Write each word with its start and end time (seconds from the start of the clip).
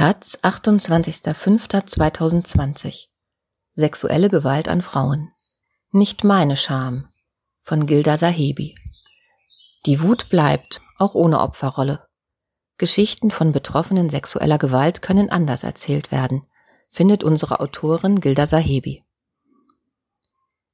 Taz, 0.00 0.38
28.05.2020 0.42 3.08
Sexuelle 3.74 4.30
Gewalt 4.30 4.66
an 4.66 4.80
Frauen. 4.80 5.30
Nicht 5.92 6.24
meine 6.24 6.56
Scham. 6.56 7.10
Von 7.60 7.84
Gilda 7.84 8.16
Sahebi. 8.16 8.74
Die 9.84 10.00
Wut 10.00 10.30
bleibt, 10.30 10.80
auch 10.96 11.14
ohne 11.14 11.40
Opferrolle. 11.40 12.06
Geschichten 12.78 13.30
von 13.30 13.52
Betroffenen 13.52 14.08
sexueller 14.08 14.56
Gewalt 14.56 15.02
können 15.02 15.28
anders 15.28 15.64
erzählt 15.64 16.10
werden, 16.10 16.46
findet 16.88 17.22
unsere 17.22 17.60
Autorin 17.60 18.20
Gilda 18.20 18.46
Sahebi. 18.46 19.04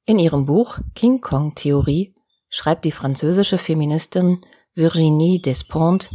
In 0.05 0.19
ihrem 0.19 0.45
Buch 0.45 0.79
King 0.95 1.19
Kong 1.19 1.53
Theorie 1.53 2.15
schreibt 2.47 2.85
die 2.85 2.93
französische 2.93 3.57
Feministin 3.57 4.45
Virginie 4.73 5.41
Despentes 5.41 6.11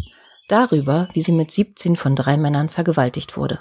darüber, 0.48 1.08
wie 1.12 1.22
sie 1.22 1.32
mit 1.32 1.50
17 1.50 1.96
von 1.96 2.16
drei 2.16 2.36
Männern 2.36 2.68
vergewaltigt 2.68 3.36
wurde. 3.36 3.58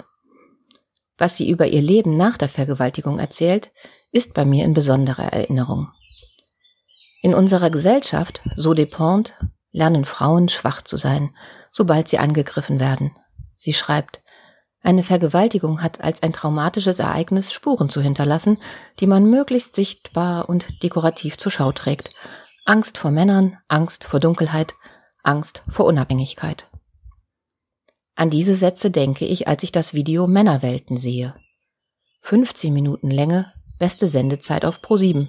Was 1.18 1.36
sie 1.36 1.48
über 1.48 1.66
ihr 1.66 1.82
Leben 1.82 2.12
nach 2.12 2.36
der 2.36 2.48
Vergewaltigung 2.48 3.18
erzählt, 3.18 3.70
ist 4.10 4.34
bei 4.34 4.44
mir 4.44 4.64
in 4.64 4.74
besonderer 4.74 5.32
Erinnerung. 5.32 5.88
In 7.22 7.34
unserer 7.34 7.70
Gesellschaft, 7.70 8.42
so 8.56 8.74
Despentes, 8.74 9.32
lernen 9.70 10.04
Frauen 10.04 10.48
schwach 10.48 10.82
zu 10.82 10.96
sein, 10.96 11.34
sobald 11.70 12.08
sie 12.08 12.18
angegriffen 12.18 12.80
werden. 12.80 13.12
Sie 13.56 13.72
schreibt, 13.72 14.22
eine 14.82 15.04
Vergewaltigung 15.04 15.80
hat 15.80 16.00
als 16.00 16.22
ein 16.22 16.32
traumatisches 16.32 16.98
Ereignis 16.98 17.52
Spuren 17.52 17.88
zu 17.88 18.00
hinterlassen, 18.00 18.58
die 18.98 19.06
man 19.06 19.30
möglichst 19.30 19.76
sichtbar 19.76 20.48
und 20.48 20.82
dekorativ 20.82 21.38
zur 21.38 21.52
Schau 21.52 21.70
trägt. 21.70 22.10
Angst 22.64 22.98
vor 22.98 23.12
Männern, 23.12 23.58
Angst 23.68 24.04
vor 24.04 24.18
Dunkelheit, 24.18 24.74
Angst 25.22 25.62
vor 25.68 25.86
Unabhängigkeit. 25.86 26.68
An 28.14 28.30
diese 28.30 28.54
Sätze 28.54 28.90
denke 28.90 29.24
ich, 29.24 29.48
als 29.48 29.62
ich 29.62 29.72
das 29.72 29.94
Video 29.94 30.26
Männerwelten 30.26 30.96
sehe. 30.96 31.34
15 32.22 32.72
Minuten 32.72 33.10
Länge, 33.10 33.52
beste 33.78 34.06
Sendezeit 34.06 34.64
auf 34.64 34.80
Pro7. 34.80 35.28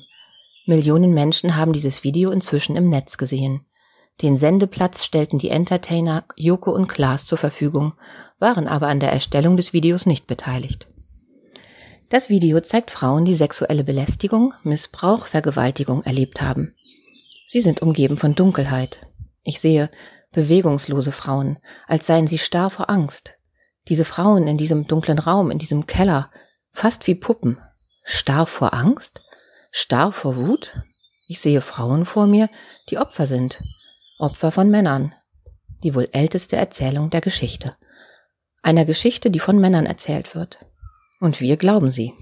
Millionen 0.65 1.13
Menschen 1.13 1.55
haben 1.55 1.73
dieses 1.73 2.03
Video 2.03 2.31
inzwischen 2.31 2.75
im 2.75 2.89
Netz 2.89 3.17
gesehen. 3.17 3.65
Den 4.21 4.37
Sendeplatz 4.37 5.03
stellten 5.03 5.39
die 5.39 5.49
Entertainer 5.49 6.25
Joko 6.35 6.71
und 6.71 6.87
Klaas 6.87 7.25
zur 7.25 7.37
Verfügung, 7.37 7.93
waren 8.37 8.67
aber 8.67 8.87
an 8.87 8.99
der 8.99 9.11
Erstellung 9.11 9.57
des 9.57 9.73
Videos 9.73 10.05
nicht 10.05 10.27
beteiligt. 10.27 10.87
Das 12.09 12.29
Video 12.29 12.59
zeigt 12.59 12.91
Frauen, 12.91 13.25
die 13.25 13.33
sexuelle 13.33 13.83
Belästigung, 13.83 14.53
Missbrauch, 14.63 15.25
Vergewaltigung 15.25 16.03
erlebt 16.03 16.41
haben. 16.41 16.75
Sie 17.47 17.59
sind 17.59 17.81
umgeben 17.81 18.17
von 18.17 18.35
Dunkelheit. 18.35 18.99
Ich 19.43 19.59
sehe 19.59 19.89
bewegungslose 20.33 21.11
Frauen, 21.11 21.57
als 21.87 22.05
seien 22.05 22.27
sie 22.27 22.37
starr 22.37 22.69
vor 22.69 22.89
Angst. 22.89 23.35
Diese 23.87 24.05
Frauen 24.05 24.47
in 24.47 24.57
diesem 24.57 24.87
dunklen 24.87 25.19
Raum, 25.19 25.51
in 25.51 25.59
diesem 25.59 25.87
Keller, 25.87 26.29
fast 26.73 27.07
wie 27.07 27.15
Puppen. 27.15 27.57
Starr 28.03 28.45
vor 28.45 28.73
Angst? 28.73 29.21
Starr 29.71 30.11
vor 30.11 30.35
Wut? 30.35 30.77
Ich 31.27 31.39
sehe 31.39 31.61
Frauen 31.61 32.05
vor 32.05 32.27
mir, 32.27 32.49
die 32.89 32.97
Opfer 32.97 33.25
sind. 33.25 33.63
Opfer 34.19 34.51
von 34.51 34.69
Männern. 34.69 35.13
Die 35.83 35.95
wohl 35.95 36.09
älteste 36.11 36.55
Erzählung 36.55 37.09
der 37.09 37.21
Geschichte. 37.21 37.75
Einer 38.61 38.85
Geschichte, 38.85 39.31
die 39.31 39.39
von 39.39 39.59
Männern 39.59 39.85
erzählt 39.85 40.35
wird. 40.35 40.59
Und 41.19 41.39
wir 41.41 41.57
glauben 41.57 41.91
sie. 41.91 42.13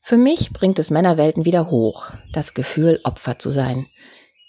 Für 0.00 0.16
mich 0.16 0.52
bringt 0.52 0.78
es 0.78 0.90
Männerwelten 0.90 1.44
wieder 1.44 1.70
hoch, 1.70 2.10
das 2.32 2.54
Gefühl, 2.54 3.00
Opfer 3.04 3.38
zu 3.38 3.50
sein. 3.50 3.86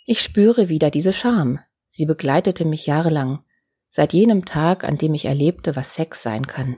Ich 0.06 0.22
spüre 0.22 0.70
wieder 0.70 0.90
diese 0.90 1.12
Scham, 1.12 1.60
Sie 1.90 2.06
begleitete 2.06 2.66
mich 2.66 2.86
jahrelang, 2.86 3.44
seit 3.90 4.14
jenem 4.14 4.46
Tag, 4.46 4.84
an 4.84 4.98
dem 4.98 5.16
ich 5.16 5.26
erlebte, 5.26 5.76
was 5.76 5.96
Sex 5.96 6.22
sein 6.22 6.46
kann. 6.46 6.78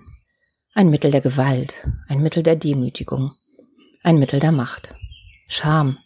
Ein 0.73 0.89
Mittel 0.89 1.11
der 1.11 1.19
Gewalt, 1.19 1.75
ein 2.07 2.21
Mittel 2.21 2.43
der 2.43 2.55
Demütigung, 2.55 3.33
ein 4.03 4.17
Mittel 4.17 4.39
der 4.39 4.53
Macht. 4.53 4.95
Scham. 5.49 5.97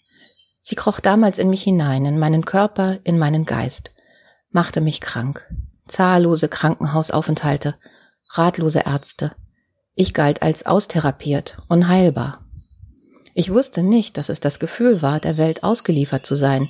Sie 0.64 0.74
kroch 0.74 1.00
damals 1.00 1.38
in 1.38 1.52
mich 1.52 1.62
hinein, 1.62 2.06
in 2.06 2.18
meinen 2.18 2.46
Körper, 2.46 2.98
in 3.04 3.20
meinen 3.20 3.46
Geist, 3.46 3.92
machte 4.50 4.82
mich 4.82 5.02
krank. 5.02 5.48
Zahllose 5.88 6.50
Krankenhausaufenthalte, 6.50 7.76
ratlose 8.32 8.80
Ärzte. 8.80 9.36
Ich 9.94 10.16
galt 10.16 10.42
als 10.42 10.66
austherapiert, 10.66 11.60
unheilbar. 11.68 12.44
Ich 13.36 13.54
wusste 13.54 13.84
nicht, 13.84 14.18
dass 14.18 14.30
es 14.30 14.40
das 14.40 14.58
Gefühl 14.58 15.04
war, 15.04 15.20
der 15.20 15.38
Welt 15.38 15.64
ausgeliefert 15.64 16.26
zu 16.26 16.34
sein 16.34 16.70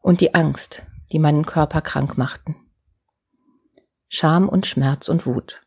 und 0.00 0.22
die 0.22 0.32
Angst, 0.34 0.85
die 1.12 1.18
meinen 1.18 1.46
Körper 1.46 1.80
krank 1.80 2.18
machten. 2.18 2.56
Scham 4.08 4.48
und 4.48 4.66
Schmerz 4.66 5.08
und 5.08 5.26
Wut. 5.26 5.62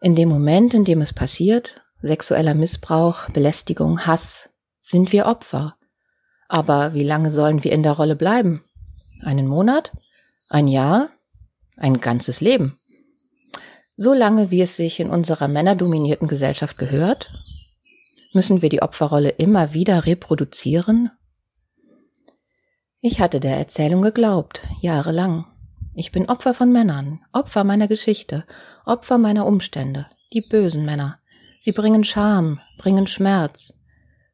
In 0.00 0.14
dem 0.14 0.28
Moment, 0.28 0.74
in 0.74 0.84
dem 0.84 1.00
es 1.00 1.12
passiert, 1.12 1.82
sexueller 2.02 2.54
Missbrauch, 2.54 3.30
Belästigung, 3.30 4.06
Hass, 4.06 4.50
sind 4.80 5.12
wir 5.12 5.26
Opfer. 5.26 5.76
Aber 6.48 6.94
wie 6.94 7.02
lange 7.02 7.30
sollen 7.30 7.64
wir 7.64 7.72
in 7.72 7.82
der 7.82 7.92
Rolle 7.92 8.16
bleiben? 8.16 8.62
Einen 9.22 9.46
Monat? 9.46 9.92
Ein 10.48 10.68
Jahr? 10.68 11.08
Ein 11.78 12.00
ganzes 12.00 12.40
Leben? 12.40 12.78
So 13.96 14.12
lange, 14.12 14.50
wie 14.50 14.60
es 14.60 14.76
sich 14.76 15.00
in 15.00 15.10
unserer 15.10 15.48
männerdominierten 15.48 16.28
Gesellschaft 16.28 16.76
gehört? 16.76 17.32
Müssen 18.34 18.60
wir 18.60 18.68
die 18.68 18.82
Opferrolle 18.82 19.30
immer 19.30 19.72
wieder 19.72 20.04
reproduzieren 20.04 21.10
ich 23.00 23.20
hatte 23.20 23.40
der 23.40 23.56
Erzählung 23.56 24.02
geglaubt, 24.02 24.66
jahrelang. 24.80 25.44
Ich 25.94 26.12
bin 26.12 26.28
Opfer 26.28 26.54
von 26.54 26.72
Männern, 26.72 27.20
Opfer 27.32 27.62
meiner 27.62 27.88
Geschichte, 27.88 28.44
Opfer 28.84 29.18
meiner 29.18 29.46
Umstände, 29.46 30.06
die 30.32 30.40
bösen 30.40 30.84
Männer. 30.84 31.18
Sie 31.60 31.72
bringen 31.72 32.04
Scham, 32.04 32.60
bringen 32.78 33.06
Schmerz. 33.06 33.74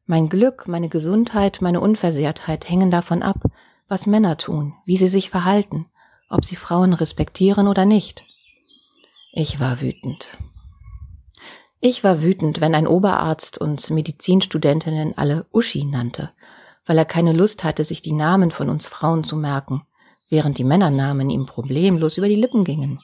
Mein 0.05 0.29
Glück, 0.29 0.67
meine 0.67 0.89
Gesundheit, 0.89 1.59
meine 1.61 1.81
Unversehrtheit 1.81 2.69
hängen 2.69 2.89
davon 2.89 3.21
ab, 3.21 3.43
was 3.87 4.07
Männer 4.07 4.37
tun, 4.37 4.73
wie 4.85 4.97
sie 4.97 5.07
sich 5.07 5.29
verhalten, 5.29 5.87
ob 6.29 6.45
sie 6.45 6.55
Frauen 6.55 6.93
respektieren 6.93 7.67
oder 7.67 7.85
nicht. 7.85 8.23
Ich 9.33 9.59
war 9.59 9.81
wütend. 9.81 10.29
Ich 11.79 12.03
war 12.03 12.21
wütend, 12.21 12.61
wenn 12.61 12.75
ein 12.75 12.87
Oberarzt 12.87 13.57
und 13.57 13.89
Medizinstudentinnen 13.89 15.17
alle 15.17 15.45
Uschi 15.51 15.83
nannte 15.83 16.31
weil 16.85 16.97
er 16.97 17.05
keine 17.05 17.33
Lust 17.33 17.63
hatte, 17.63 17.83
sich 17.83 18.01
die 18.01 18.13
Namen 18.13 18.51
von 18.51 18.69
uns 18.69 18.87
Frauen 18.87 19.23
zu 19.23 19.35
merken, 19.35 19.83
während 20.29 20.57
die 20.57 20.63
Männernamen 20.63 21.29
ihm 21.29 21.45
problemlos 21.45 22.17
über 22.17 22.27
die 22.27 22.35
Lippen 22.35 22.63
gingen. 22.63 22.99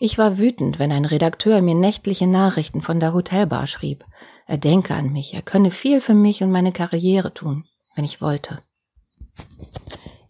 Ich 0.00 0.18
war 0.18 0.38
wütend, 0.38 0.78
wenn 0.78 0.92
ein 0.92 1.04
Redakteur 1.04 1.62
mir 1.62 1.74
nächtliche 1.74 2.26
Nachrichten 2.26 2.82
von 2.82 3.00
der 3.00 3.14
Hotelbar 3.14 3.66
schrieb. 3.66 4.04
Er 4.46 4.58
denke 4.58 4.94
an 4.94 5.12
mich, 5.12 5.34
er 5.34 5.42
könne 5.42 5.70
viel 5.70 6.00
für 6.00 6.14
mich 6.14 6.42
und 6.42 6.50
meine 6.50 6.72
Karriere 6.72 7.32
tun, 7.32 7.64
wenn 7.94 8.04
ich 8.04 8.20
wollte. 8.20 8.60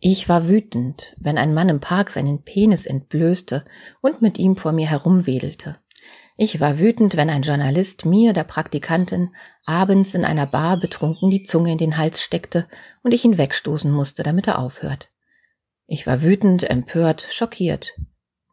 Ich 0.00 0.28
war 0.28 0.48
wütend, 0.48 1.14
wenn 1.18 1.38
ein 1.38 1.54
Mann 1.54 1.70
im 1.70 1.80
Park 1.80 2.10
seinen 2.10 2.42
Penis 2.42 2.84
entblößte 2.84 3.64
und 4.02 4.20
mit 4.20 4.38
ihm 4.38 4.56
vor 4.56 4.72
mir 4.72 4.86
herumwedelte. 4.86 5.78
Ich 6.36 6.58
war 6.58 6.80
wütend, 6.80 7.16
wenn 7.16 7.30
ein 7.30 7.42
Journalist 7.42 8.06
mir, 8.06 8.32
der 8.32 8.42
Praktikantin, 8.42 9.34
abends 9.66 10.14
in 10.14 10.24
einer 10.24 10.46
Bar 10.46 10.78
betrunken 10.78 11.30
die 11.30 11.44
Zunge 11.44 11.70
in 11.70 11.78
den 11.78 11.96
Hals 11.96 12.22
steckte 12.22 12.66
und 13.02 13.14
ich 13.14 13.24
ihn 13.24 13.38
wegstoßen 13.38 13.90
musste, 13.90 14.24
damit 14.24 14.48
er 14.48 14.58
aufhört. 14.58 15.10
Ich 15.86 16.06
war 16.08 16.22
wütend, 16.22 16.68
empört, 16.68 17.26
schockiert. 17.30 17.92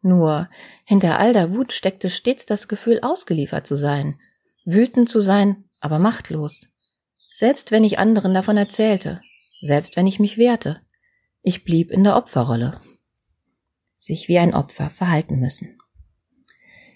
Nur 0.03 0.47
hinter 0.85 1.17
all 1.17 1.33
der 1.33 1.53
Wut 1.53 1.73
steckte 1.73 2.11
stets 2.11 2.45
das 2.45 2.67
Gefühl, 2.67 2.99
ausgeliefert 3.01 3.65
zu 3.65 3.75
sein, 3.75 4.19
wütend 4.63 5.09
zu 5.09 5.19
sein, 5.19 5.63
aber 5.79 5.97
machtlos. 5.97 6.67
Selbst 7.33 7.71
wenn 7.71 7.83
ich 7.83 7.97
anderen 7.97 8.35
davon 8.35 8.57
erzählte, 8.57 9.21
selbst 9.61 9.95
wenn 9.95 10.05
ich 10.05 10.19
mich 10.19 10.37
wehrte, 10.37 10.81
ich 11.41 11.63
blieb 11.63 11.89
in 11.89 12.03
der 12.03 12.15
Opferrolle. 12.15 12.75
Sich 13.97 14.27
wie 14.27 14.37
ein 14.37 14.53
Opfer 14.53 14.91
verhalten 14.91 15.39
müssen. 15.39 15.80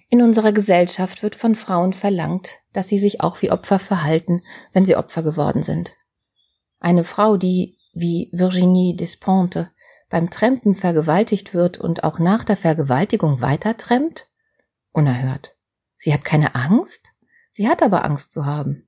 In 0.10 0.22
unserer 0.22 0.52
Gesellschaft 0.52 1.24
wird 1.24 1.36
von 1.36 1.56
Frauen 1.56 1.94
verlangt, 1.94 2.60
dass 2.74 2.88
sie 2.88 3.00
sich 3.00 3.22
auch 3.22 3.42
wie 3.42 3.52
Opfer 3.52 3.80
verhalten, 3.80 4.44
wenn 4.72 4.86
sie 4.86 4.96
Opfer 4.96 5.24
geworden 5.24 5.64
sind. 5.64 5.96
Eine 6.80 7.04
Frau, 7.04 7.38
die, 7.38 7.80
wie 7.94 8.30
Virginie 8.32 8.96
Despentes, 8.96 9.68
beim 10.10 10.30
Trampen 10.30 10.76
vergewaltigt 10.76 11.54
wird 11.54 11.80
und 11.80 12.04
auch 12.04 12.20
nach 12.20 12.44
der 12.44 12.58
Vergewaltigung 12.58 13.42
weiter 13.42 13.76
trampt? 13.78 14.30
Unerhört. 14.92 15.56
Sie 15.98 16.14
hat 16.14 16.24
keine 16.24 16.54
Angst? 16.54 17.12
Sie 17.52 17.68
hat 17.68 17.82
aber 17.82 18.06
Angst 18.06 18.32
zu 18.32 18.46
haben. 18.46 18.88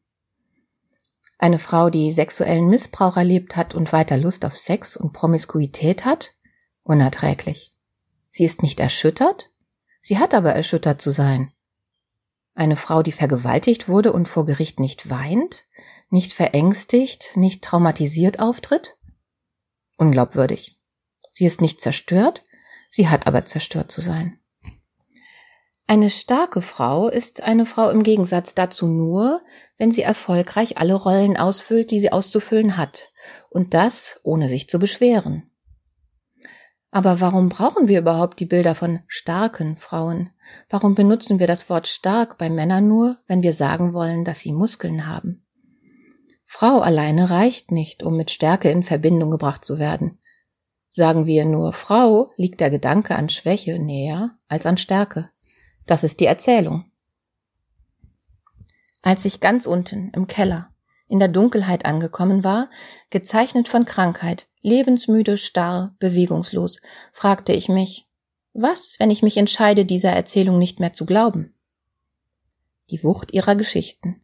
Eine 1.39 1.59
Frau, 1.59 1.89
die 1.89 2.11
sexuellen 2.11 2.67
Missbrauch 2.67 3.17
erlebt 3.17 3.55
hat 3.55 3.75
und 3.75 3.93
weiter 3.93 4.17
Lust 4.17 4.45
auf 4.45 4.55
Sex 4.55 4.95
und 4.95 5.13
Promiskuität 5.13 6.05
hat? 6.05 6.31
Unerträglich. 6.83 7.73
Sie 8.29 8.45
ist 8.45 8.61
nicht 8.61 8.79
erschüttert? 8.79 9.49
Sie 10.07 10.19
hat 10.19 10.33
aber 10.33 10.53
erschüttert 10.53 11.01
zu 11.01 11.11
sein. 11.11 11.51
Eine 12.53 12.77
Frau, 12.77 13.03
die 13.03 13.11
vergewaltigt 13.11 13.89
wurde 13.89 14.13
und 14.13 14.29
vor 14.29 14.45
Gericht 14.45 14.79
nicht 14.79 15.09
weint, 15.09 15.65
nicht 16.09 16.31
verängstigt, 16.31 17.35
nicht 17.35 17.61
traumatisiert 17.61 18.39
auftritt? 18.39 18.95
Unglaubwürdig. 19.97 20.79
Sie 21.29 21.45
ist 21.45 21.59
nicht 21.59 21.81
zerstört, 21.81 22.41
sie 22.89 23.09
hat 23.09 23.27
aber 23.27 23.43
zerstört 23.43 23.91
zu 23.91 23.99
sein. 23.99 24.39
Eine 25.87 26.09
starke 26.09 26.61
Frau 26.61 27.09
ist 27.09 27.43
eine 27.43 27.65
Frau 27.65 27.89
im 27.89 28.01
Gegensatz 28.01 28.53
dazu 28.53 28.87
nur, 28.87 29.41
wenn 29.77 29.91
sie 29.91 30.03
erfolgreich 30.03 30.77
alle 30.77 30.93
Rollen 30.93 31.35
ausfüllt, 31.35 31.91
die 31.91 31.99
sie 31.99 32.13
auszufüllen 32.13 32.77
hat, 32.77 33.11
und 33.49 33.73
das 33.73 34.21
ohne 34.23 34.47
sich 34.47 34.69
zu 34.69 34.79
beschweren. 34.79 35.51
Aber 36.89 37.19
warum 37.19 37.49
brauchen 37.49 37.87
wir 37.87 37.99
überhaupt 37.99 38.39
die 38.39 38.45
Bilder 38.45 38.73
von 38.73 38.99
starken 39.07 39.77
Frauen? 39.77 40.29
Warum 40.69 40.95
benutzen 40.95 41.39
wir 41.39 41.47
das 41.47 41.69
Wort 41.69 41.87
stark 41.87 42.37
bei 42.37 42.49
Männern 42.49 42.87
nur, 42.87 43.17
wenn 43.27 43.43
wir 43.43 43.53
sagen 43.53 43.93
wollen, 43.93 44.23
dass 44.23 44.39
sie 44.39 44.53
Muskeln 44.53 45.05
haben? 45.05 45.45
Frau 46.45 46.79
alleine 46.79 47.29
reicht 47.29 47.71
nicht, 47.71 48.03
um 48.03 48.15
mit 48.15 48.31
Stärke 48.31 48.71
in 48.71 48.83
Verbindung 48.83 49.31
gebracht 49.31 49.65
zu 49.65 49.79
werden. 49.79 50.19
Sagen 50.89 51.25
wir 51.25 51.45
nur 51.45 51.73
Frau, 51.73 52.31
liegt 52.37 52.61
der 52.61 52.69
Gedanke 52.69 53.15
an 53.15 53.27
Schwäche 53.27 53.77
näher 53.79 54.37
als 54.47 54.65
an 54.65 54.77
Stärke. 54.77 55.29
Das 55.85 56.03
ist 56.03 56.21
die 56.21 56.25
Erzählung. 56.25 56.85
Als 59.01 59.25
ich 59.25 59.41
ganz 59.41 59.65
unten 59.65 60.09
im 60.11 60.27
Keller 60.27 60.69
in 61.07 61.19
der 61.19 61.27
Dunkelheit 61.27 61.85
angekommen 61.85 62.43
war, 62.43 62.69
gezeichnet 63.09 63.67
von 63.67 63.85
Krankheit, 63.85 64.47
lebensmüde, 64.67 65.37
starr, 65.37 65.95
bewegungslos, 65.99 66.81
fragte 67.13 67.53
ich 67.53 67.69
mich, 67.69 68.05
was, 68.53 68.95
wenn 68.99 69.09
ich 69.09 69.23
mich 69.23 69.37
entscheide, 69.37 69.85
dieser 69.85 70.11
Erzählung 70.11 70.59
nicht 70.59 70.79
mehr 70.79 70.93
zu 70.93 71.05
glauben? 71.05 71.55
Die 72.89 73.03
Wucht 73.03 73.33
ihrer 73.33 73.55
Geschichten. 73.55 74.21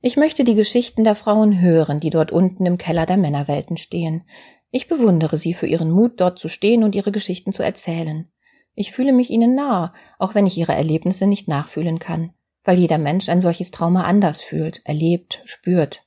Ich 0.00 0.16
möchte 0.16 0.44
die 0.44 0.54
Geschichten 0.54 1.04
der 1.04 1.14
Frauen 1.14 1.60
hören, 1.60 2.00
die 2.00 2.10
dort 2.10 2.32
unten 2.32 2.66
im 2.66 2.78
Keller 2.78 3.04
der 3.04 3.16
Männerwelten 3.16 3.76
stehen. 3.76 4.22
Ich 4.70 4.88
bewundere 4.88 5.36
sie 5.36 5.54
für 5.54 5.66
ihren 5.66 5.90
Mut, 5.90 6.20
dort 6.20 6.38
zu 6.38 6.48
stehen 6.48 6.84
und 6.84 6.94
ihre 6.94 7.12
Geschichten 7.12 7.52
zu 7.52 7.62
erzählen. 7.62 8.30
Ich 8.74 8.92
fühle 8.92 9.12
mich 9.12 9.30
ihnen 9.30 9.54
nahe, 9.54 9.92
auch 10.18 10.34
wenn 10.34 10.46
ich 10.46 10.56
ihre 10.56 10.74
Erlebnisse 10.74 11.26
nicht 11.26 11.48
nachfühlen 11.48 11.98
kann, 11.98 12.32
weil 12.64 12.78
jeder 12.78 12.98
Mensch 12.98 13.28
ein 13.28 13.40
solches 13.40 13.70
Trauma 13.70 14.04
anders 14.04 14.40
fühlt, 14.40 14.80
erlebt, 14.84 15.42
spürt. 15.44 16.04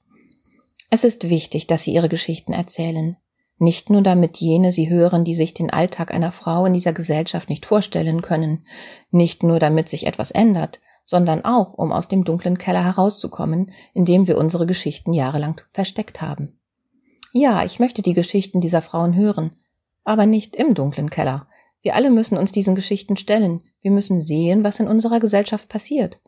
Es 0.89 1.03
ist 1.03 1.29
wichtig, 1.29 1.67
dass 1.67 1.83
sie 1.83 1.93
ihre 1.93 2.09
Geschichten 2.09 2.53
erzählen. 2.53 3.17
Nicht 3.61 3.91
nur 3.91 4.01
damit 4.01 4.37
jene 4.37 4.71
sie 4.71 4.89
hören, 4.89 5.23
die 5.23 5.35
sich 5.35 5.53
den 5.53 5.69
Alltag 5.69 6.11
einer 6.11 6.31
Frau 6.31 6.65
in 6.65 6.73
dieser 6.73 6.93
Gesellschaft 6.93 7.47
nicht 7.47 7.67
vorstellen 7.67 8.23
können, 8.23 8.65
nicht 9.11 9.43
nur 9.43 9.59
damit 9.59 9.87
sich 9.87 10.07
etwas 10.07 10.31
ändert, 10.31 10.79
sondern 11.05 11.45
auch, 11.45 11.75
um 11.75 11.91
aus 11.91 12.07
dem 12.07 12.23
dunklen 12.23 12.57
Keller 12.57 12.83
herauszukommen, 12.83 13.71
in 13.93 14.05
dem 14.05 14.25
wir 14.25 14.39
unsere 14.39 14.65
Geschichten 14.65 15.13
jahrelang 15.13 15.61
versteckt 15.73 16.23
haben. 16.23 16.59
Ja, 17.33 17.63
ich 17.63 17.79
möchte 17.79 18.01
die 18.01 18.15
Geschichten 18.15 18.61
dieser 18.61 18.81
Frauen 18.81 19.15
hören, 19.15 19.51
aber 20.03 20.25
nicht 20.25 20.55
im 20.55 20.73
dunklen 20.73 21.11
Keller, 21.11 21.47
wir 21.83 21.95
alle 21.95 22.09
müssen 22.09 22.37
uns 22.37 22.51
diesen 22.51 22.73
Geschichten 22.73 23.15
stellen. 23.15 23.61
Wir 23.81 23.91
müssen 23.91 24.21
sehen, 24.21 24.63
was 24.63 24.79
in 24.79 24.87
unserer 24.87 25.19
Gesellschaft 25.19 25.69
passiert. 25.69 26.19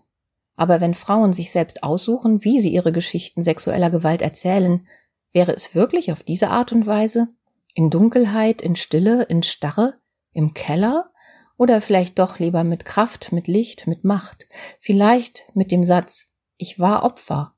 Aber 0.55 0.81
wenn 0.81 0.93
Frauen 0.93 1.33
sich 1.33 1.51
selbst 1.51 1.83
aussuchen, 1.83 2.43
wie 2.43 2.59
sie 2.59 2.69
ihre 2.69 2.91
Geschichten 2.91 3.41
sexueller 3.41 3.89
Gewalt 3.89 4.21
erzählen, 4.21 4.85
wäre 5.33 5.51
es 5.53 5.75
wirklich 5.75 6.11
auf 6.11 6.23
diese 6.23 6.49
Art 6.49 6.71
und 6.71 6.87
Weise? 6.87 7.27
In 7.73 7.89
Dunkelheit, 7.89 8.61
in 8.61 8.75
Stille, 8.75 9.23
in 9.23 9.43
Starre, 9.43 9.95
im 10.31 10.53
Keller? 10.53 11.11
Oder 11.57 11.81
vielleicht 11.81 12.17
doch 12.19 12.39
lieber 12.39 12.63
mit 12.63 12.85
Kraft, 12.85 13.31
mit 13.31 13.47
Licht, 13.47 13.87
mit 13.87 14.03
Macht? 14.03 14.47
Vielleicht 14.79 15.43
mit 15.53 15.71
dem 15.71 15.83
Satz, 15.83 16.27
ich 16.57 16.79
war 16.79 17.03
Opfer, 17.03 17.55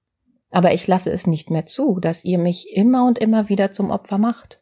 aber 0.49 0.73
ich 0.73 0.87
lasse 0.87 1.11
es 1.11 1.27
nicht 1.27 1.49
mehr 1.49 1.65
zu, 1.65 1.99
dass 1.99 2.23
ihr 2.23 2.37
mich 2.37 2.75
immer 2.75 3.05
und 3.05 3.19
immer 3.19 3.49
wieder 3.49 3.71
zum 3.71 3.91
Opfer 3.91 4.17
macht. 4.17 4.61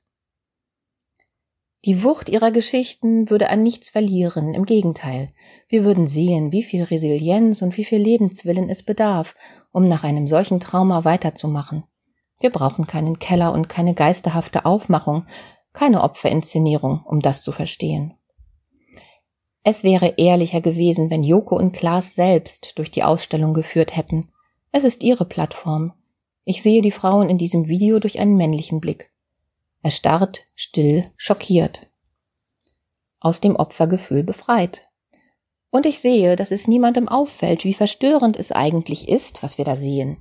Die 1.86 2.04
Wucht 2.04 2.30
ihrer 2.30 2.52
Geschichten 2.52 3.30
würde 3.30 3.50
an 3.50 3.62
nichts 3.62 3.90
verlieren, 3.90 4.54
im 4.54 4.66
Gegenteil. 4.66 5.34
Wir 5.68 5.84
würden 5.84 6.08
sehen, 6.08 6.54
wie 6.54 6.64
viel 6.64 6.84
Resilienz 6.84 7.62
und 7.62 7.76
wie 7.76 7.84
viel 7.84 8.00
Lebenswillen 8.00 8.70
es 8.70 8.84
bedarf, 8.84 9.36
um 9.72 9.84
nach 9.84 10.06
einem 10.06 10.26
solchen 10.26 10.62
Trauma 10.62 11.04
weiterzumachen. 11.04 11.84
Wir 12.44 12.50
brauchen 12.50 12.88
keinen 12.88 13.20
Keller 13.20 13.54
und 13.54 13.70
keine 13.70 13.94
geisterhafte 13.94 14.66
Aufmachung, 14.66 15.26
keine 15.72 16.04
Opferinszenierung, 16.04 17.02
um 17.06 17.22
das 17.22 17.42
zu 17.42 17.54
verstehen. 17.54 18.16
Es 19.64 19.86
wäre 19.86 20.16
ehrlicher 20.18 20.60
gewesen, 20.60 21.10
wenn 21.10 21.24
Joko 21.24 21.56
und 21.56 21.72
Klaas 21.72 22.16
selbst 22.16 22.78
durch 22.78 22.92
die 22.92 23.04
Ausstellung 23.04 23.54
geführt 23.54 23.96
hätten. 23.96 24.30
Es 24.74 24.84
ist 24.84 25.04
ihre 25.04 25.24
Plattform. 25.24 25.94
Ich 26.44 26.62
sehe 26.62 26.82
die 26.82 26.92
Frauen 26.92 27.30
in 27.30 27.38
diesem 27.38 27.70
Video 27.70 28.00
durch 28.00 28.20
einen 28.20 28.36
männlichen 28.36 28.82
Blick 28.82 29.10
erstarrt, 29.82 30.44
still, 30.54 31.06
schockiert, 31.16 31.90
aus 33.22 33.40
dem 33.40 33.56
Opfergefühl 33.56 34.24
befreit. 34.24 34.90
Und 35.70 35.86
ich 35.86 36.00
sehe, 36.00 36.36
dass 36.36 36.52
es 36.52 36.68
niemandem 36.68 37.08
auffällt, 37.08 37.64
wie 37.64 37.74
verstörend 37.74 38.36
es 38.36 38.52
eigentlich 38.52 39.08
ist, 39.08 39.44
was 39.44 39.58
wir 39.58 39.64
da 39.64 39.78
sehen. 39.78 40.18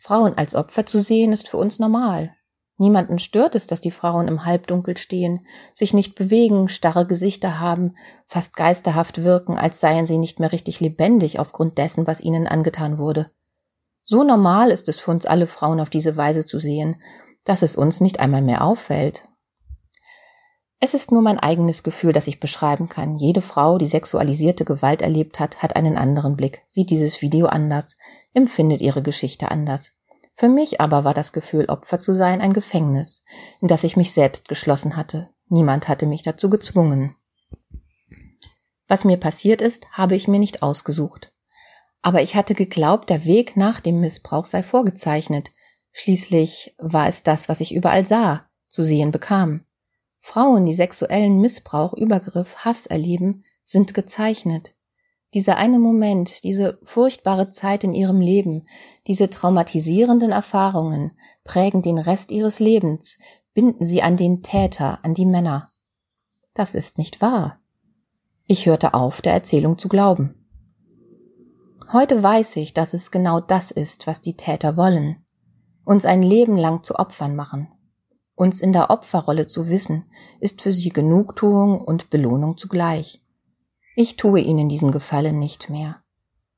Frauen 0.00 0.36
als 0.36 0.54
Opfer 0.54 0.86
zu 0.86 1.00
sehen, 1.00 1.32
ist 1.32 1.48
für 1.48 1.58
uns 1.58 1.78
normal. 1.78 2.34
Niemanden 2.78 3.18
stört 3.18 3.54
es, 3.54 3.66
dass 3.66 3.82
die 3.82 3.90
Frauen 3.90 4.26
im 4.26 4.46
Halbdunkel 4.46 4.96
stehen, 4.96 5.46
sich 5.74 5.92
nicht 5.92 6.14
bewegen, 6.14 6.70
starre 6.70 7.06
Gesichter 7.06 7.60
haben, 7.60 7.96
fast 8.24 8.56
geisterhaft 8.56 9.22
wirken, 9.22 9.58
als 9.58 9.80
seien 9.80 10.06
sie 10.06 10.16
nicht 10.16 10.40
mehr 10.40 10.52
richtig 10.52 10.80
lebendig 10.80 11.38
aufgrund 11.38 11.76
dessen, 11.76 12.06
was 12.06 12.22
ihnen 12.22 12.46
angetan 12.46 12.96
wurde. 12.96 13.30
So 14.02 14.24
normal 14.24 14.70
ist 14.70 14.88
es 14.88 14.98
für 14.98 15.10
uns 15.10 15.26
alle 15.26 15.46
Frauen 15.46 15.78
auf 15.78 15.90
diese 15.90 16.16
Weise 16.16 16.46
zu 16.46 16.58
sehen, 16.58 17.02
dass 17.44 17.60
es 17.60 17.76
uns 17.76 18.00
nicht 18.00 18.20
einmal 18.20 18.40
mehr 18.40 18.64
auffällt. 18.64 19.28
Es 20.82 20.94
ist 20.94 21.12
nur 21.12 21.20
mein 21.20 21.38
eigenes 21.38 21.82
Gefühl, 21.82 22.12
das 22.12 22.26
ich 22.26 22.40
beschreiben 22.40 22.88
kann. 22.88 23.16
Jede 23.16 23.42
Frau, 23.42 23.76
die 23.76 23.86
sexualisierte 23.86 24.64
Gewalt 24.64 25.02
erlebt 25.02 25.38
hat, 25.38 25.62
hat 25.62 25.76
einen 25.76 25.98
anderen 25.98 26.36
Blick, 26.36 26.62
sieht 26.68 26.88
dieses 26.88 27.20
Video 27.20 27.46
anders, 27.46 27.96
empfindet 28.32 28.80
ihre 28.80 29.02
Geschichte 29.02 29.50
anders. 29.50 29.92
Für 30.34 30.48
mich 30.48 30.80
aber 30.80 31.04
war 31.04 31.12
das 31.12 31.32
Gefühl, 31.32 31.66
Opfer 31.66 31.98
zu 31.98 32.14
sein, 32.14 32.40
ein 32.40 32.54
Gefängnis, 32.54 33.24
in 33.60 33.68
das 33.68 33.84
ich 33.84 33.98
mich 33.98 34.12
selbst 34.12 34.48
geschlossen 34.48 34.96
hatte. 34.96 35.28
Niemand 35.48 35.86
hatte 35.86 36.06
mich 36.06 36.22
dazu 36.22 36.48
gezwungen. 36.48 37.14
Was 38.88 39.04
mir 39.04 39.18
passiert 39.18 39.60
ist, 39.60 39.86
habe 39.92 40.14
ich 40.14 40.28
mir 40.28 40.38
nicht 40.38 40.62
ausgesucht. 40.62 41.32
Aber 42.00 42.22
ich 42.22 42.36
hatte 42.36 42.54
geglaubt, 42.54 43.10
der 43.10 43.26
Weg 43.26 43.54
nach 43.54 43.80
dem 43.80 44.00
Missbrauch 44.00 44.46
sei 44.46 44.62
vorgezeichnet, 44.62 45.50
Schließlich 45.92 46.74
war 46.78 47.08
es 47.08 47.22
das, 47.22 47.48
was 47.48 47.60
ich 47.60 47.74
überall 47.74 48.06
sah, 48.06 48.48
zu 48.68 48.84
sehen 48.84 49.10
bekam. 49.10 49.64
Frauen, 50.20 50.66
die 50.66 50.74
sexuellen 50.74 51.40
Missbrauch, 51.40 51.92
Übergriff, 51.92 52.56
Hass 52.64 52.86
erleben, 52.86 53.42
sind 53.64 53.94
gezeichnet. 53.94 54.74
Dieser 55.34 55.56
eine 55.56 55.78
Moment, 55.78 56.44
diese 56.44 56.78
furchtbare 56.82 57.50
Zeit 57.50 57.84
in 57.84 57.94
ihrem 57.94 58.20
Leben, 58.20 58.66
diese 59.06 59.30
traumatisierenden 59.30 60.30
Erfahrungen 60.30 61.12
prägen 61.44 61.82
den 61.82 61.98
Rest 61.98 62.32
ihres 62.32 62.60
Lebens, 62.60 63.16
binden 63.54 63.84
sie 63.84 64.02
an 64.02 64.16
den 64.16 64.42
Täter, 64.42 65.04
an 65.04 65.14
die 65.14 65.26
Männer. 65.26 65.70
Das 66.54 66.74
ist 66.74 66.98
nicht 66.98 67.20
wahr. 67.20 67.60
Ich 68.46 68.66
hörte 68.66 68.94
auf, 68.94 69.20
der 69.20 69.32
Erzählung 69.32 69.78
zu 69.78 69.88
glauben. 69.88 70.34
Heute 71.92 72.22
weiß 72.22 72.56
ich, 72.56 72.74
dass 72.74 72.94
es 72.94 73.10
genau 73.10 73.40
das 73.40 73.70
ist, 73.70 74.06
was 74.06 74.20
die 74.20 74.36
Täter 74.36 74.76
wollen 74.76 75.24
uns 75.90 76.04
ein 76.04 76.22
Leben 76.22 76.56
lang 76.56 76.84
zu 76.84 76.94
Opfern 76.94 77.34
machen. 77.34 77.66
Uns 78.40 78.62
in 78.62 78.72
der 78.72 78.88
Opferrolle 78.88 79.48
zu 79.48 79.68
wissen, 79.68 80.06
ist 80.40 80.62
für 80.62 80.72
sie 80.72 80.88
Genugtuung 80.88 81.78
und 81.78 82.08
Belohnung 82.08 82.56
zugleich. 82.56 83.22
Ich 83.96 84.16
tue 84.16 84.40
ihnen 84.40 84.66
diesen 84.66 84.92
Gefallen 84.92 85.38
nicht 85.38 85.68
mehr. 85.68 86.02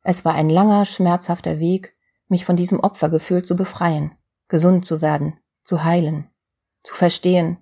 Es 0.05 0.25
war 0.25 0.35
ein 0.35 0.49
langer, 0.49 0.85
schmerzhafter 0.85 1.59
Weg, 1.59 1.97
mich 2.29 2.45
von 2.45 2.55
diesem 2.55 2.79
Opfergefühl 2.79 3.43
zu 3.43 3.57
befreien, 3.57 4.13
gesund 4.47 4.85
zu 4.85 5.03
werden, 5.03 5.41
zu 5.65 5.83
heilen, 5.83 6.31
zu 6.85 6.95
verstehen. 6.95 7.59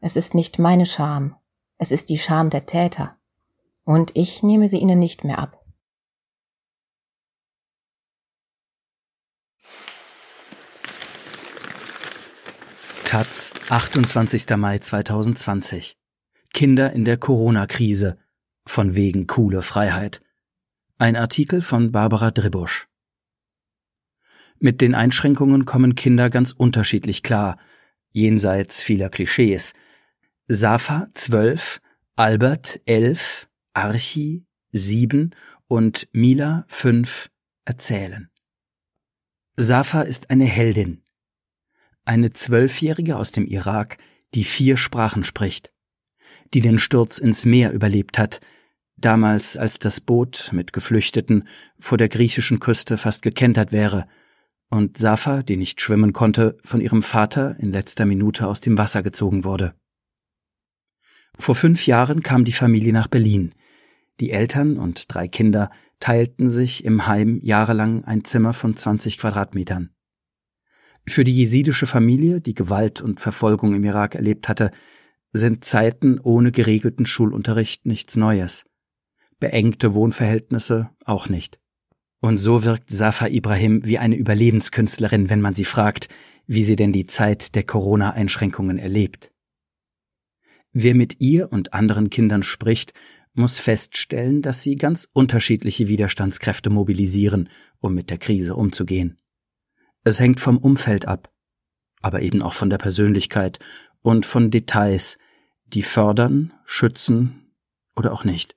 Es 0.00 0.16
ist 0.16 0.32
nicht 0.32 0.58
meine 0.58 0.86
Scham, 0.86 1.36
es 1.76 1.90
ist 1.90 2.08
die 2.08 2.18
Scham 2.18 2.48
der 2.48 2.64
Täter. 2.64 3.18
Und 3.84 4.12
ich 4.14 4.42
nehme 4.42 4.70
sie 4.70 4.78
ihnen 4.78 4.98
nicht 4.98 5.22
mehr 5.22 5.38
ab. 5.38 5.62
Taz, 13.14 13.52
28. 13.68 14.56
Mai 14.56 14.80
2020. 14.80 15.96
Kinder 16.52 16.92
in 16.92 17.04
der 17.04 17.16
Corona-Krise. 17.16 18.18
Von 18.66 18.96
wegen 18.96 19.28
coole 19.28 19.62
Freiheit. 19.62 20.20
Ein 20.98 21.14
Artikel 21.14 21.62
von 21.62 21.92
Barbara 21.92 22.32
Dribusch. 22.32 22.88
Mit 24.58 24.80
den 24.80 24.96
Einschränkungen 24.96 25.64
kommen 25.64 25.94
Kinder 25.94 26.28
ganz 26.28 26.50
unterschiedlich 26.50 27.22
klar, 27.22 27.56
jenseits 28.10 28.82
vieler 28.82 29.10
Klischees. 29.10 29.74
Safa 30.48 31.06
12, 31.14 31.80
Albert 32.16 32.80
11, 32.84 33.48
Archi 33.74 34.44
7 34.72 35.36
und 35.68 36.08
Mila 36.10 36.64
5 36.66 37.30
erzählen. 37.64 38.28
Safa 39.56 40.02
ist 40.02 40.30
eine 40.30 40.46
Heldin, 40.46 41.03
eine 42.04 42.32
Zwölfjährige 42.32 43.16
aus 43.16 43.30
dem 43.30 43.46
Irak, 43.46 43.98
die 44.34 44.44
vier 44.44 44.76
Sprachen 44.76 45.24
spricht, 45.24 45.72
die 46.52 46.60
den 46.60 46.78
Sturz 46.78 47.18
ins 47.18 47.44
Meer 47.44 47.72
überlebt 47.72 48.18
hat, 48.18 48.40
damals 48.96 49.56
als 49.56 49.78
das 49.78 50.00
Boot 50.00 50.50
mit 50.52 50.72
Geflüchteten 50.72 51.48
vor 51.78 51.98
der 51.98 52.08
griechischen 52.08 52.60
Küste 52.60 52.98
fast 52.98 53.22
gekentert 53.22 53.72
wäre 53.72 54.06
und 54.70 54.98
Safa, 54.98 55.42
die 55.42 55.56
nicht 55.56 55.80
schwimmen 55.80 56.12
konnte, 56.12 56.56
von 56.64 56.80
ihrem 56.80 57.02
Vater 57.02 57.56
in 57.60 57.72
letzter 57.72 58.06
Minute 58.06 58.46
aus 58.46 58.60
dem 58.60 58.76
Wasser 58.78 59.02
gezogen 59.02 59.44
wurde. 59.44 59.74
Vor 61.38 61.54
fünf 61.54 61.86
Jahren 61.86 62.22
kam 62.22 62.44
die 62.44 62.52
Familie 62.52 62.92
nach 62.92 63.08
Berlin. 63.08 63.54
Die 64.20 64.30
Eltern 64.30 64.78
und 64.78 65.12
drei 65.12 65.28
Kinder 65.28 65.70
teilten 66.00 66.48
sich 66.48 66.84
im 66.84 67.06
Heim 67.06 67.40
jahrelang 67.42 68.04
ein 68.04 68.24
Zimmer 68.24 68.52
von 68.52 68.76
20 68.76 69.18
Quadratmetern. 69.18 69.90
Für 71.06 71.24
die 71.24 71.34
jesidische 71.34 71.86
Familie, 71.86 72.40
die 72.40 72.54
Gewalt 72.54 73.00
und 73.00 73.20
Verfolgung 73.20 73.74
im 73.74 73.84
Irak 73.84 74.14
erlebt 74.14 74.48
hatte, 74.48 74.70
sind 75.32 75.64
Zeiten 75.64 76.18
ohne 76.20 76.52
geregelten 76.52 77.06
Schulunterricht 77.06 77.86
nichts 77.86 78.16
Neues. 78.16 78.64
Beengte 79.40 79.94
Wohnverhältnisse 79.94 80.90
auch 81.04 81.28
nicht. 81.28 81.58
Und 82.20 82.38
so 82.38 82.64
wirkt 82.64 82.90
Safa 82.90 83.26
Ibrahim 83.26 83.84
wie 83.84 83.98
eine 83.98 84.16
Überlebenskünstlerin, 84.16 85.28
wenn 85.28 85.42
man 85.42 85.52
sie 85.52 85.66
fragt, 85.66 86.08
wie 86.46 86.62
sie 86.62 86.76
denn 86.76 86.92
die 86.92 87.06
Zeit 87.06 87.54
der 87.54 87.64
Corona-Einschränkungen 87.64 88.78
erlebt. 88.78 89.30
Wer 90.72 90.94
mit 90.94 91.20
ihr 91.20 91.52
und 91.52 91.74
anderen 91.74 92.10
Kindern 92.10 92.42
spricht, 92.42 92.94
muss 93.34 93.58
feststellen, 93.58 94.42
dass 94.42 94.62
sie 94.62 94.76
ganz 94.76 95.08
unterschiedliche 95.12 95.88
Widerstandskräfte 95.88 96.70
mobilisieren, 96.70 97.48
um 97.80 97.94
mit 97.94 98.08
der 98.10 98.18
Krise 98.18 98.54
umzugehen. 98.54 99.18
Es 100.04 100.20
hängt 100.20 100.38
vom 100.38 100.58
Umfeld 100.58 101.08
ab, 101.08 101.32
aber 102.02 102.20
eben 102.20 102.42
auch 102.42 102.52
von 102.52 102.68
der 102.68 102.78
Persönlichkeit 102.78 103.58
und 104.02 104.26
von 104.26 104.50
Details, 104.50 105.18
die 105.64 105.82
fördern, 105.82 106.52
schützen 106.66 107.54
oder 107.96 108.12
auch 108.12 108.24
nicht. 108.24 108.56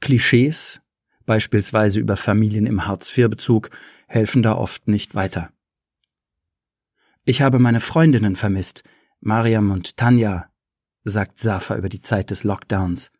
Klischees, 0.00 0.80
beispielsweise 1.26 1.98
über 1.98 2.16
Familien 2.16 2.66
im 2.66 2.86
Hartz-IV-Bezug, 2.86 3.70
helfen 4.06 4.42
da 4.42 4.56
oft 4.56 4.86
nicht 4.86 5.14
weiter. 5.16 5.50
Ich 7.24 7.42
habe 7.42 7.58
meine 7.58 7.80
Freundinnen 7.80 8.36
vermisst, 8.36 8.84
Mariam 9.20 9.70
und 9.70 9.96
Tanja, 9.96 10.50
sagt 11.04 11.38
Safa 11.38 11.76
über 11.76 11.88
die 11.88 12.00
Zeit 12.00 12.30
des 12.30 12.44
Lockdowns. 12.44 13.12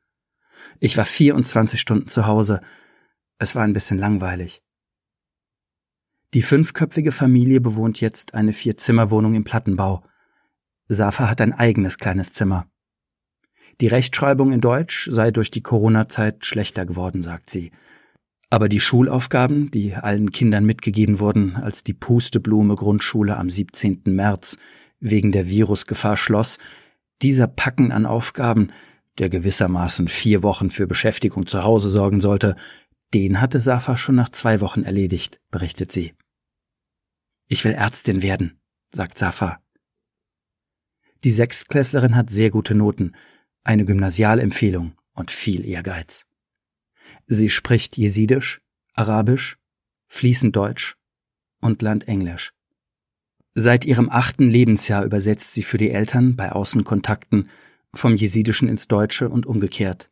Ich 0.78 0.96
war 0.96 1.04
24 1.04 1.80
Stunden 1.80 2.08
zu 2.08 2.26
Hause. 2.26 2.60
Es 3.38 3.54
war 3.54 3.62
ein 3.62 3.72
bisschen 3.72 3.98
langweilig. 3.98 4.62
Die 6.34 6.42
fünfköpfige 6.42 7.12
Familie 7.12 7.60
bewohnt 7.60 8.00
jetzt 8.00 8.32
eine 8.32 8.54
Vierzimmerwohnung 8.54 9.34
im 9.34 9.44
Plattenbau. 9.44 10.02
Safa 10.88 11.28
hat 11.28 11.42
ein 11.42 11.52
eigenes 11.52 11.98
kleines 11.98 12.32
Zimmer. 12.32 12.66
Die 13.80 13.86
Rechtschreibung 13.86 14.52
in 14.52 14.62
Deutsch 14.62 15.08
sei 15.10 15.30
durch 15.30 15.50
die 15.50 15.62
Corona-Zeit 15.62 16.46
schlechter 16.46 16.86
geworden, 16.86 17.22
sagt 17.22 17.50
sie. 17.50 17.70
Aber 18.48 18.68
die 18.68 18.80
Schulaufgaben, 18.80 19.70
die 19.70 19.94
allen 19.94 20.32
Kindern 20.32 20.64
mitgegeben 20.64 21.20
wurden, 21.20 21.56
als 21.56 21.84
die 21.84 21.94
Pusteblume 21.94 22.76
Grundschule 22.76 23.36
am 23.36 23.48
17. 23.48 24.02
März 24.06 24.58
wegen 25.00 25.32
der 25.32 25.48
Virusgefahr 25.48 26.16
schloss, 26.16 26.58
dieser 27.20 27.46
Packen 27.46 27.92
an 27.92 28.06
Aufgaben, 28.06 28.70
der 29.18 29.28
gewissermaßen 29.28 30.08
vier 30.08 30.42
Wochen 30.42 30.70
für 30.70 30.86
Beschäftigung 30.86 31.46
zu 31.46 31.62
Hause 31.62 31.90
sorgen 31.90 32.20
sollte, 32.20 32.56
den 33.12 33.40
hatte 33.40 33.60
Safa 33.60 33.96
schon 33.96 34.14
nach 34.14 34.30
zwei 34.30 34.60
Wochen 34.60 34.84
erledigt, 34.84 35.40
berichtet 35.50 35.92
sie. 35.92 36.12
Ich 37.52 37.66
will 37.66 37.74
Ärztin 37.74 38.22
werden, 38.22 38.58
sagt 38.92 39.18
Safa. 39.18 39.62
Die 41.22 41.30
Sechstklässlerin 41.30 42.16
hat 42.16 42.30
sehr 42.30 42.50
gute 42.50 42.74
Noten, 42.74 43.14
eine 43.62 43.84
Gymnasialempfehlung 43.84 44.94
und 45.12 45.30
viel 45.30 45.66
Ehrgeiz. 45.66 46.24
Sie 47.26 47.50
spricht 47.50 47.98
Jesidisch, 47.98 48.62
Arabisch, 48.94 49.58
fließend 50.08 50.56
Deutsch 50.56 50.96
und 51.60 51.82
lernt 51.82 52.08
Englisch. 52.08 52.54
Seit 53.52 53.84
ihrem 53.84 54.08
achten 54.08 54.46
Lebensjahr 54.46 55.04
übersetzt 55.04 55.52
sie 55.52 55.62
für 55.62 55.76
die 55.76 55.90
Eltern 55.90 56.36
bei 56.36 56.52
Außenkontakten 56.52 57.50
vom 57.92 58.16
Jesidischen 58.16 58.66
ins 58.66 58.88
Deutsche 58.88 59.28
und 59.28 59.44
umgekehrt. 59.44 60.10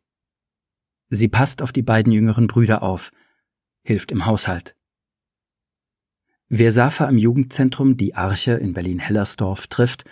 Sie 1.09 1.27
passt 1.27 1.63
auf 1.63 1.71
die 1.71 1.81
beiden 1.81 2.13
jüngeren 2.13 2.45
Brüder 2.45 2.83
auf, 2.83 3.11
hilft 3.81 4.11
im 4.11 4.27
Haushalt. 4.27 4.75
Wer 6.53 6.73
Safa 6.73 7.05
im 7.05 7.17
Jugendzentrum 7.17 7.95
Die 7.95 8.13
Arche 8.13 8.51
in 8.51 8.73
Berlin-Hellersdorf 8.73 9.67
trifft, 9.67 10.03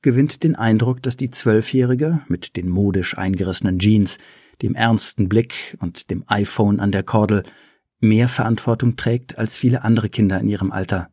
gewinnt 0.00 0.42
den 0.42 0.56
Eindruck, 0.56 1.02
dass 1.02 1.18
die 1.18 1.30
Zwölfjährige 1.30 2.22
mit 2.28 2.56
den 2.56 2.70
modisch 2.70 3.18
eingerissenen 3.18 3.78
Jeans, 3.78 4.16
dem 4.62 4.74
ernsten 4.74 5.28
Blick 5.28 5.76
und 5.80 6.10
dem 6.10 6.24
iPhone 6.28 6.80
an 6.80 6.92
der 6.92 7.02
Kordel 7.02 7.42
mehr 8.00 8.30
Verantwortung 8.30 8.96
trägt 8.96 9.36
als 9.36 9.58
viele 9.58 9.84
andere 9.84 10.08
Kinder 10.08 10.40
in 10.40 10.48
ihrem 10.48 10.72
Alter. 10.72 11.10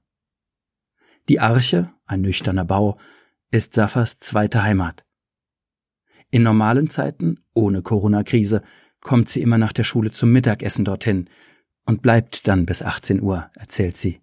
Die 1.27 1.41
Arche, 1.41 1.91
ein 2.05 2.21
nüchterner 2.21 2.63
Bau, 2.63 2.97
ist 3.51 3.73
Safas 3.73 4.19
zweite 4.19 4.63
Heimat. 4.63 5.03
In 6.29 6.43
normalen 6.43 6.89
Zeiten, 6.89 7.41
ohne 7.53 7.81
Corona-Krise, 7.81 8.63
kommt 9.01 9.27
sie 9.27 9.41
immer 9.41 9.57
nach 9.57 9.73
der 9.73 9.83
Schule 9.83 10.11
zum 10.11 10.31
Mittagessen 10.31 10.85
dorthin 10.85 11.29
und 11.83 12.01
bleibt 12.01 12.47
dann 12.47 12.65
bis 12.65 12.81
18 12.81 13.21
Uhr, 13.21 13.51
erzählt 13.55 13.97
sie. 13.97 14.21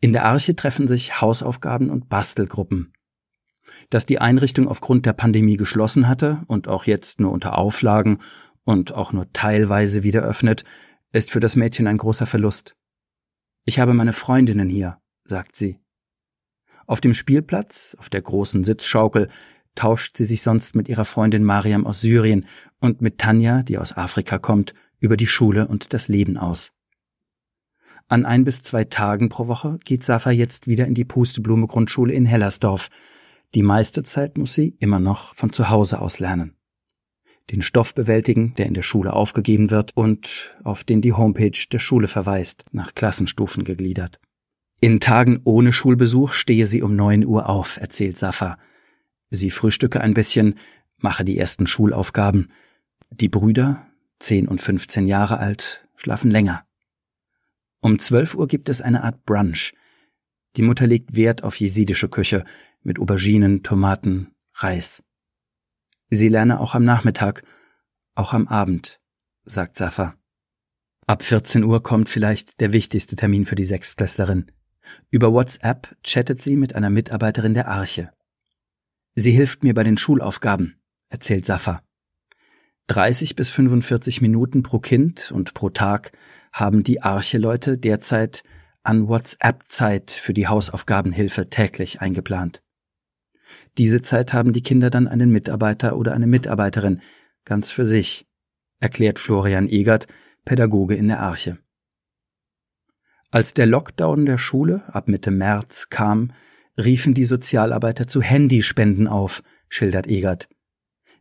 In 0.00 0.12
der 0.12 0.24
Arche 0.24 0.54
treffen 0.54 0.86
sich 0.86 1.20
Hausaufgaben 1.20 1.90
und 1.90 2.08
Bastelgruppen. 2.08 2.92
Dass 3.90 4.06
die 4.06 4.20
Einrichtung 4.20 4.68
aufgrund 4.68 5.06
der 5.06 5.12
Pandemie 5.12 5.56
geschlossen 5.56 6.06
hatte 6.06 6.42
und 6.46 6.68
auch 6.68 6.84
jetzt 6.84 7.20
nur 7.20 7.32
unter 7.32 7.58
Auflagen 7.58 8.20
und 8.64 8.92
auch 8.92 9.12
nur 9.12 9.32
teilweise 9.32 10.02
wieder 10.02 10.22
öffnet, 10.22 10.64
ist 11.12 11.30
für 11.30 11.40
das 11.40 11.56
Mädchen 11.56 11.86
ein 11.86 11.96
großer 11.96 12.26
Verlust. 12.26 12.76
Ich 13.64 13.78
habe 13.78 13.94
meine 13.94 14.12
Freundinnen 14.12 14.68
hier, 14.68 14.98
sagt 15.24 15.56
sie. 15.56 15.80
Auf 16.86 17.00
dem 17.00 17.12
Spielplatz, 17.12 17.96
auf 17.98 18.08
der 18.08 18.22
großen 18.22 18.64
Sitzschaukel, 18.64 19.28
tauscht 19.74 20.16
sie 20.16 20.24
sich 20.24 20.42
sonst 20.42 20.74
mit 20.74 20.88
ihrer 20.88 21.04
Freundin 21.04 21.44
Mariam 21.44 21.86
aus 21.86 22.00
Syrien 22.00 22.46
und 22.80 23.00
mit 23.00 23.18
Tanja, 23.18 23.62
die 23.62 23.78
aus 23.78 23.96
Afrika 23.96 24.38
kommt, 24.38 24.74
über 25.00 25.16
die 25.16 25.26
Schule 25.26 25.68
und 25.68 25.92
das 25.92 26.08
Leben 26.08 26.36
aus. 26.36 26.72
An 28.08 28.24
ein 28.24 28.44
bis 28.44 28.62
zwei 28.62 28.84
Tagen 28.84 29.28
pro 29.28 29.48
Woche 29.48 29.76
geht 29.84 30.02
Safa 30.02 30.30
jetzt 30.30 30.66
wieder 30.66 30.86
in 30.86 30.94
die 30.94 31.04
Pusteblume 31.04 31.66
Grundschule 31.66 32.14
in 32.14 32.24
Hellersdorf. 32.24 32.88
Die 33.54 33.62
meiste 33.62 34.02
Zeit 34.02 34.38
muss 34.38 34.54
sie 34.54 34.76
immer 34.78 34.98
noch 34.98 35.34
von 35.34 35.52
zu 35.52 35.68
Hause 35.68 36.00
aus 36.00 36.18
lernen. 36.18 36.54
Den 37.50 37.60
Stoff 37.62 37.94
bewältigen, 37.94 38.54
der 38.56 38.66
in 38.66 38.74
der 38.74 38.82
Schule 38.82 39.12
aufgegeben 39.12 39.70
wird 39.70 39.94
und 39.94 40.56
auf 40.64 40.84
den 40.84 41.02
die 41.02 41.12
Homepage 41.12 41.58
der 41.70 41.78
Schule 41.78 42.08
verweist, 42.08 42.64
nach 42.72 42.94
Klassenstufen 42.94 43.64
gegliedert. 43.64 44.20
In 44.80 45.00
Tagen 45.00 45.40
ohne 45.44 45.72
Schulbesuch 45.72 46.32
stehe 46.32 46.66
sie 46.66 46.82
um 46.82 46.96
neun 46.96 47.26
Uhr 47.26 47.48
auf, 47.48 47.78
erzählt 47.78 48.16
Safa. 48.16 48.58
Sie 49.30 49.50
frühstücke 49.50 50.00
ein 50.00 50.14
bisschen, 50.14 50.54
mache 50.98 51.24
die 51.24 51.38
ersten 51.38 51.66
Schulaufgaben. 51.66 52.52
Die 53.10 53.28
Brüder, 53.28 53.86
zehn 54.18 54.48
und 54.48 54.60
fünfzehn 54.60 55.06
Jahre 55.06 55.38
alt, 55.38 55.86
schlafen 55.96 56.30
länger. 56.30 56.64
Um 57.80 57.98
zwölf 57.98 58.34
Uhr 58.34 58.48
gibt 58.48 58.68
es 58.68 58.82
eine 58.82 59.04
Art 59.04 59.24
Brunch. 59.24 59.74
Die 60.56 60.62
Mutter 60.62 60.86
legt 60.86 61.14
Wert 61.14 61.44
auf 61.44 61.60
jesidische 61.60 62.08
Küche 62.08 62.44
mit 62.82 62.98
Auberginen, 62.98 63.62
Tomaten, 63.62 64.34
Reis. 64.54 65.02
Sie 66.10 66.28
lerne 66.28 66.58
auch 66.58 66.74
am 66.74 66.84
Nachmittag, 66.84 67.42
auch 68.14 68.32
am 68.32 68.48
Abend, 68.48 69.00
sagt 69.44 69.76
Safa. 69.76 70.16
Ab 71.06 71.22
14 71.22 71.64
Uhr 71.64 71.82
kommt 71.82 72.08
vielleicht 72.08 72.60
der 72.60 72.72
wichtigste 72.72 73.16
Termin 73.16 73.46
für 73.46 73.54
die 73.54 73.64
Sechstklässlerin. 73.64 74.50
Über 75.10 75.32
WhatsApp 75.32 75.96
chattet 76.02 76.42
sie 76.42 76.56
mit 76.56 76.74
einer 76.74 76.90
Mitarbeiterin 76.90 77.54
der 77.54 77.68
Arche. 77.68 78.10
Sie 79.14 79.32
hilft 79.32 79.62
mir 79.62 79.74
bei 79.74 79.84
den 79.84 79.98
Schulaufgaben, 79.98 80.80
erzählt 81.08 81.46
Safa. 81.46 81.82
30 82.88 83.36
bis 83.36 83.50
45 83.50 84.22
Minuten 84.22 84.62
pro 84.62 84.78
Kind 84.78 85.30
und 85.30 85.54
pro 85.54 85.68
Tag 85.70 86.12
haben 86.58 86.82
die 86.82 87.02
Arche-Leute 87.02 87.78
derzeit 87.78 88.42
an 88.82 89.08
WhatsApp-Zeit 89.08 90.10
für 90.10 90.34
die 90.34 90.48
Hausaufgabenhilfe 90.48 91.50
täglich 91.50 92.00
eingeplant. 92.00 92.62
Diese 93.76 94.02
Zeit 94.02 94.32
haben 94.32 94.52
die 94.52 94.62
Kinder 94.62 94.90
dann 94.90 95.08
einen 95.08 95.30
Mitarbeiter 95.30 95.96
oder 95.96 96.12
eine 96.14 96.26
Mitarbeiterin 96.26 97.00
ganz 97.44 97.70
für 97.70 97.86
sich, 97.86 98.26
erklärt 98.80 99.18
Florian 99.18 99.68
Egert, 99.68 100.06
Pädagoge 100.44 100.94
in 100.94 101.08
der 101.08 101.20
Arche. 101.20 101.58
Als 103.30 103.54
der 103.54 103.66
Lockdown 103.66 104.26
der 104.26 104.38
Schule 104.38 104.82
ab 104.88 105.08
Mitte 105.08 105.30
März 105.30 105.90
kam, 105.90 106.32
riefen 106.78 107.14
die 107.14 107.24
Sozialarbeiter 107.24 108.06
zu 108.06 108.22
Handyspenden 108.22 109.06
auf, 109.06 109.42
schildert 109.68 110.06
Egert. 110.06 110.48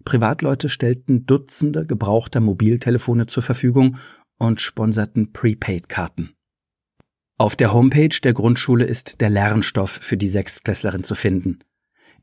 Privatleute 0.06 0.70
stellten 0.70 1.26
Dutzende 1.26 1.86
gebrauchter 1.86 2.40
Mobiltelefone 2.40 3.26
zur 3.26 3.44
Verfügung 3.44 3.98
und 4.38 4.62
sponserten 4.62 5.34
Prepaid-Karten. 5.34 6.36
Auf 7.38 7.56
der 7.56 7.72
Homepage 7.74 8.20
der 8.24 8.34
Grundschule 8.34 8.86
ist 8.86 9.22
der 9.22 9.30
Lernstoff 9.30 9.92
für 9.92 10.18
die 10.18 10.28
Sechstklässlerin 10.28 11.04
zu 11.04 11.16
finden. 11.16 11.60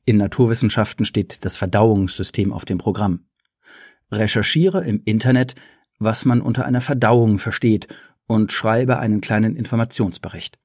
In 0.05 0.17
Naturwissenschaften 0.17 1.07
steht 1.07 1.45
das 1.45 1.57
Verdauungssystem 1.57 2.53
auf 2.53 2.65
dem 2.65 2.79
Programm. 2.79 3.27
recherchiere 4.11 4.85
im 4.85 5.03
Internet, 5.05 5.55
was 5.99 6.25
man 6.25 6.41
unter 6.41 6.65
einer 6.65 6.81
Verdauung 6.81 7.39
versteht 7.39 7.89
und 8.27 8.53
schreibe 8.53 8.99
einen 8.99 9.21
kleinen 9.21 9.57
Informationsbericht. 9.57 10.59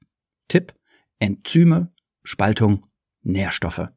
Tipp 0.48 0.74
Enzyme, 1.18 1.92
Spaltung, 2.22 2.86
Nährstoffe. 3.22 3.88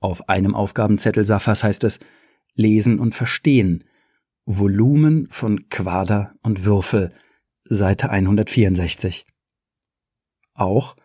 Auf 0.00 0.28
einem 0.28 0.54
Aufgabenzettel 0.54 1.24
Safas 1.24 1.64
heißt 1.64 1.84
es 1.84 2.00
Lesen 2.54 2.98
und 2.98 3.14
Verstehen, 3.14 3.84
Volumen 4.44 5.28
von 5.30 5.68
Quader 5.68 6.34
und 6.42 6.64
Würfel, 6.64 7.14
Seite 7.64 8.10
164. 8.10 9.24
Auch 10.54 10.96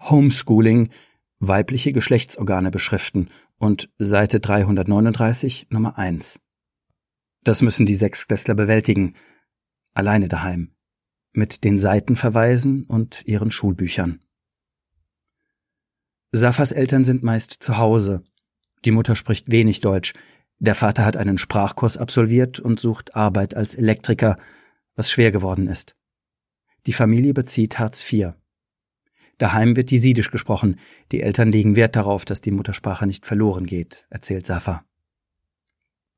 Homeschooling, 0.00 0.90
weibliche 1.38 1.92
Geschlechtsorgane 1.92 2.70
beschriften 2.70 3.30
und 3.58 3.90
Seite 3.98 4.40
339 4.40 5.68
Nummer 5.70 5.98
1. 5.98 6.40
Das 7.44 7.62
müssen 7.62 7.86
die 7.86 7.94
Sechsklässler 7.94 8.54
bewältigen, 8.54 9.14
alleine 9.92 10.28
daheim, 10.28 10.74
mit 11.32 11.62
den 11.62 11.78
Seitenverweisen 11.78 12.84
und 12.84 13.24
ihren 13.26 13.50
Schulbüchern. 13.50 14.20
Safas 16.32 16.72
Eltern 16.72 17.04
sind 17.04 17.22
meist 17.22 17.52
zu 17.62 17.78
Hause. 17.78 18.24
Die 18.84 18.90
Mutter 18.90 19.14
spricht 19.14 19.50
wenig 19.52 19.80
Deutsch. 19.80 20.14
Der 20.64 20.74
Vater 20.74 21.04
hat 21.04 21.18
einen 21.18 21.36
Sprachkurs 21.36 21.98
absolviert 21.98 22.58
und 22.58 22.80
sucht 22.80 23.14
Arbeit 23.14 23.54
als 23.54 23.74
Elektriker, 23.74 24.38
was 24.96 25.10
schwer 25.10 25.30
geworden 25.30 25.68
ist. 25.68 25.94
Die 26.86 26.94
Familie 26.94 27.34
bezieht 27.34 27.78
Hartz 27.78 28.10
IV. 28.10 28.32
Daheim 29.36 29.76
wird 29.76 29.90
Jesidisch 29.90 30.30
gesprochen. 30.30 30.80
Die 31.12 31.20
Eltern 31.20 31.52
legen 31.52 31.76
Wert 31.76 31.96
darauf, 31.96 32.24
dass 32.24 32.40
die 32.40 32.50
Muttersprache 32.50 33.06
nicht 33.06 33.26
verloren 33.26 33.66
geht, 33.66 34.06
erzählt 34.08 34.46
Safa. 34.46 34.86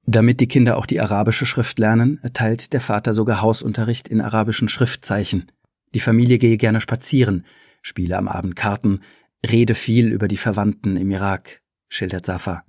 Damit 0.05 0.39
die 0.39 0.47
Kinder 0.47 0.77
auch 0.77 0.87
die 0.87 1.01
arabische 1.01 1.45
Schrift 1.45 1.81
lernen, 1.81 2.21
erteilt 2.23 2.73
der 2.73 2.81
Vater 2.81 3.15
sogar 3.15 3.41
Hausunterricht 3.41 4.07
in 4.07 4.21
arabischen 4.21 4.69
Schriftzeichen. 4.69 5.51
Die 5.93 5.99
Familie 5.99 6.39
gehe 6.39 6.57
gerne 6.57 6.81
spazieren, 6.81 7.47
spiele 7.83 8.17
am 8.17 8.29
Abend 8.29 8.55
Karten, 8.55 9.01
rede 9.45 9.75
viel 9.75 10.13
über 10.13 10.29
die 10.29 10.37
Verwandten 10.37 10.97
im 10.97 11.11
Irak, 11.11 11.63
schildert 11.89 12.27
Safa. 12.27 12.66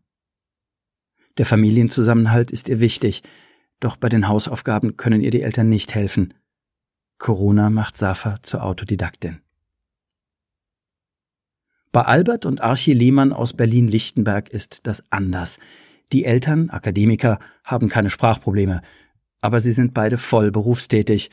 Der 1.38 1.46
Familienzusammenhalt 1.46 2.52
ist 2.52 2.70
ihr 2.70 2.80
wichtig, 2.80 3.24
doch 3.80 3.96
bei 3.96 4.10
den 4.10 4.28
Hausaufgaben 4.28 4.98
können 4.98 5.22
ihr 5.22 5.32
die 5.32 5.44
Eltern 5.44 5.70
nicht 5.70 5.94
helfen. 5.94 6.34
Corona 7.20 7.70
macht 7.70 7.98
Safa 7.98 8.42
zur 8.44 8.64
Autodidaktin. 8.64 9.42
Bei 11.92 12.04
Albert 12.04 12.46
und 12.46 12.62
Archie 12.62 12.94
Lehmann 12.94 13.34
aus 13.34 13.54
Berlin-Lichtenberg 13.54 14.50
ist 14.50 14.86
das 14.88 15.04
anders. 15.12 15.60
Die 16.12 16.26
Eltern, 16.26 16.70
Akademiker, 16.70 17.40
haben 17.64 17.90
keine 17.90 18.10
Sprachprobleme, 18.10 18.82
aber 19.42 19.60
sie 19.60 19.72
sind 19.72 19.94
beide 19.94 20.18
voll 20.18 20.52
berufstätig. 20.52 21.32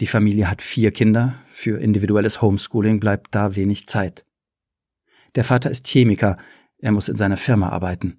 Die 0.00 0.06
Familie 0.06 0.50
hat 0.50 0.62
vier 0.62 0.92
Kinder, 0.92 1.34
für 1.50 1.80
individuelles 1.80 2.40
Homeschooling 2.40 3.00
bleibt 3.00 3.34
da 3.34 3.54
wenig 3.54 3.86
Zeit. 3.86 4.24
Der 5.34 5.44
Vater 5.44 5.70
ist 5.70 5.86
Chemiker, 5.86 6.38
er 6.78 6.92
muss 6.92 7.08
in 7.08 7.16
seiner 7.16 7.36
Firma 7.36 7.68
arbeiten. 7.68 8.18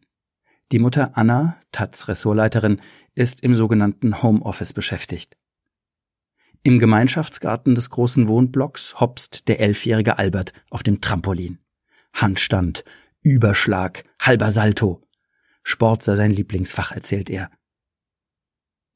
Die 0.73 0.79
Mutter 0.79 1.11
Anna, 1.15 1.55
Taz 1.71 2.07
Ressortleiterin, 2.07 2.81
ist 3.13 3.43
im 3.43 3.53
sogenannten 3.53 4.23
Homeoffice 4.23 4.73
beschäftigt. 4.73 5.37
Im 6.63 6.79
Gemeinschaftsgarten 6.79 7.75
des 7.75 7.91
großen 7.91 8.27
Wohnblocks 8.27 8.99
hopst 8.99 9.47
der 9.47 9.59
elfjährige 9.59 10.17
Albert 10.17 10.51
auf 10.71 10.81
dem 10.81 10.99
Trampolin. 10.99 11.59
Handstand, 12.11 12.83
Überschlag, 13.21 14.03
halber 14.19 14.49
Salto. 14.49 15.07
Sport 15.61 16.01
sei 16.01 16.15
sein 16.15 16.31
Lieblingsfach, 16.31 16.91
erzählt 16.91 17.29
er. 17.29 17.51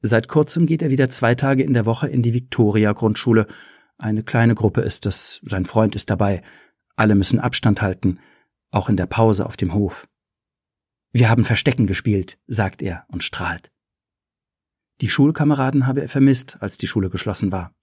Seit 0.00 0.26
kurzem 0.26 0.66
geht 0.66 0.82
er 0.82 0.90
wieder 0.90 1.10
zwei 1.10 1.36
Tage 1.36 1.62
in 1.62 1.74
der 1.74 1.86
Woche 1.86 2.08
in 2.08 2.24
die 2.24 2.34
Victoria 2.34 2.90
Grundschule. 2.90 3.46
Eine 3.98 4.24
kleine 4.24 4.56
Gruppe 4.56 4.80
ist 4.80 5.06
es, 5.06 5.40
sein 5.44 5.64
Freund 5.64 5.94
ist 5.94 6.10
dabei, 6.10 6.42
alle 6.96 7.14
müssen 7.14 7.38
Abstand 7.38 7.82
halten, 7.82 8.18
auch 8.72 8.88
in 8.88 8.96
der 8.96 9.06
Pause 9.06 9.46
auf 9.46 9.56
dem 9.56 9.74
Hof. 9.74 10.08
Wir 11.12 11.28
haben 11.28 11.44
Verstecken 11.44 11.86
gespielt, 11.86 12.38
sagt 12.46 12.82
er 12.82 13.04
und 13.08 13.24
strahlt. 13.24 13.70
Die 15.00 15.08
Schulkameraden 15.08 15.86
habe 15.86 16.02
er 16.02 16.08
vermisst, 16.08 16.58
als 16.60 16.76
die 16.76 16.86
Schule 16.86 17.08
geschlossen 17.08 17.52
war. 17.52 17.74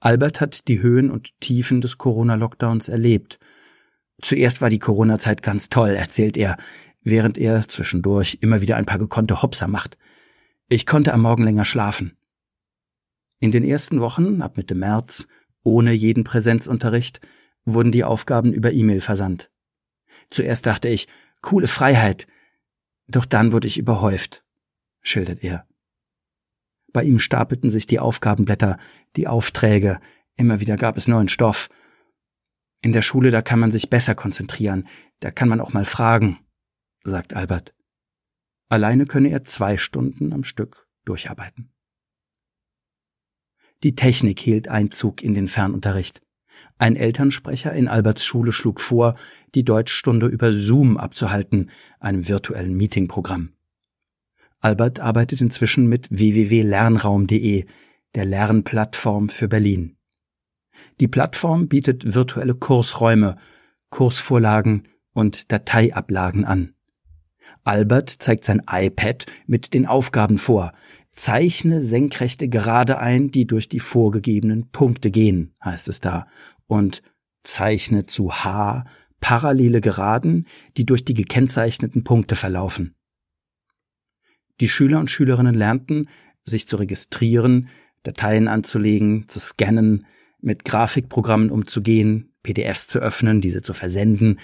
Albert 0.00 0.40
hat 0.40 0.68
die 0.68 0.80
Höhen 0.80 1.10
und 1.10 1.38
Tiefen 1.40 1.80
des 1.80 1.98
Corona-Lockdowns 1.98 2.88
erlebt. 2.88 3.38
Zuerst 4.22 4.62
war 4.62 4.70
die 4.70 4.78
Corona-Zeit 4.78 5.42
ganz 5.42 5.68
toll, 5.68 5.90
erzählt 5.90 6.36
er, 6.36 6.56
während 7.02 7.38
er 7.38 7.68
zwischendurch 7.68 8.38
immer 8.40 8.60
wieder 8.60 8.76
ein 8.76 8.86
paar 8.86 8.98
gekonnte 8.98 9.42
Hopser 9.42 9.66
macht. 9.66 9.98
Ich 10.68 10.86
konnte 10.86 11.12
am 11.12 11.22
Morgen 11.22 11.42
länger 11.42 11.64
schlafen. 11.64 12.16
In 13.40 13.52
den 13.52 13.64
ersten 13.64 14.00
Wochen, 14.00 14.42
ab 14.42 14.56
Mitte 14.56 14.74
März, 14.74 15.26
ohne 15.62 15.92
jeden 15.92 16.24
Präsenzunterricht, 16.24 17.20
wurden 17.64 17.92
die 17.92 18.04
Aufgaben 18.04 18.52
über 18.52 18.72
E-Mail 18.72 19.00
versandt. 19.00 19.50
Zuerst 20.30 20.66
dachte 20.66 20.88
ich, 20.88 21.08
coole 21.40 21.66
Freiheit. 21.66 22.26
Doch 23.06 23.24
dann 23.24 23.52
wurde 23.52 23.66
ich 23.66 23.78
überhäuft, 23.78 24.44
schildert 25.00 25.42
er. 25.42 25.66
Bei 26.92 27.04
ihm 27.04 27.18
stapelten 27.18 27.70
sich 27.70 27.86
die 27.86 27.98
Aufgabenblätter, 27.98 28.78
die 29.16 29.28
Aufträge, 29.28 30.00
immer 30.36 30.60
wieder 30.60 30.76
gab 30.76 30.96
es 30.96 31.08
neuen 31.08 31.28
Stoff. 31.28 31.68
In 32.80 32.92
der 32.92 33.02
Schule, 33.02 33.30
da 33.30 33.42
kann 33.42 33.58
man 33.58 33.72
sich 33.72 33.90
besser 33.90 34.14
konzentrieren, 34.14 34.86
da 35.20 35.30
kann 35.30 35.48
man 35.48 35.60
auch 35.60 35.72
mal 35.72 35.84
fragen, 35.84 36.38
sagt 37.02 37.34
Albert. 37.34 37.74
Alleine 38.68 39.06
könne 39.06 39.30
er 39.30 39.44
zwei 39.44 39.76
Stunden 39.76 40.32
am 40.32 40.44
Stück 40.44 40.86
durcharbeiten. 41.04 41.72
Die 43.82 43.94
Technik 43.94 44.40
hielt 44.40 44.68
Einzug 44.68 45.22
in 45.22 45.34
den 45.34 45.48
Fernunterricht. 45.48 46.20
Ein 46.78 46.96
Elternsprecher 46.96 47.72
in 47.72 47.88
Alberts 47.88 48.24
Schule 48.24 48.52
schlug 48.52 48.80
vor, 48.80 49.16
die 49.54 49.64
Deutschstunde 49.64 50.26
über 50.26 50.52
Zoom 50.52 50.96
abzuhalten, 50.96 51.70
einem 51.98 52.28
virtuellen 52.28 52.76
Meetingprogramm. 52.76 53.50
Albert 54.60 55.00
arbeitet 55.00 55.40
inzwischen 55.40 55.86
mit 55.86 56.08
www.lernraum.de, 56.10 57.66
der 58.14 58.24
Lernplattform 58.24 59.28
für 59.28 59.48
Berlin. 59.48 59.96
Die 61.00 61.08
Plattform 61.08 61.68
bietet 61.68 62.14
virtuelle 62.14 62.54
Kursräume, 62.54 63.36
Kursvorlagen 63.90 64.88
und 65.12 65.50
Dateiablagen 65.50 66.44
an. 66.44 66.74
Albert 67.64 68.10
zeigt 68.10 68.44
sein 68.44 68.62
iPad 68.68 69.26
mit 69.46 69.74
den 69.74 69.86
Aufgaben 69.86 70.38
vor. 70.38 70.72
Zeichne 71.12 71.82
senkrechte 71.82 72.48
Gerade 72.48 72.98
ein, 72.98 73.30
die 73.30 73.46
durch 73.46 73.68
die 73.68 73.80
vorgegebenen 73.80 74.70
Punkte 74.70 75.10
gehen, 75.10 75.54
heißt 75.64 75.88
es 75.88 76.00
da, 76.00 76.28
und 76.68 77.02
zeichne 77.42 78.06
zu 78.06 78.32
H 78.32 78.84
parallele 79.20 79.80
Geraden, 79.80 80.46
die 80.76 80.86
durch 80.86 81.04
die 81.04 81.14
gekennzeichneten 81.14 82.04
Punkte 82.04 82.36
verlaufen. 82.36 82.94
Die 84.60 84.68
Schüler 84.68 85.00
und 85.00 85.10
Schülerinnen 85.10 85.54
lernten, 85.54 86.08
sich 86.44 86.68
zu 86.68 86.76
registrieren, 86.76 87.68
Dateien 88.04 88.46
anzulegen, 88.48 89.28
zu 89.28 89.40
scannen, 89.40 90.06
mit 90.40 90.64
Grafikprogrammen 90.64 91.50
umzugehen, 91.50 92.32
PDFs 92.42 92.86
zu 92.86 93.00
öffnen, 93.00 93.40
diese 93.40 93.62
zu 93.62 93.72
versenden, 93.72 94.38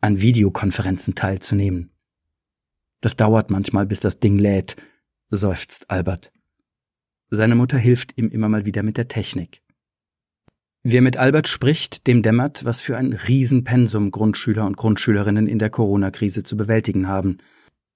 an 0.00 0.20
Videokonferenzen 0.20 1.14
teilzunehmen. 1.14 1.90
Das 3.00 3.16
dauert 3.16 3.50
manchmal, 3.50 3.86
bis 3.86 4.00
das 4.00 4.18
Ding 4.18 4.36
lädt, 4.36 4.76
seufzt 5.30 5.90
Albert. 5.90 6.32
Seine 7.30 7.54
Mutter 7.54 7.78
hilft 7.78 8.16
ihm 8.18 8.30
immer 8.30 8.48
mal 8.48 8.64
wieder 8.64 8.82
mit 8.82 8.96
der 8.96 9.08
Technik. 9.08 9.62
Wer 10.82 11.02
mit 11.02 11.16
Albert 11.16 11.48
spricht, 11.48 12.06
dem 12.06 12.22
dämmert, 12.22 12.64
was 12.64 12.80
für 12.80 12.96
ein 12.96 13.12
Riesenpensum 13.12 14.10
Grundschüler 14.10 14.64
und 14.64 14.76
Grundschülerinnen 14.76 15.46
in 15.46 15.58
der 15.58 15.70
Corona-Krise 15.70 16.44
zu 16.44 16.56
bewältigen 16.56 17.08
haben. 17.08 17.38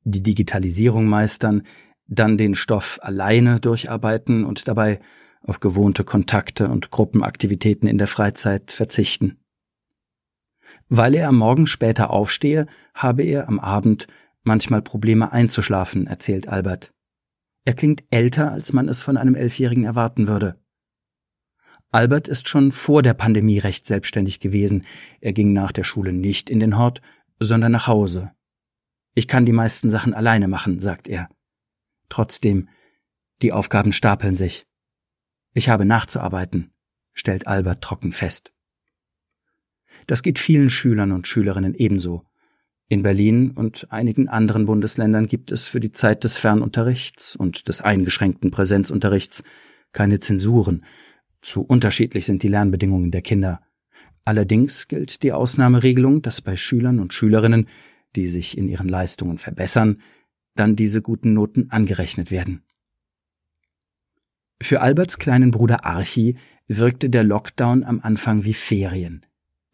Die 0.05 0.23
Digitalisierung 0.23 1.07
meistern, 1.07 1.63
dann 2.09 2.37
den 2.37 2.55
Stoff 2.55 2.99
alleine 3.03 3.61
durcharbeiten 3.61 4.45
und 4.45 4.67
dabei 4.67 5.01
auf 5.43 5.61
gewohnte 5.61 6.05
Kontakte 6.05 6.69
und 6.69 6.91
Gruppenaktivitäten 6.91 7.89
in 7.89 7.99
der 7.99 8.07
Freizeit 8.09 8.73
verzichten. 8.73 9.39
Weil 10.89 11.15
er 11.15 11.29
am 11.29 11.37
Morgen 11.37 11.67
später 11.67 12.11
aufstehe, 12.11 12.67
habe 12.95 13.23
er 13.23 13.49
am 13.49 13.61
Abend 13.61 14.07
manchmal 14.43 14.83
Probleme 14.83 15.33
einzuschlafen, 15.33 16.07
erzählt 16.07 16.49
Albert. 16.49 16.93
Er 17.65 17.75
klingt 17.75 18.03
älter, 18.11 18.51
als 18.51 18.73
man 18.73 18.89
es 18.89 19.03
von 19.03 19.17
einem 19.17 19.37
Elfjährigen 19.37 19.85
erwarten 19.85 20.27
würde. 20.27 20.62
Albert 21.93 22.27
ist 22.27 22.49
schon 22.49 22.73
vor 22.73 23.03
der 23.03 23.15
Pandemie 23.15 23.59
recht 23.59 23.87
selbstständig 23.87 24.41
gewesen. 24.41 24.85
Er 25.21 25.35
ging 25.35 25.53
nach 25.53 25.73
der 25.73 25.85
Schule 25.85 26.13
nicht 26.13 26.49
in 26.49 26.59
den 26.59 26.79
Hort, 26.79 27.03
sondern 27.39 27.71
nach 27.73 27.87
Hause. 27.87 28.33
Ich 29.15 29.29
kann 29.29 29.45
die 29.45 29.53
meisten 29.53 29.91
Sachen 29.91 30.15
alleine 30.15 30.49
machen, 30.49 30.81
sagt 30.81 31.07
er. 31.07 31.29
Trotzdem, 32.09 32.71
die 33.43 33.53
Aufgaben 33.53 33.93
stapeln 33.93 34.37
sich. 34.37 34.67
Ich 35.53 35.69
habe 35.69 35.85
nachzuarbeiten, 35.85 36.73
stellt 37.13 37.47
Albert 37.47 37.83
trocken 37.83 38.13
fest. 38.13 38.55
Das 40.07 40.23
geht 40.23 40.39
vielen 40.39 40.71
Schülern 40.71 41.13
und 41.13 41.29
Schülerinnen 41.29 41.75
ebenso. 41.75 42.25
In 42.89 43.03
Berlin 43.03 43.51
und 43.51 43.87
einigen 43.91 44.29
anderen 44.29 44.65
Bundesländern 44.65 45.27
gibt 45.27 45.53
es 45.53 45.69
für 45.69 45.81
die 45.81 45.93
Zeit 45.93 46.25
des 46.25 46.39
Fernunterrichts 46.39 47.37
und 47.37 47.69
des 47.69 47.83
eingeschränkten 47.83 48.51
Präsenzunterrichts 48.51 49.43
keine 49.93 50.21
Zensuren. 50.21 50.85
Zu 51.43 51.63
unterschiedlich 51.63 52.25
sind 52.25 52.43
die 52.43 52.49
Lernbedingungen 52.49 53.11
der 53.11 53.23
Kinder. 53.23 53.61
Allerdings 54.25 54.87
gilt 54.87 55.23
die 55.23 55.33
Ausnahmeregelung, 55.33 56.23
dass 56.23 56.41
bei 56.41 56.57
Schülern 56.57 57.01
und 57.01 57.13
Schülerinnen, 57.13 57.69
die 58.15 58.29
sich 58.29 58.57
in 58.57 58.69
ihren 58.69 58.89
Leistungen 58.89 59.39
verbessern, 59.39 60.01
dann 60.55 60.77
diese 60.77 61.03
guten 61.03 61.35
Noten 61.35 61.71
angerechnet 61.71 62.31
werden. 62.31 62.63
Für 64.63 64.81
Alberts 64.81 65.19
kleinen 65.19 65.51
Bruder 65.51 65.85
Archi 65.85 66.37
wirkte 66.69 67.11
der 67.11 67.25
Lockdown 67.25 67.83
am 67.83 68.01
Anfang 68.01 68.45
wie 68.45 68.55
Ferien. 68.55 69.27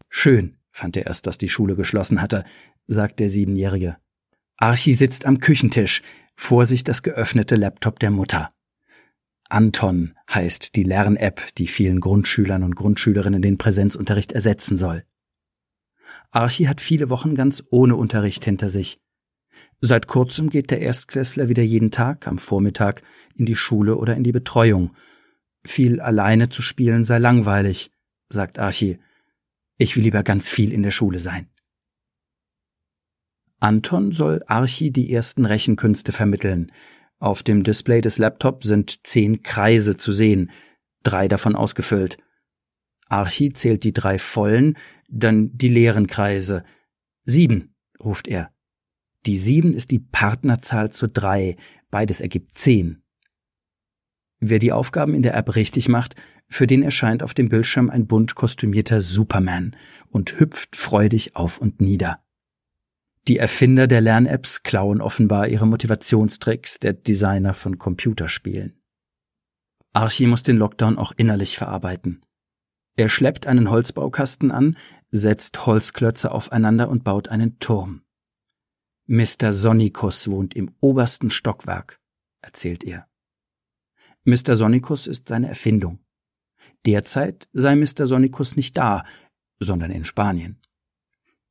Schön, 0.09 0.57
fand 0.73 0.97
er 0.97 1.07
erst, 1.07 1.27
dass 1.27 1.37
die 1.37 1.51
Schule 1.51 1.77
geschlossen 1.77 2.23
hatte, 2.23 2.45
sagt 2.87 3.21
der 3.21 3.29
Siebenjährige. 3.29 3.99
Archi 4.57 4.95
sitzt 4.95 5.27
am 5.27 5.41
Küchentisch, 5.41 6.03
vor 6.35 6.65
sich 6.65 6.85
das 6.85 7.03
geöffnete 7.03 7.57
Laptop 7.57 7.99
der 7.99 8.11
Mutter. 8.11 8.53
Anton 9.49 10.15
heißt 10.31 10.77
die 10.77 10.83
Lern-App, 10.83 11.55
die 11.57 11.69
vielen 11.69 12.01
Grundschülern 12.01 12.63
und 12.63 12.77
Grundschülerinnen 12.77 13.41
den 13.41 13.57
Präsenzunterricht 13.59 14.33
ersetzen 14.33 14.77
soll. 14.77 15.05
Archi 16.31 16.65
hat 16.65 16.81
viele 16.81 17.09
Wochen 17.09 17.35
ganz 17.35 17.65
ohne 17.71 17.97
Unterricht 17.97 18.45
hinter 18.45 18.69
sich. 18.69 19.01
Seit 19.81 20.07
kurzem 20.07 20.51
geht 20.51 20.71
der 20.71 20.81
Erstklässler 20.81 21.49
wieder 21.49 21.63
jeden 21.63 21.91
Tag 21.91 22.27
am 22.27 22.39
Vormittag 22.39 23.03
in 23.35 23.47
die 23.47 23.57
Schule 23.57 23.97
oder 23.97 24.17
in 24.17 24.25
die 24.25 24.33
Betreuung. 24.33 24.95
Viel 25.65 26.01
alleine 26.01 26.49
zu 26.49 26.63
spielen 26.63 27.05
sei 27.05 27.19
langweilig, 27.19 27.91
sagt 28.29 28.59
Archi. 28.59 28.99
Ich 29.77 29.97
will 29.97 30.03
lieber 30.03 30.23
ganz 30.23 30.49
viel 30.49 30.73
in 30.73 30.83
der 30.83 30.91
Schule 30.91 31.21
sein. 31.21 31.49
Anton 33.61 34.13
soll 34.13 34.43
Archi 34.47 34.91
die 34.91 35.13
ersten 35.13 35.45
Rechenkünste 35.45 36.13
vermitteln. 36.13 36.73
Auf 37.19 37.43
dem 37.43 37.65
Display 37.65 38.01
des 38.01 38.19
Laptops 38.19 38.67
sind 38.67 39.07
zehn 39.07 39.43
Kreise 39.43 39.97
zu 39.97 40.13
sehen, 40.13 40.51
drei 41.03 41.29
davon 41.29 41.57
ausgefüllt. 41.57 42.19
Archi 43.09 43.53
zählt 43.53 43.85
die 43.85 43.93
drei 43.93 44.19
vollen, 44.19 44.77
dann 45.09 45.51
die 45.57 45.69
leeren 45.69 46.07
Kreise. 46.07 46.65
Sieben, 47.25 47.75
ruft 47.99 48.29
er. 48.29 48.53
Die 49.27 49.37
sieben 49.37 49.75
ist 49.75 49.91
die 49.91 49.99
Partnerzahl 49.99 50.91
zu 50.93 51.09
drei, 51.09 51.57
beides 51.91 52.21
ergibt 52.21 52.57
zehn. 52.57 53.03
Wer 54.41 54.61
die 54.61 54.73
Aufgaben 54.73 55.15
in 55.15 55.23
der 55.23 55.35
App 55.35 55.57
richtig 55.57 55.89
macht, 55.89 56.15
für 56.49 56.67
den 56.67 56.83
erscheint 56.83 57.23
auf 57.23 57.35
dem 57.35 57.49
Bildschirm 57.49 57.91
ein 57.91 58.07
bunt 58.07 58.35
kostümierter 58.35 59.01
Superman 59.01 59.77
und 60.11 60.39
hüpft 60.39 60.77
freudig 60.77 61.35
auf 61.35 61.59
und 61.59 61.81
nieder. 61.81 62.23
Die 63.29 63.37
Erfinder 63.37 63.87
der 63.87 64.01
Lern-Apps 64.01 64.63
klauen 64.63 65.03
offenbar 65.03 65.49
ihre 65.49 65.67
Motivationstricks 65.67 66.79
der 66.79 66.95
Designer 66.95 67.53
von 67.53 67.79
Computerspielen. 67.79 68.81
Archie 69.93 70.27
muss 70.27 70.43
den 70.43 70.57
Lockdown 70.57 70.97
auch 70.97 71.13
innerlich 71.15 71.59
verarbeiten. 71.59 72.25
Er 72.97 73.11
schleppt 73.11 73.47
einen 73.47 73.69
Holzbaukasten 73.69 74.51
an, 74.51 74.79
setzt 75.11 75.67
Holzklötze 75.67 76.33
aufeinander 76.33 76.89
und 76.89 77.05
baut 77.05 77.29
einen 77.29 77.59
Turm. 77.59 78.03
Mr. 79.07 79.53
Sonnikus 79.53 80.31
wohnt 80.31 80.55
im 80.55 80.75
obersten 80.81 81.31
Stockwerk, 81.31 82.01
erzählt 82.41 82.83
er. 82.83 83.09
Mr. 84.25 84.57
Sonnikus 84.57 85.07
ist 85.07 85.29
seine 85.29 85.49
Erfindung. 85.49 85.99
Derzeit 86.87 87.49
sei 87.53 87.77
Mr. 87.77 88.07
Sonnikus 88.07 88.57
nicht 88.57 88.77
da, 88.79 89.05
sondern 89.61 89.91
in 89.91 90.07
Spanien. 90.07 90.61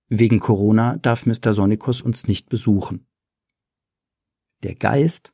Wegen 0.10 0.40
Corona 0.40 0.98
darf 0.98 1.26
Mr. 1.26 1.54
Sonnikus 1.54 2.02
uns 2.02 2.28
nicht 2.28 2.50
besuchen. 2.50 3.06
Der 4.64 4.76
Geist, 4.76 5.34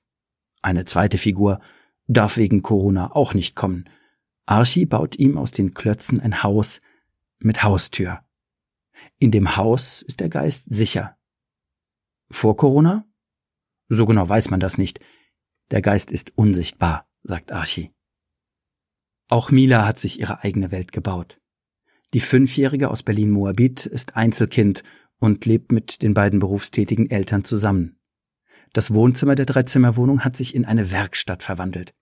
eine 0.62 0.86
zweite 0.86 1.18
Figur, 1.18 1.62
darf 2.08 2.38
wegen 2.38 2.64
Corona 2.64 3.16
auch 3.16 3.34
nicht 3.34 3.56
kommen. 3.56 3.90
Archie 4.46 4.86
baut 4.86 5.16
ihm 5.18 5.38
aus 5.38 5.52
den 5.52 5.74
Klötzen 5.74 6.20
ein 6.20 6.44
Haus 6.44 6.82
mit 7.40 7.64
Haustür. 7.64 8.24
In 9.20 9.32
dem 9.32 9.56
Haus 9.56 10.02
ist 10.02 10.20
der 10.20 10.30
Geist 10.30 10.66
sicher. 10.70 11.18
Vor 12.30 12.58
Corona? 12.58 13.06
So 13.90 14.06
genau 14.06 14.28
weiß 14.28 14.50
man 14.50 14.60
das 14.60 14.78
nicht. 14.78 15.00
Der 15.72 15.82
Geist 15.82 16.12
ist 16.12 16.38
unsichtbar, 16.38 17.08
sagt 17.24 17.52
Archie. 17.52 17.92
Auch 19.30 19.52
Mila 19.52 19.86
hat 19.86 20.00
sich 20.00 20.20
ihre 20.20 20.44
eigene 20.44 20.72
Welt 20.72 20.92
gebaut. 20.92 21.40
Die 22.14 22.20
Fünfjährige 22.20 22.92
aus 22.92 23.02
Berlin-Moabit 23.02 23.88
ist 23.88 24.16
Einzelkind 24.16 24.84
und 25.18 25.46
lebt 25.46 25.72
mit 25.72 26.02
den 26.02 26.14
beiden 26.14 26.40
berufstätigen 26.40 27.10
Eltern 27.10 27.44
zusammen. 27.44 27.98
Das 28.74 28.94
Wohnzimmer 28.94 29.36
der 29.36 29.46
Dreizimmerwohnung 29.46 30.24
hat 30.24 30.36
sich 30.36 30.56
in 30.56 30.66
eine 30.66 30.92
Werkstatt 30.92 31.44
verwandelt. 31.44 31.94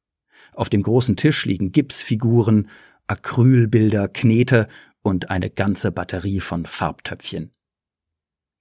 Auf 0.54 0.70
dem 0.70 0.84
großen 0.84 1.16
Tisch 1.16 1.46
liegen 1.46 1.72
Gipsfiguren, 1.72 2.70
Acrylbilder, 3.08 4.08
Knete 4.08 4.68
und 5.02 5.30
eine 5.30 5.50
ganze 5.50 5.92
Batterie 5.92 6.40
von 6.40 6.66
Farbtöpfchen. 6.66 7.52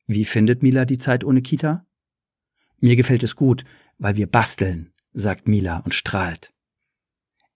Wie 0.07 0.25
findet 0.25 0.63
Mila 0.63 0.85
die 0.85 0.99
Zeit 0.99 1.25
ohne 1.25 1.43
Kita? 1.43 1.87
Mir 2.79 2.97
gefällt 2.97 3.23
es 3.23 3.37
gut, 3.37 3.65
weil 3.99 4.17
wir 4.17 4.27
basteln, 4.27 4.93
sagt 5.13 5.47
Mila 5.47 5.79
und 5.79 5.95
strahlt. 5.95 6.53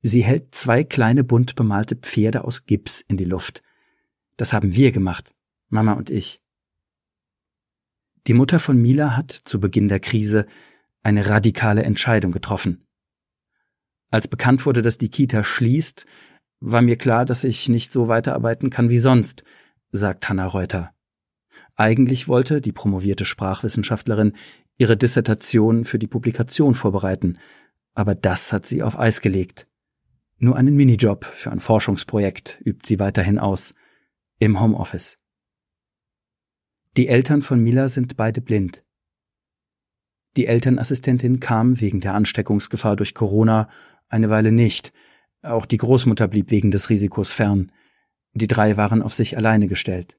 Sie 0.03 0.23
hält 0.23 0.55
zwei 0.55 0.85
kleine 0.85 1.25
bunt 1.25 1.55
bemalte 1.55 1.97
Pferde 1.97 2.45
aus 2.45 2.67
Gips 2.67 3.01
in 3.01 3.17
die 3.17 3.25
Luft. 3.25 3.63
Das 4.37 4.53
haben 4.53 4.75
wir 4.75 4.92
gemacht, 4.92 5.33
Mama 5.68 5.92
und 5.92 6.11
ich. 6.11 6.40
Die 8.27 8.35
Mutter 8.35 8.59
von 8.59 8.81
Mila 8.81 9.16
hat 9.16 9.33
zu 9.33 9.61
Beginn 9.61 9.88
der 9.88 10.01
Krise 10.01 10.47
eine 11.03 11.29
radikale 11.29 11.83
Entscheidung 11.83 12.33
getroffen. 12.33 12.87
Als 14.11 14.29
bekannt 14.29 14.64
wurde, 14.64 14.81
dass 14.81 14.97
die 14.97 15.11
Kita 15.11 15.44
schließt, 15.44 16.07
war 16.61 16.83
mir 16.83 16.97
klar, 16.97 17.27
dass 17.27 17.44
ich 17.44 17.68
nicht 17.68 17.92
so 17.92 18.09
weiterarbeiten 18.09 18.70
kann 18.70 18.88
wie 18.88 18.99
sonst, 18.99 19.44
sagt 19.92 20.29
Hanna 20.29 20.47
Reuter. 20.47 20.94
Eigentlich 21.77 22.29
wollte 22.29 22.61
die 22.61 22.73
promovierte 22.73 23.25
Sprachwissenschaftlerin 23.25 24.33
ihre 24.79 24.97
Dissertation 24.97 25.85
für 25.85 25.99
die 25.99 26.07
Publikation 26.07 26.75
vorbereiten, 26.75 27.38
aber 27.92 28.14
das 28.14 28.53
hat 28.53 28.66
sie 28.66 28.83
auf 28.83 28.99
Eis 28.99 29.20
gelegt. 29.20 29.66
Nur 30.38 30.57
einen 30.57 30.75
Minijob 30.75 31.25
für 31.25 31.53
ein 31.53 31.61
Forschungsprojekt 31.61 32.61
übt 32.64 32.87
sie 32.87 32.99
weiterhin 32.99 33.38
aus 33.38 33.75
im 34.38 34.61
Homeoffice. 34.61 35.18
Die 36.97 37.09
Eltern 37.09 37.42
von 37.42 37.61
Mila 37.61 37.88
sind 37.88 38.16
beide 38.16 38.40
blind. 38.40 38.85
Die 40.37 40.47
Elternassistentin 40.47 41.40
kam 41.40 41.81
wegen 41.81 42.01
der 42.01 42.14
Ansteckungsgefahr 42.14 42.97
durch 42.97 43.14
Corona 43.14 43.68
eine 44.09 44.31
Weile 44.31 44.53
nicht. 44.53 44.92
Auch 45.42 45.66
die 45.66 45.77
Großmutter 45.77 46.29
blieb 46.29 46.51
wegen 46.51 46.70
des 46.70 46.90
Risikos 46.90 47.33
fern. 47.33 47.73
Die 48.33 48.47
drei 48.47 48.77
waren 48.77 49.03
auf 49.03 49.14
sich 49.14 49.37
alleine 49.37 49.68
gestellt. 49.68 50.18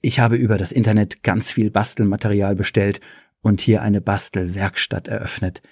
Ich 0.00 0.20
habe 0.20 0.36
über 0.36 0.58
das 0.58 0.72
Internet 0.72 1.22
ganz 1.22 1.50
viel 1.50 1.70
Bastelmaterial 1.70 2.54
bestellt 2.54 3.00
und 3.40 3.60
hier 3.60 3.82
eine 3.82 4.00
Bastelwerkstatt 4.00 5.08
eröffnet, 5.08 5.62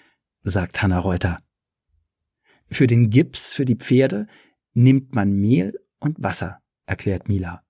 sagt 0.42 0.82
Hanna 0.82 0.98
Reuter. 0.98 1.38
Für 2.70 2.86
den 2.86 3.10
Gips 3.10 3.52
für 3.52 3.64
die 3.64 3.76
Pferde 3.76 4.26
nimmt 4.72 5.14
man 5.14 5.32
Mehl 5.32 5.80
und 5.98 6.22
Wasser 6.22 6.60
erklärt 6.90 7.29
Mila. 7.29 7.64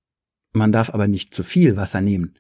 Man 0.53 0.73
darf 0.73 0.91
aber 0.91 1.07
nicht 1.07 1.35
zu 1.35 1.43
viel 1.45 1.77
Wasser 1.77 2.01
nehmen. 2.01 2.39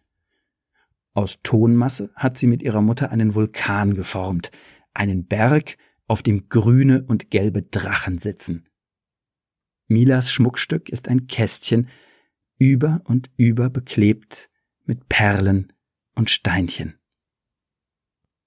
Aus 1.13 1.41
Tonmasse 1.43 2.11
hat 2.17 2.39
sie 2.39 2.47
mit 2.47 2.63
ihrer 2.63 2.81
Mutter 2.81 3.11
einen 3.11 3.35
Vulkan 3.35 3.95
geformt, 3.95 4.51
einen 4.95 5.27
Berg, 5.27 5.77
auf 6.07 6.25
dem 6.25 6.49
grüne 6.49 7.05
und 7.07 7.31
gelbe 7.31 7.63
Drachen 7.63 8.19
sitzen. 8.19 8.69
Milas 9.87 10.33
Schmuckstück 10.33 10.89
ist 10.89 11.09
ein 11.09 11.29
Kästchen, 11.29 11.89
über 12.59 13.01
und 13.05 13.31
über 13.37 13.71
beklebt 13.71 14.51
mit 14.85 15.09
Perlen 15.09 15.73
und 16.17 16.31
Steinchen. 16.31 16.99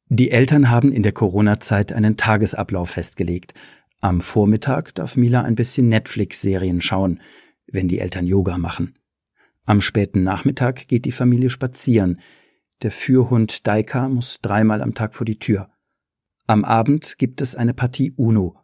Die 0.09 0.29
Eltern 0.29 0.69
haben 0.69 0.91
in 0.91 1.03
der 1.03 1.13
Corona-Zeit 1.13 1.93
einen 1.93 2.17
Tagesablauf 2.17 2.91
festgelegt. 2.91 3.53
Am 4.01 4.19
Vormittag 4.19 4.93
darf 4.95 5.15
Mila 5.15 5.41
ein 5.43 5.55
bisschen 5.55 5.87
Netflix-Serien 5.87 6.81
schauen, 6.81 7.21
wenn 7.67 7.87
die 7.87 7.99
Eltern 7.99 8.27
Yoga 8.27 8.57
machen. 8.57 8.97
Am 9.65 9.81
späten 9.81 10.23
Nachmittag 10.23 10.87
geht 10.87 11.05
die 11.05 11.11
Familie 11.11 11.49
spazieren. 11.49 12.19
Der 12.81 12.91
Führhund 12.91 13.65
Daika 13.65 14.09
muss 14.09 14.41
dreimal 14.41 14.81
am 14.81 14.93
Tag 14.93 15.15
vor 15.15 15.25
die 15.25 15.39
Tür. 15.39 15.69
Am 16.47 16.65
Abend 16.65 17.17
gibt 17.17 17.41
es 17.41 17.55
eine 17.55 17.73
Partie 17.73 18.11
Uno. 18.17 18.59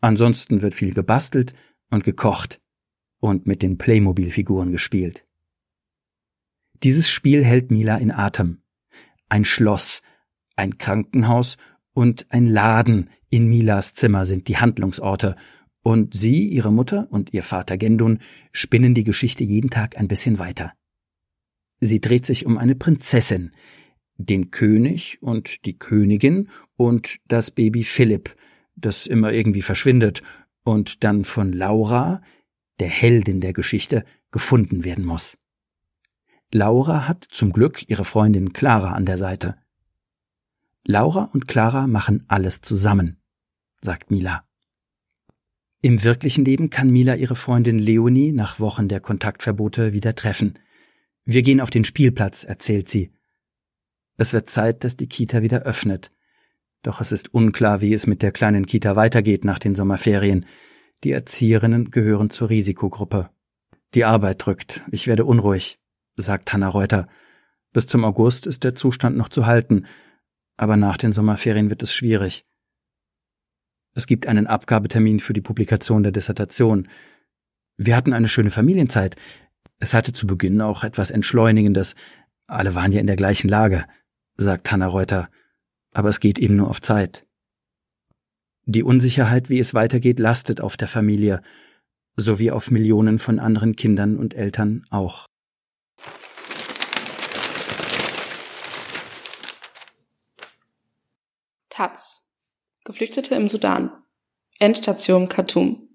Ansonsten 0.00 0.62
wird 0.62 0.74
viel 0.74 0.94
gebastelt 0.94 1.54
und 1.90 2.04
gekocht 2.04 2.60
und 3.20 3.46
mit 3.46 3.62
den 3.62 3.78
Playmobil-Figuren 3.78 4.72
gespielt. 4.72 5.24
Dieses 6.82 7.10
Spiel 7.10 7.44
hält 7.44 7.70
Mila 7.70 7.96
in 7.96 8.12
Atem. 8.12 8.62
Ein 9.28 9.44
Schloss, 9.44 10.02
ein 10.56 10.78
Krankenhaus 10.78 11.56
und 11.92 12.26
ein 12.30 12.46
Laden 12.46 13.10
in 13.30 13.48
Milas 13.48 13.94
Zimmer 13.94 14.24
sind 14.24 14.48
die 14.48 14.58
Handlungsorte 14.58 15.36
und 15.88 16.12
sie, 16.12 16.46
ihre 16.46 16.70
Mutter 16.70 17.06
und 17.08 17.32
ihr 17.32 17.42
Vater 17.42 17.78
Gendun 17.78 18.18
spinnen 18.52 18.92
die 18.92 19.04
Geschichte 19.04 19.42
jeden 19.42 19.70
Tag 19.70 19.96
ein 19.96 20.06
bisschen 20.06 20.38
weiter. 20.38 20.74
Sie 21.80 21.98
dreht 21.98 22.26
sich 22.26 22.44
um 22.44 22.58
eine 22.58 22.74
Prinzessin, 22.74 23.52
den 24.18 24.50
König 24.50 25.16
und 25.22 25.64
die 25.64 25.78
Königin 25.78 26.50
und 26.76 27.16
das 27.26 27.50
Baby 27.50 27.84
Philipp, 27.84 28.36
das 28.76 29.06
immer 29.06 29.32
irgendwie 29.32 29.62
verschwindet 29.62 30.22
und 30.62 31.04
dann 31.04 31.24
von 31.24 31.54
Laura, 31.54 32.20
der 32.80 32.90
Heldin 32.90 33.40
der 33.40 33.54
Geschichte, 33.54 34.04
gefunden 34.30 34.84
werden 34.84 35.06
muss. 35.06 35.38
Laura 36.52 37.08
hat 37.08 37.24
zum 37.24 37.50
Glück 37.50 37.88
ihre 37.88 38.04
Freundin 38.04 38.52
Clara 38.52 38.92
an 38.92 39.06
der 39.06 39.16
Seite. 39.16 39.56
Laura 40.84 41.30
und 41.32 41.48
Clara 41.48 41.86
machen 41.86 42.26
alles 42.28 42.60
zusammen, 42.60 43.22
sagt 43.80 44.10
Mila. 44.10 44.47
Im 45.80 46.02
wirklichen 46.02 46.44
Leben 46.44 46.70
kann 46.70 46.90
Mila 46.90 47.14
ihre 47.14 47.36
Freundin 47.36 47.78
Leonie 47.78 48.32
nach 48.32 48.58
Wochen 48.58 48.88
der 48.88 48.98
Kontaktverbote 48.98 49.92
wieder 49.92 50.16
treffen. 50.16 50.58
Wir 51.24 51.42
gehen 51.42 51.60
auf 51.60 51.70
den 51.70 51.84
Spielplatz, 51.84 52.42
erzählt 52.42 52.88
sie. 52.88 53.12
Es 54.16 54.32
wird 54.32 54.50
Zeit, 54.50 54.82
dass 54.82 54.96
die 54.96 55.06
Kita 55.06 55.42
wieder 55.42 55.62
öffnet. 55.62 56.10
Doch 56.82 57.00
es 57.00 57.12
ist 57.12 57.32
unklar, 57.32 57.80
wie 57.80 57.94
es 57.94 58.08
mit 58.08 58.22
der 58.22 58.32
kleinen 58.32 58.66
Kita 58.66 58.96
weitergeht 58.96 59.44
nach 59.44 59.60
den 59.60 59.76
Sommerferien. 59.76 60.46
Die 61.04 61.12
Erzieherinnen 61.12 61.92
gehören 61.92 62.30
zur 62.30 62.50
Risikogruppe. 62.50 63.30
Die 63.94 64.04
Arbeit 64.04 64.44
drückt. 64.44 64.82
Ich 64.90 65.06
werde 65.06 65.24
unruhig, 65.24 65.78
sagt 66.16 66.52
Hanna 66.52 66.68
Reuter. 66.68 67.08
Bis 67.72 67.86
zum 67.86 68.04
August 68.04 68.48
ist 68.48 68.64
der 68.64 68.74
Zustand 68.74 69.16
noch 69.16 69.28
zu 69.28 69.46
halten, 69.46 69.86
aber 70.56 70.76
nach 70.76 70.96
den 70.96 71.12
Sommerferien 71.12 71.70
wird 71.70 71.84
es 71.84 71.94
schwierig. 71.94 72.47
Es 73.98 74.06
gibt 74.06 74.28
einen 74.28 74.46
Abgabetermin 74.46 75.18
für 75.18 75.32
die 75.32 75.40
Publikation 75.40 76.04
der 76.04 76.12
Dissertation. 76.12 76.86
Wir 77.76 77.96
hatten 77.96 78.12
eine 78.12 78.28
schöne 78.28 78.52
Familienzeit. 78.52 79.16
Es 79.80 79.92
hatte 79.92 80.12
zu 80.12 80.28
Beginn 80.28 80.60
auch 80.60 80.84
etwas 80.84 81.10
Entschleunigendes. 81.10 81.96
Alle 82.46 82.76
waren 82.76 82.92
ja 82.92 83.00
in 83.00 83.08
der 83.08 83.16
gleichen 83.16 83.48
Lage, 83.48 83.86
sagt 84.36 84.70
Hanna 84.70 84.86
Reuter. 84.86 85.28
Aber 85.92 86.10
es 86.10 86.20
geht 86.20 86.38
eben 86.38 86.54
nur 86.54 86.70
auf 86.70 86.80
Zeit. 86.80 87.26
Die 88.66 88.84
Unsicherheit, 88.84 89.50
wie 89.50 89.58
es 89.58 89.74
weitergeht, 89.74 90.20
lastet 90.20 90.60
auf 90.60 90.76
der 90.76 90.86
Familie, 90.86 91.42
sowie 92.14 92.52
auf 92.52 92.70
Millionen 92.70 93.18
von 93.18 93.40
anderen 93.40 93.74
Kindern 93.74 94.16
und 94.16 94.32
Eltern 94.32 94.86
auch. 94.90 95.26
Taz. 101.68 102.27
Geflüchtete 102.88 103.34
im 103.34 103.50
Sudan. 103.50 103.92
Endstation 104.58 105.28
Khartoum. 105.28 105.90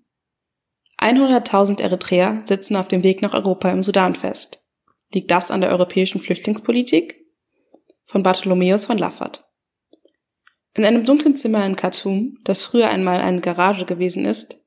100.000 0.99 1.81
Eritreer 1.81 2.37
sitzen 2.45 2.75
auf 2.75 2.87
dem 2.87 3.01
Weg 3.01 3.23
nach 3.23 3.33
Europa 3.33 3.71
im 3.71 3.81
Sudan 3.81 4.13
fest. 4.13 4.63
Liegt 5.11 5.31
das 5.31 5.49
an 5.49 5.61
der 5.61 5.71
europäischen 5.71 6.21
Flüchtlingspolitik? 6.21 7.25
Von 8.03 8.21
Bartholomäus 8.21 8.85
von 8.85 8.99
Laffert. 8.99 9.43
In 10.75 10.85
einem 10.85 11.03
dunklen 11.03 11.35
Zimmer 11.35 11.65
in 11.65 11.75
Khartoum, 11.75 12.37
das 12.43 12.61
früher 12.61 12.91
einmal 12.91 13.21
eine 13.21 13.41
Garage 13.41 13.85
gewesen 13.85 14.25
ist, 14.25 14.63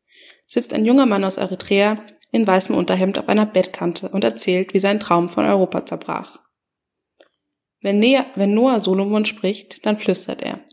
sitzt 0.48 0.74
ein 0.74 0.84
junger 0.84 1.06
Mann 1.06 1.22
aus 1.22 1.36
Eritrea 1.36 2.04
in 2.32 2.44
weißem 2.44 2.74
Unterhemd 2.74 3.20
auf 3.20 3.28
einer 3.28 3.46
Bettkante 3.46 4.08
und 4.08 4.24
erzählt, 4.24 4.74
wie 4.74 4.80
sein 4.80 4.98
Traum 4.98 5.28
von 5.28 5.44
Europa 5.44 5.86
zerbrach. 5.86 6.40
Wenn, 7.82 8.00
Noah 8.00 8.80
Solomon 8.80 9.26
spricht, 9.26 9.86
dann 9.86 9.96
flüstert 9.96 10.42
er. 10.42 10.65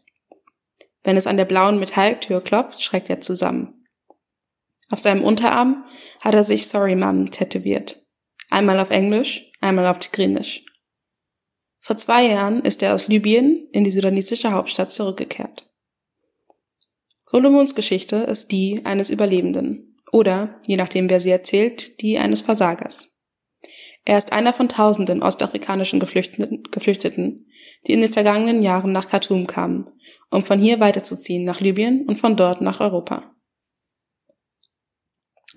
Wenn 1.04 1.18
es 1.18 1.28
an 1.28 1.38
der 1.38 1.46
blauen 1.46 1.80
Metalltür 1.80 2.42
klopft, 2.42 2.82
schreckt 2.82 3.10
er 3.10 3.22
zusammen. 3.22 3.86
Auf 4.90 5.00
seinem 5.00 5.24
Unterarm 5.24 5.86
hat 6.20 6.34
er 6.34 6.44
sich 6.44 6.68
Sorry 6.68 6.96
Mom 6.96 7.32
tätowiert. 7.32 8.06
Einmal 8.50 8.80
auf 8.80 8.90
Englisch, 8.90 9.52
einmal 9.60 9.88
auf 9.88 10.00
Tigrinisch. 10.00 10.64
Vor 11.80 11.98
zwei 11.98 12.28
Jahren 12.28 12.62
ist 12.62 12.82
er 12.82 12.94
aus 12.94 13.08
Libyen 13.08 13.68
in 13.72 13.84
die 13.84 13.92
sudanesische 13.92 14.52
Hauptstadt 14.52 14.92
zurückgekehrt. 14.92 15.70
Solomons 17.24 17.76
Geschichte 17.76 18.18
ist 18.18 18.52
die 18.52 18.82
eines 18.86 19.10
Überlebenden 19.10 20.00
oder, 20.12 20.60
je 20.68 20.78
nachdem 20.78 21.10
wer 21.10 21.20
sie 21.20 21.32
erzählt, 21.32 22.00
die 22.02 22.20
eines 22.20 22.42
Versagers. 22.42 23.20
Er 24.06 24.18
ist 24.18 24.32
einer 24.32 24.54
von 24.54 24.70
tausenden 24.70 25.24
ostafrikanischen 25.24 26.00
Geflüchteten, 26.00 27.48
die 27.88 27.94
in 27.94 28.02
den 28.02 28.14
vergangenen 28.14 28.62
Jahren 28.62 28.92
nach 28.92 29.08
Khartoum 29.08 29.48
kamen, 29.48 29.88
um 30.34 30.42
von 30.42 30.58
hier 30.58 30.80
weiterzuziehen 30.80 31.44
nach 31.44 31.62
Libyen 31.62 32.08
und 32.08 32.18
von 32.18 32.36
dort 32.36 32.60
nach 32.62 32.80
Europa. 32.80 33.36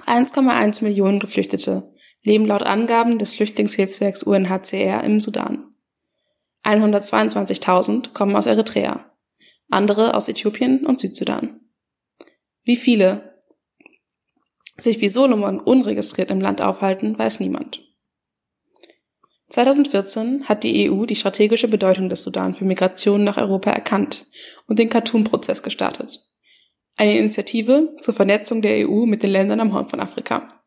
1,1 0.05 0.85
Millionen 0.85 1.19
Geflüchtete 1.19 1.95
leben 2.23 2.47
laut 2.47 2.63
Angaben 2.63 3.17
des 3.19 3.33
Flüchtlingshilfswerks 3.33 4.23
UNHCR 4.23 5.03
im 5.03 5.19
Sudan. 5.19 5.75
122.000 6.65 8.13
kommen 8.13 8.37
aus 8.37 8.45
Eritrea, 8.45 9.11
andere 9.71 10.15
aus 10.15 10.29
Äthiopien 10.29 10.85
und 10.85 11.01
Südsudan. 11.01 11.61
Wie 12.65 12.77
viele 12.77 13.43
sich 14.77 15.01
wie 15.01 15.09
Solomon 15.09 15.59
unregistriert 15.59 16.31
im 16.31 16.41
Land 16.41 16.61
aufhalten, 16.61 17.19
weiß 17.19 17.41
niemand. 17.41 17.86
2014 19.49 20.49
hat 20.49 20.65
die 20.65 20.91
EU 20.91 21.07
die 21.07 21.15
strategische 21.15 21.69
Bedeutung 21.69 22.09
des 22.09 22.23
Sudan 22.23 22.55
für 22.55 22.65
Migration 22.65 23.23
nach 23.23 23.37
Europa 23.37 23.71
erkannt 23.71 24.27
und 24.67 24.79
den 24.79 24.89
Khartoum-Prozess 24.89 25.63
gestartet. 25.63 26.21
Eine 26.97 27.17
Initiative 27.19 27.95
zur 28.01 28.15
Vernetzung 28.15 28.63
der 28.63 28.89
EU 28.89 29.07
mit 29.07 29.23
den 29.23 29.31
Ländern 29.31 29.61
am 29.61 29.73
Horn 29.73 29.89
von 29.89 30.01
Afrika. 30.01 30.63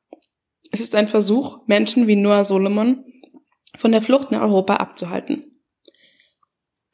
Es 0.72 0.80
ist 0.80 0.96
ein 0.96 1.08
Versuch, 1.08 1.66
Menschen 1.68 2.08
wie 2.08 2.16
Noah 2.16 2.46
Solomon 2.46 3.04
von 3.76 3.92
der 3.92 4.02
Flucht 4.02 4.32
nach 4.32 4.42
Europa 4.42 4.76
abzuhalten. 4.76 5.49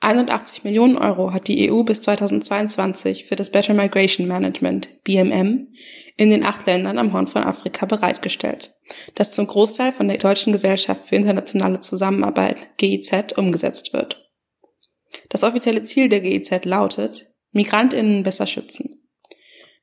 81 0.05 0.63
Millionen 0.63 0.97
Euro 0.97 1.33
hat 1.33 1.47
die 1.47 1.71
EU 1.71 1.81
bis 1.81 2.01
2022 2.01 3.25
für 3.25 3.35
das 3.35 3.49
Better 3.49 3.73
Migration 3.73 4.27
Management, 4.27 5.03
BMM, 5.03 5.69
in 6.15 6.29
den 6.29 6.45
acht 6.45 6.67
Ländern 6.67 6.99
am 6.99 7.11
Horn 7.11 7.25
von 7.25 7.43
Afrika 7.43 7.87
bereitgestellt, 7.87 8.75
das 9.15 9.31
zum 9.31 9.47
Großteil 9.47 9.91
von 9.91 10.07
der 10.07 10.19
Deutschen 10.19 10.53
Gesellschaft 10.53 11.07
für 11.07 11.15
internationale 11.15 11.79
Zusammenarbeit, 11.79 12.77
GIZ, 12.77 13.33
umgesetzt 13.35 13.93
wird. 13.93 14.29
Das 15.29 15.43
offizielle 15.43 15.85
Ziel 15.85 16.07
der 16.07 16.21
GIZ 16.21 16.65
lautet, 16.65 17.33
Migrantinnen 17.51 18.21
besser 18.21 18.45
schützen. 18.45 19.07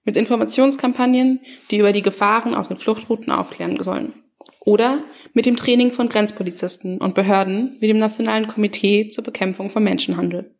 Mit 0.04 0.16
Informationskampagnen, 0.16 1.40
die 1.72 1.78
über 1.78 1.92
die 1.92 2.02
Gefahren 2.02 2.54
auf 2.54 2.68
den 2.68 2.76
Fluchtrouten 2.76 3.32
aufklären 3.32 3.82
sollen 3.82 4.21
oder 4.64 5.02
mit 5.32 5.46
dem 5.46 5.56
Training 5.56 5.90
von 5.90 6.08
Grenzpolizisten 6.08 6.98
und 6.98 7.14
Behörden 7.14 7.76
wie 7.80 7.88
dem 7.88 7.98
Nationalen 7.98 8.48
Komitee 8.48 9.08
zur 9.08 9.24
Bekämpfung 9.24 9.70
von 9.70 9.82
Menschenhandel. 9.82 10.54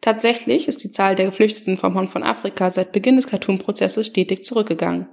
Tatsächlich 0.00 0.68
ist 0.68 0.82
die 0.82 0.92
Zahl 0.92 1.14
der 1.14 1.26
Geflüchteten 1.26 1.76
vom 1.76 1.94
Horn 1.94 2.08
von 2.08 2.22
Afrika 2.22 2.70
seit 2.70 2.92
Beginn 2.92 3.16
des 3.16 3.26
Khartoum-Prozesses 3.26 4.06
stetig 4.06 4.44
zurückgegangen. 4.44 5.08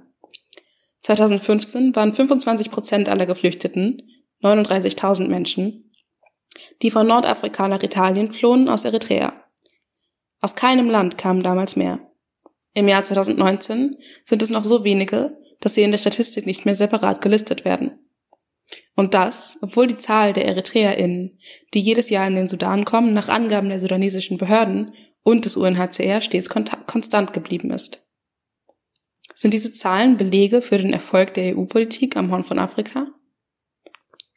2015 1.00 1.94
waren 1.94 2.14
25 2.14 2.70
Prozent 2.70 3.08
aller 3.08 3.26
Geflüchteten, 3.26 4.02
39.000 4.42 5.28
Menschen, 5.28 5.92
die 6.82 6.90
von 6.90 7.06
Nordafrika 7.06 7.68
nach 7.68 7.82
Italien 7.82 8.32
flohen, 8.32 8.68
aus 8.68 8.84
Eritrea. 8.84 9.44
Aus 10.40 10.54
keinem 10.54 10.88
Land 10.88 11.18
kamen 11.18 11.42
damals 11.42 11.76
mehr. 11.76 11.98
Im 12.74 12.88
Jahr 12.88 13.02
2019 13.02 13.96
sind 14.24 14.42
es 14.42 14.50
noch 14.50 14.64
so 14.64 14.84
wenige, 14.84 15.38
dass 15.60 15.74
sie 15.74 15.82
in 15.82 15.90
der 15.90 15.98
Statistik 15.98 16.46
nicht 16.46 16.64
mehr 16.64 16.74
separat 16.74 17.20
gelistet 17.20 17.64
werden. 17.64 17.98
Und 18.94 19.14
das, 19.14 19.58
obwohl 19.62 19.86
die 19.86 19.96
Zahl 19.96 20.32
der 20.32 20.46
EritreerInnen, 20.46 21.38
die 21.72 21.80
jedes 21.80 22.10
Jahr 22.10 22.26
in 22.26 22.34
den 22.34 22.48
Sudan 22.48 22.84
kommen, 22.84 23.14
nach 23.14 23.28
Angaben 23.28 23.68
der 23.68 23.80
sudanesischen 23.80 24.38
Behörden 24.38 24.92
und 25.22 25.44
des 25.44 25.56
UNHCR 25.56 26.20
stets 26.20 26.48
konstant 26.48 27.32
geblieben 27.32 27.70
ist. 27.70 28.04
Sind 29.34 29.54
diese 29.54 29.72
Zahlen 29.72 30.16
Belege 30.16 30.62
für 30.62 30.78
den 30.78 30.92
Erfolg 30.92 31.34
der 31.34 31.56
EU-Politik 31.56 32.16
am 32.16 32.32
Horn 32.32 32.44
von 32.44 32.58
Afrika? 32.58 33.06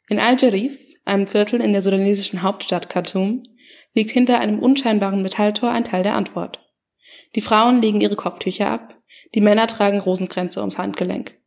In 0.08 0.20
Al-Jarif, 0.20 0.78
einem 1.04 1.26
Viertel 1.26 1.60
in 1.60 1.72
der 1.72 1.82
sudanesischen 1.82 2.42
Hauptstadt 2.42 2.88
Khartoum, 2.88 3.42
liegt 3.94 4.10
hinter 4.10 4.38
einem 4.38 4.60
unscheinbaren 4.60 5.22
Metalltor 5.22 5.70
ein 5.70 5.84
Teil 5.84 6.02
der 6.02 6.14
Antwort. 6.14 6.60
Die 7.34 7.40
Frauen 7.40 7.82
legen 7.82 8.00
ihre 8.00 8.16
Kopftücher 8.16 8.68
ab, 8.70 9.01
die 9.34 9.40
Männer 9.40 9.66
tragen 9.66 10.00
Rosenkränze 10.00 10.60
ums 10.60 10.78
Handgelenk. 10.78 11.38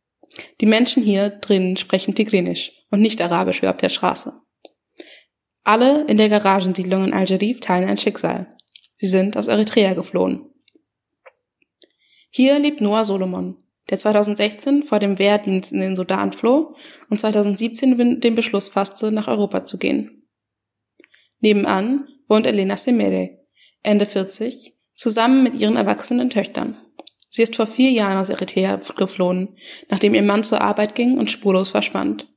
Die 0.60 0.66
Menschen 0.66 1.02
hier 1.02 1.30
drinnen 1.30 1.76
sprechen 1.76 2.14
Tigrinisch 2.14 2.72
und 2.90 3.00
nicht 3.00 3.20
Arabisch 3.20 3.62
wie 3.62 3.68
auf 3.68 3.76
der 3.76 3.88
Straße. 3.88 4.32
Alle 5.64 6.04
in 6.04 6.16
der 6.16 6.28
Garagensiedlung 6.28 7.04
in 7.04 7.12
Al-Jarif 7.12 7.60
teilen 7.60 7.88
ein 7.88 7.98
Schicksal. 7.98 8.56
Sie 8.96 9.08
sind 9.08 9.36
aus 9.36 9.48
Eritrea 9.48 9.94
geflohen. 9.94 10.50
Hier 12.30 12.58
lebt 12.58 12.80
Noah 12.80 13.04
Solomon, 13.04 13.56
der 13.90 13.98
2016 13.98 14.84
vor 14.84 14.98
dem 14.98 15.18
Wehrdienst 15.18 15.72
in 15.72 15.80
den 15.80 15.96
Sudan 15.96 16.32
floh 16.32 16.76
und 17.08 17.18
2017 17.18 18.20
den 18.20 18.34
Beschluss 18.34 18.68
fasste, 18.68 19.10
nach 19.10 19.28
Europa 19.28 19.64
zu 19.64 19.78
gehen. 19.78 20.28
Nebenan 21.40 22.08
wohnt 22.28 22.46
Elena 22.46 22.76
Semere, 22.76 23.38
Ende 23.82 24.06
40, 24.06 24.76
zusammen 24.94 25.42
mit 25.42 25.54
ihren 25.54 25.76
erwachsenen 25.76 26.30
Töchtern. 26.30 26.76
Sie 27.36 27.42
ist 27.42 27.56
vor 27.56 27.66
vier 27.66 27.90
Jahren 27.90 28.16
aus 28.16 28.30
Eritrea 28.30 28.80
geflohen, 28.96 29.58
nachdem 29.90 30.14
ihr 30.14 30.22
Mann 30.22 30.42
zur 30.42 30.62
Arbeit 30.62 30.94
ging 30.94 31.18
und 31.18 31.30
spurlos 31.30 31.68
verschwand. 31.68 32.32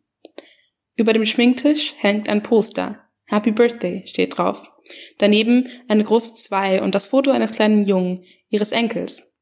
Über 0.97 1.13
dem 1.13 1.25
Schminktisch 1.25 1.93
hängt 1.99 2.27
ein 2.27 2.43
Poster. 2.43 2.99
Happy 3.23 3.53
Birthday 3.53 4.05
steht 4.07 4.38
drauf. 4.38 4.69
Daneben 5.17 5.69
eine 5.88 6.03
große 6.03 6.33
Zwei 6.33 6.81
und 6.81 6.95
das 6.95 7.05
Foto 7.05 7.31
eines 7.31 7.53
kleinen 7.53 7.85
Jungen, 7.85 8.25
ihres 8.49 8.73
Enkels. 8.73 9.38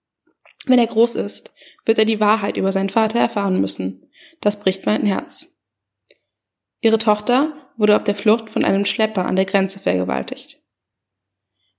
Wenn 0.67 0.77
er 0.77 0.85
groß 0.85 1.15
ist, 1.15 1.51
wird 1.85 1.97
er 1.97 2.05
die 2.05 2.19
Wahrheit 2.19 2.57
über 2.57 2.71
seinen 2.71 2.89
Vater 2.89 3.17
erfahren 3.17 3.59
müssen. 3.59 4.11
Das 4.41 4.59
bricht 4.59 4.85
mein 4.85 5.07
Herz. 5.07 5.65
Ihre 6.81 6.99
Tochter 6.99 7.71
wurde 7.77 7.95
auf 7.95 8.03
der 8.03 8.13
Flucht 8.13 8.51
von 8.51 8.63
einem 8.63 8.85
Schlepper 8.85 9.25
an 9.25 9.35
der 9.35 9.45
Grenze 9.45 9.79
vergewaltigt. 9.79 10.61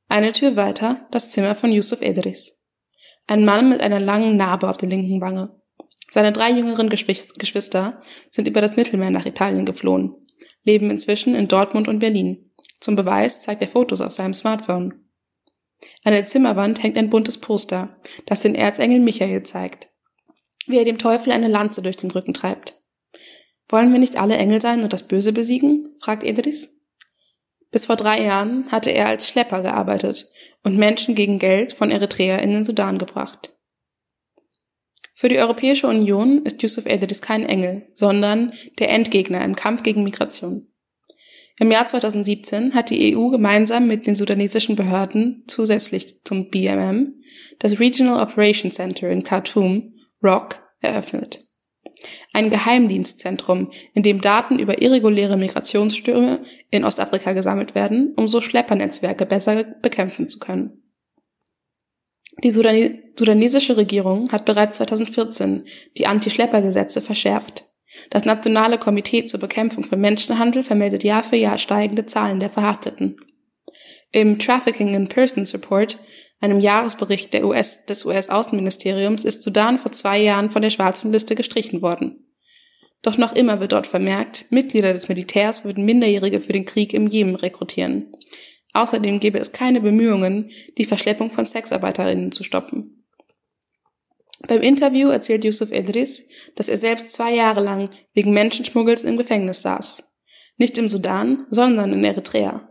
Eine 0.09 0.33
Tür 0.33 0.57
weiter 0.57 1.07
das 1.12 1.31
Zimmer 1.31 1.55
von 1.55 1.71
Yusuf 1.71 2.03
Edris. 2.03 2.58
Ein 3.29 3.45
Mann 3.45 3.69
mit 3.69 3.83
einer 3.83 4.01
langen 4.01 4.38
Narbe 4.38 4.69
auf 4.71 4.79
der 4.79 4.88
linken 4.88 5.21
Wange. 5.21 5.55
Seine 6.11 6.33
drei 6.33 6.51
jüngeren 6.51 6.88
Geschwister 6.88 8.03
sind 8.31 8.49
über 8.49 8.62
das 8.62 8.77
Mittelmeer 8.77 9.11
nach 9.11 9.27
Italien 9.27 9.67
geflohen, 9.67 10.14
leben 10.64 10.91
inzwischen 10.91 11.35
in 11.35 11.47
Dortmund 11.47 11.88
und 11.88 11.99
Berlin. 11.99 12.51
Zum 12.81 12.97
Beweis 12.97 13.43
zeigt 13.43 13.61
er 13.61 13.69
Fotos 13.69 14.01
auf 14.01 14.12
seinem 14.12 14.33
Smartphone. 14.33 15.05
An 16.05 16.14
der 16.14 16.25
Zimmerwand 16.25 16.83
hängt 16.83 16.97
ein 16.97 17.11
buntes 17.11 17.38
Poster, 17.38 17.99
das 18.25 18.41
den 18.41 18.55
Erzengel 18.55 18.99
Michael 18.99 19.43
zeigt, 19.43 19.91
wie 20.67 20.79
er 20.79 20.85
dem 20.87 20.99
Teufel 20.99 21.31
eine 21.31 21.49
Lanze 21.49 21.83
durch 21.83 21.97
den 21.97 22.11
Rücken 22.11 22.33
treibt. 22.33 22.83
Wollen 23.69 23.93
wir 23.93 23.99
nicht 23.99 24.19
alle 24.19 24.38
Engel 24.38 24.62
sein 24.62 24.83
und 24.83 24.95
das 24.95 25.07
Böse 25.07 25.35
besiegen? 25.35 25.97
fragt 26.01 26.23
Idris. 26.23 26.78
Bis 27.71 27.87
vor 27.87 27.97
drei 27.97 28.23
Jahren 28.23 28.71
hatte 28.71 28.91
er 28.91 29.09
als 29.09 29.29
Schlepper 29.29 29.63
gearbeitet 29.63 30.31
und 30.63 30.77
Menschen 30.77 31.15
gegen 31.15 31.39
Geld 31.39 31.73
von 31.73 31.91
Eritrea 31.91 32.37
in 32.39 32.53
den 32.53 32.65
Sudan 32.65 32.99
gebracht. 32.99 33.53
Für 35.15 35.29
die 35.29 35.39
Europäische 35.39 35.89
Union 35.89 36.45
ist 36.45 36.63
Yusuf 36.63 36.87
Edris 36.87 37.21
kein 37.21 37.45
Engel, 37.45 37.89
sondern 37.93 38.53
der 38.79 38.91
Endgegner 38.91 39.45
im 39.45 39.57
Kampf 39.57 39.83
gegen 39.83 40.05
Migration. 40.05 40.69
Im 41.61 41.73
Jahr 41.73 41.87
2017 41.87 42.73
hat 42.73 42.91
die 42.91 43.17
EU 43.17 43.31
gemeinsam 43.31 43.89
mit 43.89 44.07
den 44.07 44.15
sudanesischen 44.15 44.77
Behörden 44.77 45.43
zusätzlich 45.49 46.23
zum 46.23 46.51
BMM 46.51 47.15
das 47.59 47.81
Regional 47.81 48.23
Operation 48.23 48.71
Center 48.71 49.11
in 49.11 49.25
Khartoum, 49.25 49.95
ROC, 50.23 50.61
eröffnet. 50.81 51.48
Ein 52.33 52.51
Geheimdienstzentrum, 52.51 53.71
in 53.95 54.03
dem 54.03 54.21
Daten 54.21 54.59
über 54.59 54.81
irreguläre 54.81 55.37
Migrationsstürme 55.37 56.41
in 56.71 56.85
Ostafrika 56.85 57.33
gesammelt 57.33 57.75
werden, 57.75 58.15
um 58.17 58.29
so 58.29 58.41
Schleppernetzwerke 58.41 59.27
besser 59.27 59.65
bekämpfen 59.65 60.29
zu 60.29 60.39
können. 60.39 60.83
Die 62.45 62.53
sudanesische 62.53 63.77
Regierung 63.77 64.31
hat 64.31 64.45
bereits 64.45 64.77
2014 64.77 65.67
die 65.97 66.07
Anti-Schlepper-Gesetze 66.07 67.03
verschärft. 67.03 67.65
Das 68.11 68.25
Nationale 68.25 68.79
Komitee 68.79 69.27
zur 69.27 69.41
Bekämpfung 69.41 69.83
von 69.83 70.01
Menschenhandel 70.01 70.63
vermeldet 70.63 71.03
Jahr 71.03 71.25
für 71.25 71.37
Jahr 71.37 71.59
steigende 71.59 72.07
Zahlen 72.07 72.39
der 72.39 72.51
Verhafteten. 72.51 73.17
Im 74.13 74.39
Trafficking 74.39 74.95
in 74.95 75.09
Persons 75.09 75.53
Report, 75.53 75.99
einem 76.40 76.61
Jahresbericht 76.61 77.35
US, 77.42 77.85
des 77.87 78.05
US-Außenministeriums, 78.05 79.24
ist 79.24 79.42
Sudan 79.42 79.79
vor 79.79 79.92
zwei 79.92 80.18
Jahren 80.18 80.51
von 80.51 80.62
der 80.62 80.70
schwarzen 80.70 81.12
Liste 81.12 81.35
gestrichen 81.35 81.83
worden. 81.83 82.24
Doch 83.03 83.16
noch 83.16 83.35
immer 83.35 83.61
wird 83.61 83.72
dort 83.72 83.87
vermerkt, 83.87 84.46
Mitglieder 84.51 84.92
des 84.92 85.09
Militärs 85.09 85.64
würden 85.64 85.85
Minderjährige 85.85 86.40
für 86.40 86.53
den 86.53 86.64
Krieg 86.64 86.92
im 86.92 87.07
Jemen 87.07 87.37
rekrutieren. 87.37 88.12
Außerdem 88.72 89.20
gäbe 89.20 89.38
es 89.38 89.53
keine 89.53 89.81
Bemühungen, 89.81 90.51
die 90.77 90.85
Verschleppung 90.85 91.31
von 91.31 91.46
Sexarbeiterinnen 91.46 92.33
zu 92.33 92.44
stoppen. 92.44 93.05
Beim 94.46 94.62
Interview 94.62 95.09
erzählt 95.09 95.44
Yusuf 95.44 95.72
Edris, 95.72 96.29
dass 96.55 96.68
er 96.68 96.77
selbst 96.77 97.12
zwei 97.12 97.35
Jahre 97.35 97.61
lang 97.61 97.90
wegen 98.14 98.33
Menschenschmuggels 98.33 99.05
im 99.05 99.16
Gefängnis 99.16 99.62
saß. 99.62 100.05
Nicht 100.57 100.79
im 100.79 100.88
Sudan, 100.88 101.46
sondern 101.51 101.92
in 101.92 102.05
Eritrea. 102.05 102.68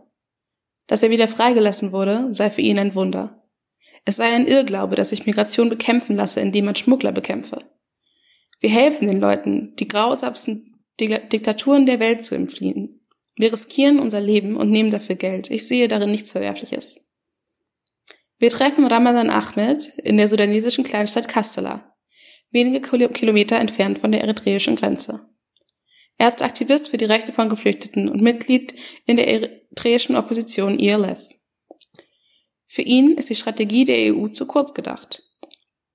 Dass 0.86 1.02
er 1.02 1.10
wieder 1.10 1.28
freigelassen 1.28 1.92
wurde, 1.92 2.28
sei 2.32 2.50
für 2.50 2.62
ihn 2.62 2.78
ein 2.78 2.94
Wunder. 2.94 3.37
Es 4.08 4.16
sei 4.16 4.34
ein 4.34 4.46
Irrglaube, 4.46 4.96
dass 4.96 5.10
sich 5.10 5.26
Migration 5.26 5.68
bekämpfen 5.68 6.16
lasse, 6.16 6.40
indem 6.40 6.64
man 6.64 6.74
Schmuggler 6.74 7.12
bekämpfe. 7.12 7.58
Wir 8.58 8.70
helfen 8.70 9.06
den 9.06 9.20
Leuten, 9.20 9.76
die 9.76 9.86
grausamsten 9.86 10.82
Diktaturen 10.98 11.84
der 11.84 12.00
Welt 12.00 12.24
zu 12.24 12.34
entfliehen. 12.34 13.06
Wir 13.36 13.52
riskieren 13.52 13.98
unser 13.98 14.22
Leben 14.22 14.56
und 14.56 14.70
nehmen 14.70 14.88
dafür 14.88 15.16
Geld. 15.16 15.50
Ich 15.50 15.68
sehe 15.68 15.88
darin 15.88 16.10
nichts 16.10 16.32
Verwerfliches. 16.32 17.14
Wir 18.38 18.48
treffen 18.48 18.86
Ramadan 18.86 19.28
Ahmed 19.28 19.88
in 19.98 20.16
der 20.16 20.28
sudanesischen 20.28 20.84
Kleinstadt 20.84 21.28
Kastala, 21.28 21.94
wenige 22.50 22.80
Kilometer 22.80 23.58
entfernt 23.58 23.98
von 23.98 24.10
der 24.10 24.22
eritreischen 24.22 24.76
Grenze. 24.76 25.28
Er 26.16 26.28
ist 26.28 26.40
Aktivist 26.40 26.88
für 26.88 26.96
die 26.96 27.04
Rechte 27.04 27.34
von 27.34 27.50
Geflüchteten 27.50 28.08
und 28.08 28.22
Mitglied 28.22 28.74
in 29.04 29.18
der 29.18 29.28
eritreischen 29.28 30.16
Opposition 30.16 30.78
ELF. 30.78 31.20
Für 32.68 32.82
ihn 32.82 33.14
ist 33.14 33.30
die 33.30 33.34
Strategie 33.34 33.84
der 33.84 34.14
EU 34.14 34.28
zu 34.28 34.46
kurz 34.46 34.74
gedacht. 34.74 35.22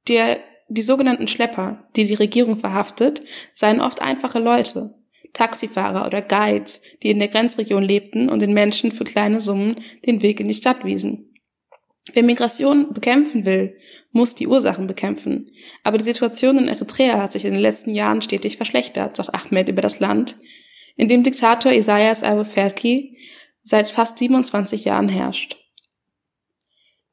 Der, 0.07 0.39
die 0.67 0.81
sogenannten 0.81 1.27
Schlepper, 1.27 1.87
die 1.95 2.05
die 2.05 2.15
Regierung 2.15 2.57
verhaftet, 2.57 3.21
seien 3.53 3.79
oft 3.79 4.01
einfache 4.01 4.39
Leute, 4.39 4.95
Taxifahrer 5.33 6.05
oder 6.05 6.21
Guides, 6.21 6.81
die 7.03 7.11
in 7.11 7.19
der 7.19 7.27
Grenzregion 7.27 7.83
lebten 7.83 8.27
und 8.27 8.41
den 8.41 8.53
Menschen 8.53 8.91
für 8.91 9.03
kleine 9.03 9.39
Summen 9.39 9.75
den 10.05 10.21
Weg 10.21 10.39
in 10.39 10.47
die 10.47 10.53
Stadt 10.55 10.83
wiesen. 10.83 11.29
Wer 12.11 12.23
Migration 12.23 12.91
bekämpfen 12.91 13.45
will, 13.45 13.77
muss 14.11 14.35
die 14.35 14.47
Ursachen 14.47 14.87
bekämpfen. 14.87 15.51
Aber 15.83 15.97
die 15.97 16.03
Situation 16.03 16.57
in 16.57 16.67
Eritrea 16.67 17.21
hat 17.21 17.31
sich 17.31 17.45
in 17.45 17.53
den 17.53 17.61
letzten 17.61 17.93
Jahren 17.93 18.21
stetig 18.21 18.57
verschlechtert, 18.57 19.15
sagt 19.15 19.33
Ahmed 19.33 19.69
über 19.69 19.81
das 19.81 19.99
Land, 19.99 20.35
in 20.97 21.07
dem 21.07 21.23
Diktator 21.23 21.71
Isaias 21.71 22.23
Afwerki 22.23 23.17
seit 23.61 23.87
fast 23.87 24.17
27 24.17 24.85
Jahren 24.85 25.07
herrscht. 25.07 25.62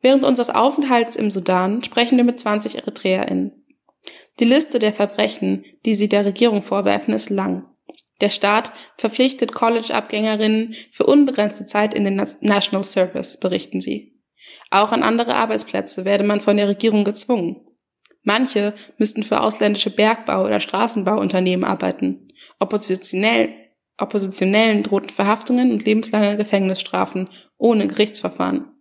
Während 0.01 0.25
unseres 0.25 0.51
Aufenthalts 0.51 1.17
im 1.17 1.31
Sudan 1.31 1.83
sprechen 1.85 2.17
wir 2.17 2.25
mit 2.25 2.41
20 2.41 2.77
EritreerInnen. 2.77 3.53
Die 4.39 4.45
Liste 4.45 4.79
der 4.79 4.93
Verbrechen, 4.93 5.65
die 5.85 5.95
sie 5.95 6.09
der 6.09 6.25
Regierung 6.25 6.63
vorwerfen, 6.63 7.13
ist 7.13 7.29
lang. 7.29 7.67
Der 8.21 8.31
Staat 8.31 8.73
verpflichtet 8.97 9.53
College-Abgängerinnen 9.53 10.75
für 10.93 11.05
unbegrenzte 11.05 11.67
Zeit 11.67 11.95
in 11.95 12.05
den 12.05 12.17
National 12.17 12.85
Service, 12.85 13.39
berichten 13.39 13.81
sie. 13.81 14.21
Auch 14.71 14.93
an 14.93 15.03
andere 15.03 15.35
Arbeitsplätze 15.35 16.05
werde 16.05 16.25
man 16.25 16.41
von 16.41 16.57
der 16.57 16.69
Regierung 16.69 17.05
gezwungen. 17.05 17.67
Manche 18.23 18.75
müssten 18.99 19.23
für 19.23 19.41
ausländische 19.41 19.91
Bergbau- 19.91 20.45
oder 20.45 20.61
Straßenbauunternehmen 20.61 21.65
arbeiten. 21.65 22.29
Oppositionell, 22.59 23.55
Oppositionellen 23.97 24.83
drohten 24.83 25.11
Verhaftungen 25.11 25.73
und 25.73 25.85
lebenslange 25.85 26.37
Gefängnisstrafen 26.37 27.29
ohne 27.57 27.87
Gerichtsverfahren. 27.87 28.80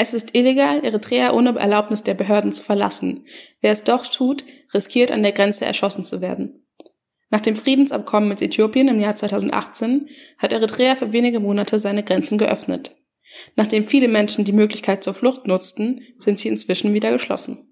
Es 0.00 0.14
ist 0.14 0.36
illegal, 0.36 0.84
Eritrea 0.84 1.32
ohne 1.32 1.58
Erlaubnis 1.58 2.04
der 2.04 2.14
Behörden 2.14 2.52
zu 2.52 2.62
verlassen. 2.62 3.26
Wer 3.60 3.72
es 3.72 3.82
doch 3.82 4.06
tut, 4.06 4.44
riskiert 4.72 5.10
an 5.10 5.24
der 5.24 5.32
Grenze 5.32 5.64
erschossen 5.64 6.04
zu 6.04 6.20
werden. 6.20 6.64
Nach 7.30 7.40
dem 7.40 7.56
Friedensabkommen 7.56 8.28
mit 8.28 8.40
Äthiopien 8.40 8.86
im 8.86 9.00
Jahr 9.00 9.16
2018 9.16 10.08
hat 10.38 10.52
Eritrea 10.52 10.94
für 10.94 11.12
wenige 11.12 11.40
Monate 11.40 11.80
seine 11.80 12.04
Grenzen 12.04 12.38
geöffnet. 12.38 12.94
Nachdem 13.56 13.82
viele 13.82 14.06
Menschen 14.06 14.44
die 14.44 14.52
Möglichkeit 14.52 15.02
zur 15.02 15.14
Flucht 15.14 15.48
nutzten, 15.48 16.06
sind 16.14 16.38
sie 16.38 16.46
inzwischen 16.46 16.94
wieder 16.94 17.10
geschlossen. 17.10 17.67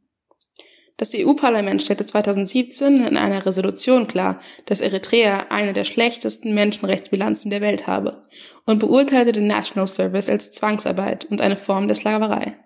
Das 0.99 1.13
EU-Parlament 1.15 1.83
stellte 1.83 2.07
2017 2.07 3.07
in 3.07 3.17
einer 3.19 3.45
Resolution 3.45 4.09
klar, 4.09 4.41
dass 4.65 4.81
Eritrea 4.81 5.47
eine 5.51 5.75
der 5.75 5.85
schlechtesten 5.85 6.55
Menschenrechtsbilanzen 6.55 7.51
der 7.51 7.61
Welt 7.61 7.87
habe 7.87 8.27
und 8.65 8.79
beurteilte 8.79 9.33
den 9.33 9.47
National 9.47 9.89
Service 9.89 10.31
als 10.31 10.53
Zwangsarbeit 10.53 11.27
und 11.27 11.43
eine 11.43 11.59
Form 11.59 11.87
der 11.87 11.97
Sklaverei. 11.97 12.57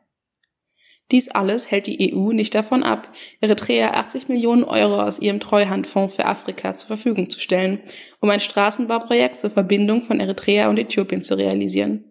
Dies 1.10 1.28
alles 1.28 1.72
hält 1.72 1.88
die 1.88 2.14
EU 2.14 2.30
nicht 2.30 2.54
davon 2.54 2.84
ab, 2.84 3.12
Eritrea 3.40 3.94
80 3.94 4.28
Millionen 4.28 4.62
Euro 4.62 5.02
aus 5.02 5.18
ihrem 5.18 5.40
Treuhandfonds 5.40 6.14
für 6.14 6.24
Afrika 6.24 6.74
zur 6.76 6.86
Verfügung 6.86 7.30
zu 7.30 7.40
stellen, 7.40 7.80
um 8.20 8.30
ein 8.30 8.38
Straßenbauprojekt 8.38 9.36
zur 9.36 9.50
Verbindung 9.50 10.02
von 10.02 10.20
Eritrea 10.20 10.68
und 10.70 10.78
Äthiopien 10.78 11.22
zu 11.22 11.36
realisieren. 11.36 12.04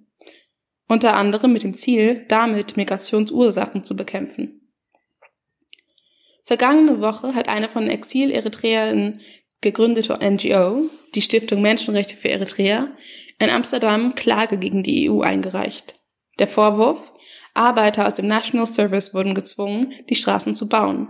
Unter 0.90 1.16
anderem 1.16 1.54
mit 1.54 1.64
dem 1.64 1.76
Ziel, 1.76 2.26
damit 2.28 2.76
Migrationsursachen 2.76 3.86
zu 3.86 3.96
bekämpfen. 3.96 4.59
Vergangene 6.50 7.00
Woche 7.00 7.36
hat 7.36 7.48
eine 7.48 7.70
von 7.70 7.88
Exil-Eritreern 7.88 9.22
gegründete 9.62 10.18
NGO, 10.20 10.90
die 11.14 11.22
Stiftung 11.22 11.62
Menschenrechte 11.62 12.16
für 12.16 12.30
Eritrea, 12.30 12.88
in 13.38 13.52
Amsterdam 13.52 14.16
Klage 14.16 14.58
gegen 14.58 14.82
die 14.82 15.12
EU 15.12 15.22
eingereicht. 15.22 15.94
Der 16.40 16.48
Vorwurf, 16.48 17.14
Arbeiter 17.54 18.08
aus 18.08 18.16
dem 18.16 18.26
National 18.26 18.66
Service 18.66 19.14
wurden 19.14 19.36
gezwungen, 19.36 19.94
die 20.10 20.16
Straßen 20.16 20.56
zu 20.56 20.68
bauen. 20.68 21.10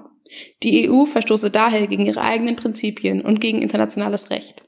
Die 0.61 0.89
EU 0.89 1.05
verstoße 1.05 1.49
daher 1.49 1.87
gegen 1.87 2.05
ihre 2.05 2.19
eigenen 2.19 2.57
Prinzipien 2.57 3.21
und 3.21 3.39
gegen 3.39 3.61
internationales 3.61 4.31
Recht. 4.31 4.65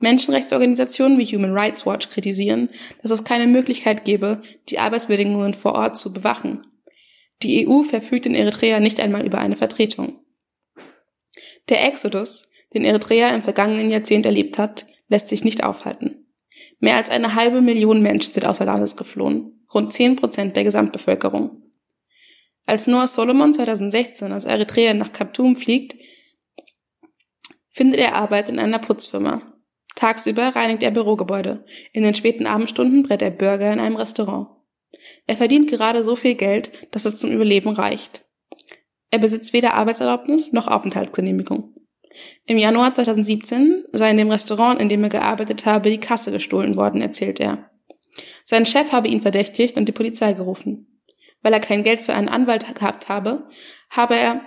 Menschenrechtsorganisationen 0.00 1.18
wie 1.18 1.34
Human 1.34 1.56
Rights 1.56 1.86
Watch 1.86 2.10
kritisieren, 2.10 2.68
dass 3.00 3.10
es 3.10 3.24
keine 3.24 3.46
Möglichkeit 3.46 4.04
gebe, 4.04 4.42
die 4.68 4.78
Arbeitsbedingungen 4.78 5.54
vor 5.54 5.72
Ort 5.72 5.96
zu 5.96 6.12
bewachen. 6.12 6.60
Die 7.44 7.68
EU 7.68 7.82
verfügt 7.82 8.24
in 8.24 8.34
Eritrea 8.34 8.80
nicht 8.80 8.98
einmal 9.00 9.24
über 9.24 9.38
eine 9.38 9.56
Vertretung. 9.56 10.18
Der 11.68 11.86
Exodus, 11.86 12.50
den 12.72 12.84
Eritrea 12.84 13.34
im 13.34 13.42
vergangenen 13.42 13.90
Jahrzehnt 13.90 14.24
erlebt 14.24 14.58
hat, 14.58 14.86
lässt 15.08 15.28
sich 15.28 15.44
nicht 15.44 15.62
aufhalten. 15.62 16.26
Mehr 16.80 16.96
als 16.96 17.10
eine 17.10 17.34
halbe 17.34 17.60
Million 17.60 18.00
Menschen 18.00 18.32
sind 18.32 18.46
außer 18.46 18.64
Landes 18.64 18.96
geflohen, 18.96 19.66
rund 19.72 19.92
zehn 19.92 20.16
Prozent 20.16 20.56
der 20.56 20.64
Gesamtbevölkerung. 20.64 21.62
Als 22.64 22.86
Noah 22.86 23.08
Solomon 23.08 23.52
2016 23.52 24.32
aus 24.32 24.46
Eritrea 24.46 24.94
nach 24.94 25.12
Khartoum 25.12 25.56
fliegt, 25.56 25.96
findet 27.70 28.00
er 28.00 28.14
Arbeit 28.14 28.48
in 28.48 28.58
einer 28.58 28.78
Putzfirma. 28.78 29.42
Tagsüber 29.96 30.56
reinigt 30.56 30.82
er 30.82 30.92
Bürogebäude. 30.92 31.66
In 31.92 32.04
den 32.04 32.14
späten 32.14 32.46
Abendstunden 32.46 33.02
brät 33.02 33.20
er 33.20 33.30
Burger 33.30 33.70
in 33.70 33.80
einem 33.80 33.96
Restaurant. 33.96 34.48
Er 35.26 35.36
verdient 35.36 35.68
gerade 35.68 36.04
so 36.04 36.16
viel 36.16 36.34
Geld, 36.34 36.70
dass 36.90 37.04
es 37.04 37.16
zum 37.16 37.30
Überleben 37.30 37.70
reicht. 37.70 38.24
Er 39.10 39.18
besitzt 39.18 39.52
weder 39.52 39.74
Arbeitserlaubnis 39.74 40.52
noch 40.52 40.66
Aufenthaltsgenehmigung. 40.68 41.74
Im 42.46 42.58
Januar 42.58 42.92
2017 42.92 43.84
sei 43.92 44.10
in 44.10 44.16
dem 44.16 44.30
Restaurant, 44.30 44.80
in 44.80 44.88
dem 44.88 45.02
er 45.02 45.08
gearbeitet 45.08 45.66
habe, 45.66 45.90
die 45.90 45.98
Kasse 45.98 46.30
gestohlen 46.32 46.76
worden, 46.76 47.00
erzählt 47.00 47.40
er. 47.40 47.70
Sein 48.44 48.66
Chef 48.66 48.92
habe 48.92 49.08
ihn 49.08 49.20
verdächtigt 49.20 49.76
und 49.76 49.88
die 49.88 49.92
Polizei 49.92 50.32
gerufen. 50.34 51.00
Weil 51.42 51.52
er 51.52 51.60
kein 51.60 51.82
Geld 51.82 52.00
für 52.00 52.14
einen 52.14 52.28
Anwalt 52.28 52.74
gehabt 52.74 53.08
habe, 53.08 53.48
habe 53.90 54.16
er 54.16 54.40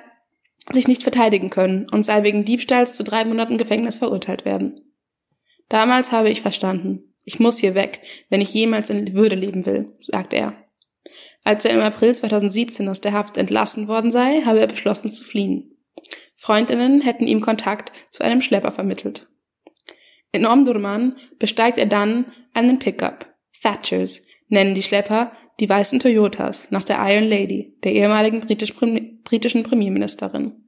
sich 0.71 0.87
nicht 0.87 1.03
verteidigen 1.03 1.49
können 1.49 1.87
und 1.91 2.03
sei 2.03 2.23
wegen 2.23 2.45
Diebstahls 2.45 2.95
zu 2.95 3.03
drei 3.03 3.23
Monaten 3.25 3.57
Gefängnis 3.57 3.97
verurteilt 3.97 4.45
werden. 4.45 4.81
Damals 5.69 6.11
habe 6.11 6.29
ich 6.29 6.41
verstanden. 6.41 7.13
Ich 7.27 7.41
muss 7.41 7.57
hier 7.57 7.75
weg, 7.75 7.99
wenn 8.29 8.39
ich 8.39 8.53
jemals 8.53 8.89
in 8.89 9.13
Würde 9.13 9.35
leben 9.35 9.65
will, 9.65 9.93
sagt 9.97 10.31
er. 10.31 10.55
Als 11.43 11.65
er 11.65 11.71
im 11.71 11.81
April 11.81 12.15
2017 12.15 12.87
aus 12.87 13.01
der 13.01 13.11
Haft 13.11 13.35
entlassen 13.35 13.89
worden 13.89 14.11
sei, 14.11 14.43
habe 14.45 14.61
er 14.61 14.67
beschlossen 14.67 15.11
zu 15.11 15.25
fliehen. 15.25 15.77
Freundinnen 16.37 17.01
hätten 17.01 17.27
ihm 17.27 17.41
Kontakt 17.41 17.91
zu 18.09 18.23
einem 18.23 18.41
Schlepper 18.41 18.71
vermittelt. 18.71 19.27
In 20.31 20.45
Omdurman 20.45 21.17
besteigt 21.37 21.77
er 21.77 21.85
dann 21.85 22.31
einen 22.53 22.79
Pickup. 22.79 23.25
Thatchers 23.61 24.25
nennen 24.47 24.73
die 24.73 24.83
Schlepper 24.83 25.33
die 25.59 25.67
weißen 25.67 25.99
Toyotas 25.99 26.71
nach 26.71 26.85
der 26.85 26.97
Iron 27.09 27.27
Lady, 27.27 27.77
der 27.83 27.91
ehemaligen 27.91 28.39
britisch, 28.39 28.73
britischen 28.73 29.63
Premierministerin. 29.63 30.66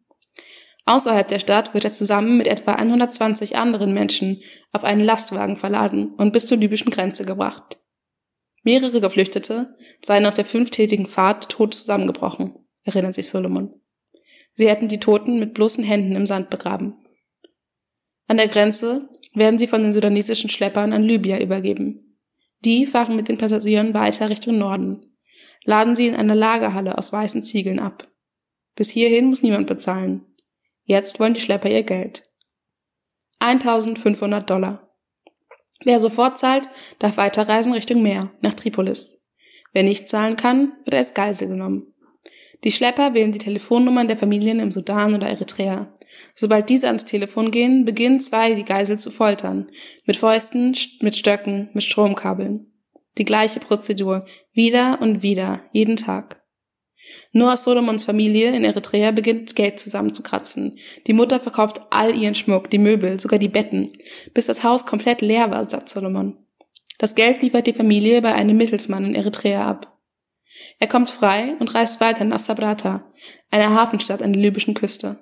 Außerhalb 0.90 1.28
der 1.28 1.38
Stadt 1.38 1.76
wird 1.76 1.86
er 1.86 1.92
zusammen 1.92 2.36
mit 2.36 2.48
etwa 2.48 2.74
120 2.74 3.58
anderen 3.58 3.94
Menschen 3.94 4.42
auf 4.72 4.84
einen 4.84 5.04
Lastwagen 5.04 5.56
verladen 5.56 6.16
und 6.16 6.34
bis 6.34 6.48
zur 6.48 6.58
libyschen 6.58 6.92
Grenze 6.92 7.26
gebracht. 7.26 7.78
Mehrere 8.64 9.00
Geflüchtete 9.00 9.78
seien 10.04 10.26
auf 10.26 10.34
der 10.34 10.46
fünftätigen 10.46 11.06
Fahrt 11.06 11.50
tot 11.50 11.76
zusammengebrochen, 11.76 12.56
erinnert 12.86 13.14
sich 13.14 13.30
Solomon. 13.30 13.72
Sie 14.50 14.68
hätten 14.68 14.88
die 14.88 15.00
Toten 15.00 15.40
mit 15.40 15.54
bloßen 15.54 15.84
Händen 15.84 16.16
im 16.16 16.26
Sand 16.26 16.50
begraben. 16.50 16.96
An 18.26 18.38
der 18.38 18.48
Grenze 18.48 19.10
werden 19.36 19.60
sie 19.60 19.68
von 19.68 19.84
den 19.84 19.94
sudanesischen 19.94 20.50
Schleppern 20.50 20.92
an 20.92 21.04
Libyer 21.04 21.40
übergeben. 21.40 22.18
Die 22.66 22.88
fahren 22.88 23.16
mit 23.16 23.30
den 23.30 23.38
Passagieren 23.38 23.94
weiter 23.94 24.32
Richtung 24.32 24.58
Norden, 24.58 25.06
laden 25.64 25.96
sie 25.96 26.08
in 26.08 26.16
einer 26.16 26.34
Lagerhalle 26.34 26.98
aus 26.98 27.14
weißen 27.14 27.44
Ziegeln 27.44 27.78
ab. 27.78 28.08
Bis 28.74 28.90
hierhin 28.90 29.28
muss 29.28 29.44
niemand 29.44 29.68
bezahlen, 29.68 30.26
Jetzt 30.90 31.20
wollen 31.20 31.36
die 31.36 31.40
Schlepper 31.40 31.70
ihr 31.70 31.84
Geld. 31.84 32.24
1500 33.38 34.50
Dollar. 34.50 34.90
Wer 35.86 36.00
sofort 36.00 36.40
zahlt, 36.40 36.68
darf 36.98 37.18
weiterreisen 37.18 37.74
Richtung 37.74 38.02
Meer, 38.02 38.32
nach 38.42 38.56
Tripolis. 38.56 39.30
Wer 39.72 39.84
nicht 39.84 40.10
zahlen 40.10 40.36
kann, 40.36 40.74
wird 40.86 40.96
als 40.96 41.14
Geisel 41.14 41.50
genommen. 41.50 41.94
Die 42.64 42.72
Schlepper 42.72 43.14
wählen 43.14 43.32
die 43.32 43.38
Telefonnummern 43.38 44.08
der 44.08 44.18
Familien 44.18 44.60
im 44.60 44.72
Sudan 44.72 45.14
oder 45.14 45.30
Eritrea. 45.30 45.94
Sobald 46.34 46.70
diese 46.70 46.88
ans 46.88 47.06
Telefon 47.06 47.52
gehen, 47.52 47.86
beginnen 47.86 48.20
zwei 48.20 48.56
die 48.56 48.66
Geisel 48.66 48.98
zu 48.98 49.12
foltern. 49.12 49.70
Mit 50.06 50.18
Fäusten, 50.18 50.76
mit 51.02 51.16
Stöcken, 51.16 51.70
mit 51.74 51.84
Stromkabeln. 51.84 52.74
Die 53.20 53.26
gleiche 53.26 53.60
Prozedur. 53.60 54.26
Wieder 54.54 54.98
und 55.04 55.22
wieder. 55.22 55.62
Jeden 55.72 55.98
Tag. 55.98 56.42
Noah 57.32 57.58
Solomons 57.58 58.04
Familie 58.04 58.56
in 58.56 58.64
Eritrea 58.64 59.12
beginnt 59.12 59.56
Geld 59.56 59.80
zusammenzukratzen. 59.80 60.78
Die 61.08 61.14
Mutter 61.14 61.40
verkauft 61.40 61.82
all 61.90 62.16
ihren 62.16 62.36
Schmuck, 62.36 62.70
die 62.70 62.80
Möbel, 62.80 63.20
sogar 63.20 63.40
die 63.40 63.48
Betten, 63.48 63.92
bis 64.34 64.48
das 64.48 64.64
Haus 64.64 64.86
komplett 64.86 65.22
leer 65.22 65.52
war, 65.52 65.68
sagt 65.70 65.90
Solomon. 65.90 66.38
Das 66.98 67.16
Geld 67.16 67.42
liefert 67.42 67.68
die 67.68 67.74
Familie 67.74 68.22
bei 68.22 68.34
einem 68.34 68.58
Mittelsmann 68.58 69.06
in 69.06 69.16
Eritrea 69.16 69.68
ab. 69.68 69.98
Er 70.80 70.88
kommt 70.88 71.12
frei 71.12 71.56
und 71.60 71.74
reist 71.74 72.02
weiter 72.02 72.26
nach 72.26 72.40
Sabrata, 72.40 73.06
einer 73.52 73.74
Hafenstadt 73.74 74.22
an 74.22 74.34
der 74.34 74.42
libyschen 74.42 74.74
Küste. 74.74 75.18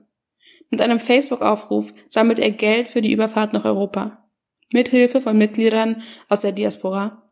Mit 0.69 0.81
einem 0.81 0.99
Facebook-Aufruf 0.99 1.93
sammelt 2.09 2.39
er 2.39 2.51
Geld 2.51 2.87
für 2.87 3.01
die 3.01 3.11
Überfahrt 3.11 3.53
nach 3.53 3.65
Europa. 3.65 4.23
Mithilfe 4.71 5.21
von 5.21 5.37
Mitgliedern 5.37 6.01
aus 6.27 6.41
der 6.41 6.51
Diaspora, 6.51 7.23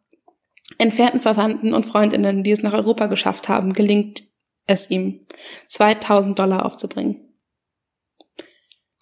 entfernten 0.77 1.19
Verwandten 1.19 1.73
und 1.73 1.85
Freundinnen, 1.85 2.43
die 2.43 2.51
es 2.51 2.63
nach 2.63 2.73
Europa 2.73 3.07
geschafft 3.07 3.49
haben, 3.49 3.73
gelingt 3.73 4.23
es 4.67 4.89
ihm, 4.89 5.25
2000 5.67 6.37
Dollar 6.37 6.65
aufzubringen. 6.65 7.21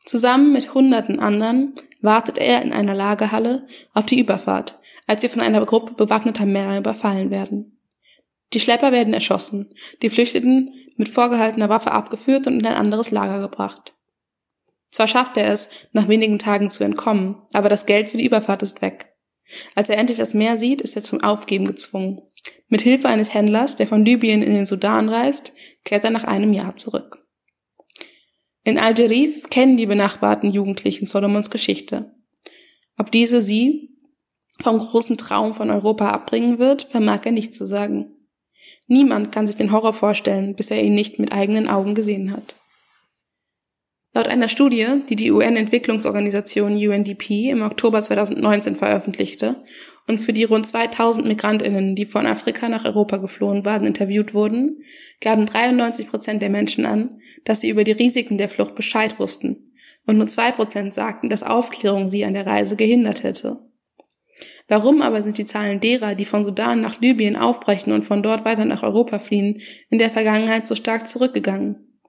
Zusammen 0.05 0.51
mit 0.51 0.73
hunderten 0.73 1.19
anderen 1.19 1.73
wartet 2.01 2.37
er 2.37 2.61
in 2.61 2.73
einer 2.73 2.93
Lagerhalle 2.93 3.67
auf 3.93 4.05
die 4.05 4.19
Überfahrt, 4.19 4.79
als 5.07 5.21
sie 5.21 5.29
von 5.29 5.41
einer 5.41 5.65
Gruppe 5.65 5.93
bewaffneter 5.93 6.45
Männer 6.45 6.77
überfallen 6.77 7.29
werden. 7.29 7.79
Die 8.53 8.59
Schlepper 8.59 8.91
werden 8.91 9.13
erschossen, 9.13 9.73
die 10.01 10.09
Flüchteten 10.09 10.73
mit 10.97 11.09
vorgehaltener 11.09 11.69
Waffe 11.69 11.91
abgeführt 11.91 12.45
und 12.47 12.59
in 12.59 12.65
ein 12.65 12.75
anderes 12.75 13.11
Lager 13.11 13.39
gebracht. 13.39 13.93
Zwar 14.91 15.07
schafft 15.07 15.37
er 15.37 15.47
es, 15.47 15.71
nach 15.91 16.07
wenigen 16.07 16.37
Tagen 16.37 16.69
zu 16.69 16.83
entkommen, 16.83 17.41
aber 17.51 17.69
das 17.69 17.87
Geld 17.87 18.09
für 18.09 18.17
die 18.17 18.25
Überfahrt 18.25 18.61
ist 18.61 18.81
weg. 18.81 19.15
Als 19.73 19.89
er 19.89 19.97
endlich 19.97 20.19
das 20.19 20.33
Meer 20.33 20.57
sieht, 20.57 20.81
ist 20.81 20.95
er 20.95 21.01
zum 21.01 21.23
Aufgeben 21.23 21.65
gezwungen. 21.65 22.21
Mit 22.67 22.81
Hilfe 22.81 23.07
eines 23.07 23.33
Händlers, 23.33 23.75
der 23.75 23.87
von 23.87 24.03
Libyen 24.03 24.41
in 24.41 24.53
den 24.53 24.65
Sudan 24.65 25.09
reist, 25.09 25.53
kehrt 25.83 26.03
er 26.03 26.11
nach 26.11 26.23
einem 26.23 26.53
Jahr 26.53 26.75
zurück. 26.75 27.23
In 28.63 28.77
Algerif 28.77 29.49
kennen 29.49 29.77
die 29.77 29.85
benachbarten 29.85 30.51
Jugendlichen 30.51 31.05
Solomons 31.05 31.49
Geschichte. 31.49 32.15
Ob 32.97 33.11
diese 33.11 33.41
sie 33.41 33.89
vom 34.61 34.79
großen 34.79 35.17
Traum 35.17 35.53
von 35.53 35.69
Europa 35.69 36.09
abbringen 36.11 36.59
wird, 36.59 36.83
vermag 36.83 37.21
er 37.25 37.31
nicht 37.31 37.55
zu 37.55 37.65
sagen. 37.65 38.13
Niemand 38.87 39.31
kann 39.31 39.47
sich 39.47 39.55
den 39.55 39.71
Horror 39.71 39.93
vorstellen, 39.93 40.55
bis 40.55 40.71
er 40.71 40.81
ihn 40.81 40.93
nicht 40.93 41.19
mit 41.19 41.33
eigenen 41.33 41.67
Augen 41.67 41.95
gesehen 41.95 42.31
hat. 42.31 42.55
Laut 44.13 44.27
einer 44.27 44.47
Studie, 44.47 45.01
die 45.09 45.15
die 45.15 45.31
UN-Entwicklungsorganisation 45.31 46.73
UNDP 46.73 47.49
im 47.49 47.63
Oktober 47.63 48.01
2019 48.01 48.75
veröffentlichte 48.75 49.63
und 50.07 50.19
für 50.19 50.33
die 50.33 50.43
rund 50.43 50.67
2000 50.67 51.25
Migrantinnen, 51.25 51.95
die 51.95 52.05
von 52.05 52.25
Afrika 52.25 52.67
nach 52.69 52.85
Europa 52.85 53.17
geflohen 53.17 53.65
waren, 53.65 53.85
interviewt 53.85 54.33
wurden, 54.33 54.83
gaben 55.21 55.45
93 55.45 56.09
Prozent 56.09 56.41
der 56.41 56.49
Menschen 56.49 56.85
an, 56.85 57.21
dass 57.45 57.61
sie 57.61 57.69
über 57.69 57.83
die 57.83 57.93
Risiken 57.93 58.37
der 58.37 58.49
Flucht 58.49 58.75
Bescheid 58.75 59.19
wussten 59.19 59.71
und 60.05 60.17
nur 60.17 60.27
zwei 60.27 60.51
Prozent 60.51 60.93
sagten, 60.93 61.29
dass 61.29 61.43
Aufklärung 61.43 62.09
sie 62.09 62.25
an 62.25 62.33
der 62.33 62.45
Reise 62.45 62.75
gehindert 62.75 63.23
hätte. 63.23 63.59
Warum 64.67 65.01
aber 65.01 65.21
sind 65.21 65.37
die 65.37 65.45
Zahlen 65.45 65.79
derer, 65.79 66.15
die 66.15 66.25
von 66.25 66.43
Sudan 66.43 66.81
nach 66.81 66.99
Libyen 66.99 67.35
aufbrechen 67.35 67.93
und 67.93 68.03
von 68.03 68.23
dort 68.23 68.45
weiter 68.45 68.65
nach 68.65 68.83
Europa 68.83 69.19
fliehen, 69.19 69.61
in 69.89 69.99
der 69.99 70.09
Vergangenheit 70.09 70.67
so 70.67 70.75
stark 70.75 71.07
zurückgegangen? 71.07 72.01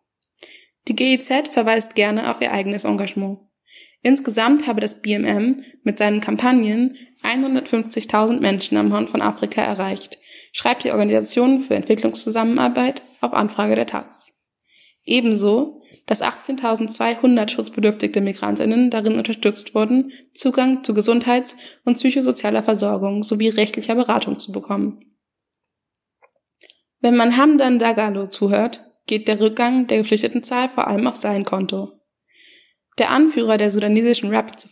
Die 0.88 0.96
GIZ 0.96 1.48
verweist 1.50 1.94
gerne 1.94 2.30
auf 2.30 2.40
ihr 2.40 2.52
eigenes 2.52 2.84
Engagement. 2.84 3.38
Insgesamt 4.04 4.66
habe 4.66 4.82
das 4.82 5.00
BMM 5.00 5.62
mit 5.82 5.96
seinen 5.96 6.20
Kampagnen 6.20 6.98
150.000 7.22 8.38
Menschen 8.38 8.76
am 8.76 8.92
Horn 8.92 9.08
von 9.08 9.22
Afrika 9.22 9.62
erreicht, 9.62 10.18
schreibt 10.52 10.84
die 10.84 10.90
Organisation 10.90 11.58
für 11.58 11.74
Entwicklungszusammenarbeit 11.74 13.00
auf 13.22 13.32
Anfrage 13.32 13.76
der 13.76 13.86
Taz. 13.86 14.30
Ebenso, 15.04 15.80
dass 16.04 16.22
18.200 16.22 17.48
schutzbedürftige 17.48 18.20
Migrantinnen 18.20 18.90
darin 18.90 19.16
unterstützt 19.16 19.74
wurden, 19.74 20.12
Zugang 20.34 20.84
zu 20.84 20.92
Gesundheits- 20.92 21.56
und 21.86 21.94
psychosozialer 21.94 22.62
Versorgung 22.62 23.22
sowie 23.22 23.48
rechtlicher 23.48 23.94
Beratung 23.94 24.38
zu 24.38 24.52
bekommen. 24.52 25.00
Wenn 27.00 27.16
man 27.16 27.38
Hamdan 27.38 27.78
Dagalo 27.78 28.26
zuhört, 28.26 28.82
geht 29.06 29.28
der 29.28 29.40
Rückgang 29.40 29.86
der 29.86 29.96
Geflüchtetenzahl 29.98 30.68
vor 30.68 30.88
allem 30.88 31.06
auf 31.06 31.16
sein 31.16 31.46
Konto. 31.46 32.03
Der 32.98 33.10
Anführer 33.10 33.58
der 33.58 33.70
sudanesischen 33.70 34.32
Rapid 34.32 34.68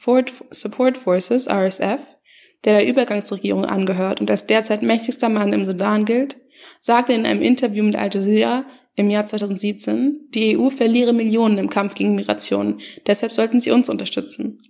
Support 0.50 0.96
Forces, 0.96 1.48
RSF, 1.48 2.00
der 2.64 2.78
der 2.78 2.86
Übergangsregierung 2.86 3.64
angehört 3.64 4.20
und 4.20 4.30
als 4.30 4.46
derzeit 4.46 4.82
mächtigster 4.82 5.28
Mann 5.28 5.52
im 5.52 5.64
Sudan 5.64 6.04
gilt, 6.04 6.36
sagte 6.78 7.12
in 7.12 7.26
einem 7.26 7.42
Interview 7.42 7.82
mit 7.82 7.96
Al 7.96 8.10
Jazeera 8.12 8.64
im 8.94 9.10
Jahr 9.10 9.26
2017, 9.26 10.28
die 10.30 10.56
EU 10.56 10.70
verliere 10.70 11.12
Millionen 11.12 11.58
im 11.58 11.70
Kampf 11.70 11.94
gegen 11.94 12.14
Migration, 12.14 12.80
deshalb 13.06 13.32
sollten 13.32 13.60
sie 13.60 13.72
uns 13.72 13.88
unterstützen. 13.88 14.60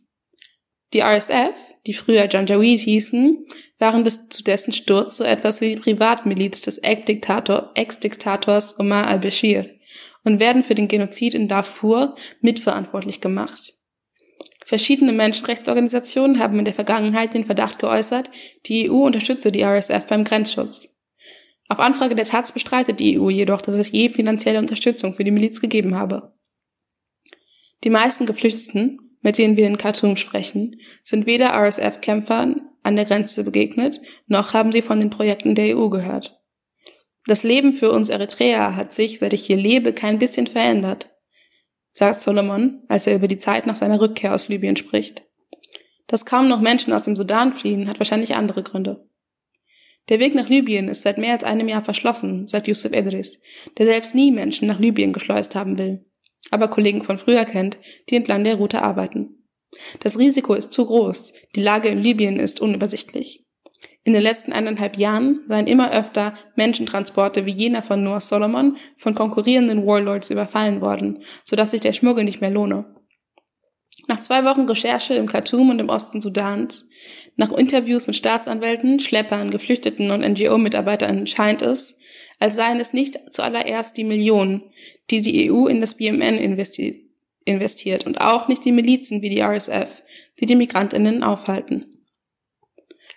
Die 0.92 1.00
RSF, 1.00 1.54
die 1.86 1.94
früher 1.94 2.28
Janjaweed 2.30 2.80
hießen, 2.80 3.46
waren 3.78 4.04
bis 4.04 4.28
zu 4.28 4.44
dessen 4.44 4.72
Sturz 4.72 5.16
so 5.16 5.24
etwas 5.24 5.60
wie 5.60 5.74
die 5.74 5.80
Privatmiliz 5.80 6.60
des 6.60 6.78
Ex-Diktators 6.78 8.78
Omar 8.78 9.06
al-Bashir 9.06 9.70
und 10.24 10.40
werden 10.40 10.62
für 10.62 10.74
den 10.74 10.88
Genozid 10.88 11.34
in 11.34 11.48
Darfur 11.48 12.14
mitverantwortlich 12.40 13.20
gemacht. 13.20 13.74
Verschiedene 14.64 15.12
Menschenrechtsorganisationen 15.12 16.38
haben 16.38 16.58
in 16.58 16.64
der 16.64 16.74
Vergangenheit 16.74 17.34
den 17.34 17.44
Verdacht 17.44 17.78
geäußert, 17.78 18.30
die 18.66 18.90
EU 18.90 19.04
unterstütze 19.04 19.50
die 19.50 19.62
RSF 19.62 20.06
beim 20.06 20.24
Grenzschutz. 20.24 21.08
Auf 21.68 21.80
Anfrage 21.80 22.14
der 22.14 22.24
Taz 22.24 22.52
bestreitet 22.52 23.00
die 23.00 23.18
EU 23.18 23.30
jedoch, 23.30 23.62
dass 23.62 23.74
es 23.74 23.90
je 23.90 24.08
finanzielle 24.08 24.58
Unterstützung 24.58 25.14
für 25.14 25.24
die 25.24 25.30
Miliz 25.30 25.60
gegeben 25.60 25.96
habe. 25.96 26.34
Die 27.84 27.90
meisten 27.90 28.26
Geflüchteten, 28.26 29.18
mit 29.22 29.38
denen 29.38 29.56
wir 29.56 29.66
in 29.66 29.78
Khartoum 29.78 30.16
sprechen, 30.16 30.76
sind 31.02 31.26
weder 31.26 31.54
RSF-Kämpfern 31.54 32.60
an 32.82 32.96
der 32.96 33.04
Grenze 33.04 33.44
begegnet, 33.44 34.00
noch 34.26 34.54
haben 34.54 34.72
sie 34.72 34.82
von 34.82 35.00
den 35.00 35.10
Projekten 35.10 35.54
der 35.54 35.76
EU 35.76 35.88
gehört. 35.88 36.41
Das 37.26 37.44
Leben 37.44 37.72
für 37.72 37.92
uns 37.92 38.08
Eritreer 38.08 38.74
hat 38.74 38.92
sich, 38.92 39.18
seit 39.18 39.32
ich 39.32 39.46
hier 39.46 39.56
lebe, 39.56 39.92
kein 39.92 40.18
bisschen 40.18 40.46
verändert, 40.46 41.10
sagt 41.88 42.16
Solomon, 42.16 42.82
als 42.88 43.06
er 43.06 43.14
über 43.14 43.28
die 43.28 43.38
Zeit 43.38 43.66
nach 43.66 43.76
seiner 43.76 44.00
Rückkehr 44.00 44.34
aus 44.34 44.48
Libyen 44.48 44.76
spricht. 44.76 45.22
Dass 46.08 46.26
kaum 46.26 46.48
noch 46.48 46.60
Menschen 46.60 46.92
aus 46.92 47.04
dem 47.04 47.14
Sudan 47.14 47.54
fliehen, 47.54 47.88
hat 47.88 48.00
wahrscheinlich 48.00 48.34
andere 48.34 48.62
Gründe. 48.62 49.08
Der 50.08 50.18
Weg 50.18 50.34
nach 50.34 50.48
Libyen 50.48 50.88
ist 50.88 51.02
seit 51.02 51.16
mehr 51.16 51.32
als 51.32 51.44
einem 51.44 51.68
Jahr 51.68 51.84
verschlossen, 51.84 52.48
sagt 52.48 52.66
Yusuf 52.66 52.92
Edris, 52.92 53.42
der 53.78 53.86
selbst 53.86 54.14
nie 54.16 54.32
Menschen 54.32 54.66
nach 54.66 54.80
Libyen 54.80 55.12
geschleust 55.12 55.54
haben 55.54 55.78
will, 55.78 56.04
aber 56.50 56.68
Kollegen 56.68 57.04
von 57.04 57.18
früher 57.18 57.44
kennt, 57.44 57.78
die 58.08 58.16
entlang 58.16 58.42
der 58.42 58.56
Route 58.56 58.82
arbeiten. 58.82 59.46
Das 60.00 60.18
Risiko 60.18 60.54
ist 60.54 60.72
zu 60.72 60.86
groß, 60.86 61.32
die 61.54 61.62
Lage 61.62 61.88
in 61.88 62.02
Libyen 62.02 62.38
ist 62.40 62.60
unübersichtlich. 62.60 63.46
In 64.04 64.14
den 64.14 64.22
letzten 64.22 64.52
eineinhalb 64.52 64.98
Jahren 64.98 65.40
seien 65.46 65.68
immer 65.68 65.92
öfter 65.92 66.34
Menschentransporte 66.56 67.46
wie 67.46 67.52
jener 67.52 67.82
von 67.82 68.02
Noah 68.02 68.20
Solomon 68.20 68.76
von 68.96 69.14
konkurrierenden 69.14 69.86
Warlords 69.86 70.30
überfallen 70.30 70.80
worden, 70.80 71.22
sodass 71.44 71.70
sich 71.70 71.80
der 71.80 71.92
Schmuggel 71.92 72.24
nicht 72.24 72.40
mehr 72.40 72.50
lohne. 72.50 72.84
Nach 74.08 74.20
zwei 74.20 74.44
Wochen 74.44 74.62
Recherche 74.62 75.14
im 75.14 75.26
Khartoum 75.26 75.70
und 75.70 75.78
im 75.78 75.88
Osten 75.88 76.20
Sudans, 76.20 76.90
nach 77.36 77.52
Interviews 77.52 78.08
mit 78.08 78.16
Staatsanwälten, 78.16 78.98
Schleppern, 78.98 79.50
Geflüchteten 79.50 80.10
und 80.10 80.20
NGO-Mitarbeitern 80.22 81.28
scheint 81.28 81.62
es, 81.62 81.98
als 82.40 82.56
seien 82.56 82.80
es 82.80 82.92
nicht 82.92 83.18
zuallererst 83.30 83.96
die 83.96 84.04
Millionen, 84.04 84.64
die 85.10 85.22
die 85.22 85.50
EU 85.50 85.66
in 85.66 85.80
das 85.80 85.96
BMN 85.96 86.38
investiert, 86.38 86.96
investiert 87.44 88.04
und 88.04 88.20
auch 88.20 88.48
nicht 88.48 88.64
die 88.64 88.72
Milizen 88.72 89.22
wie 89.22 89.30
die 89.30 89.40
RSF, 89.40 90.02
die 90.40 90.46
die 90.46 90.56
Migrantinnen 90.56 91.22
aufhalten. 91.22 91.91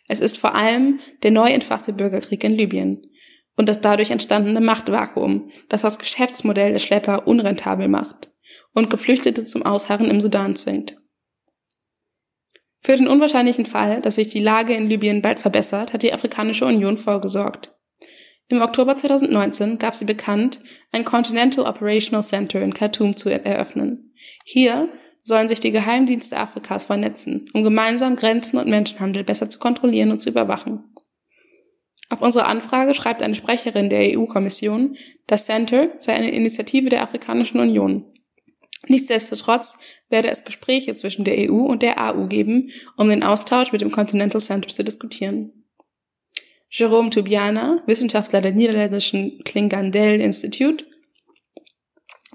Es 0.08 0.20
ist 0.20 0.38
vor 0.38 0.56
allem 0.56 1.00
der 1.24 1.32
neu 1.32 1.50
entfachte 1.50 1.94
Bürgerkrieg 1.94 2.44
in 2.44 2.58
Libyen 2.58 3.10
und 3.56 3.70
das 3.70 3.82
dadurch 3.82 4.12
entstandene 4.12 4.62
Machtvakuum, 4.62 5.50
das 5.70 5.82
das 5.82 6.00
Geschäftsmodell 6.00 6.74
der 6.74 6.80
Schlepper 6.80 7.28
unrentabel 7.28 7.88
macht 7.88 8.32
und 8.74 8.90
Geflüchtete 8.90 9.46
zum 9.46 9.64
Ausharren 9.64 10.10
im 10.10 10.22
Sudan 10.22 10.56
zwingt. 10.56 10.98
Für 12.82 12.98
den 12.98 13.08
unwahrscheinlichen 13.08 13.66
Fall, 13.66 14.02
dass 14.02 14.16
sich 14.16 14.30
die 14.30 14.42
Lage 14.42 14.76
in 14.76 14.90
Libyen 14.90 15.24
bald 15.24 15.40
verbessert, 15.40 15.92
hat 15.92 16.04
die 16.04 16.14
Afrikanische 16.14 16.66
Union 16.66 16.98
vorgesorgt. 16.98 17.74
Im 18.48 18.62
Oktober 18.62 18.96
2019 18.96 19.80
gab 19.80 19.96
sie 19.96 20.06
bekannt, 20.06 20.60
ein 20.92 21.04
Continental 21.04 21.66
Operational 21.66 22.22
Center 22.22 22.62
in 22.62 22.76
Khartoum 22.76 23.18
zu 23.18 23.30
eröffnen. 23.30 24.14
Hier 24.44 24.90
sollen 25.26 25.48
sich 25.48 25.60
die 25.60 25.72
Geheimdienste 25.72 26.38
Afrikas 26.38 26.86
vernetzen, 26.86 27.50
um 27.54 27.64
gemeinsam 27.64 28.16
Grenzen 28.16 28.58
und 28.58 28.70
Menschenhandel 28.70 29.24
besser 29.24 29.50
zu 29.50 29.58
kontrollieren 29.60 30.12
und 30.12 30.22
zu 30.22 30.30
überwachen. 30.30 30.84
Auf 32.10 32.22
unsere 32.22 32.46
Anfrage 32.46 32.94
schreibt 32.94 33.24
eine 33.24 33.34
Sprecherin 33.34 33.90
der 33.90 34.16
EU-Kommission, 34.16 34.96
das 35.26 35.48
Center 35.48 35.90
sei 36.00 36.14
eine 36.14 36.30
Initiative 36.30 36.90
der 36.90 37.02
Afrikanischen 37.02 37.60
Union. 37.60 38.06
Nichtsdestotrotz 38.88 39.80
werde 40.10 40.30
es 40.30 40.46
Gespräche 40.46 40.94
zwischen 40.94 41.26
der 41.26 41.50
EU 41.50 41.56
und 41.56 41.82
der 41.82 42.00
AU 42.00 42.28
geben, 42.28 42.70
um 42.96 43.10
den 43.10 43.24
Austausch 43.24 43.72
mit 43.72 43.82
dem 43.82 43.90
Continental 43.90 44.40
Center 44.40 44.70
zu 44.70 44.84
diskutieren. 44.84 45.66
Jerome 46.70 47.10
Tubiana, 47.10 47.82
Wissenschaftler 47.88 48.42
der 48.42 48.52
niederländischen 48.52 49.42
Klingandel 49.44 50.22
Institute, 50.22 50.86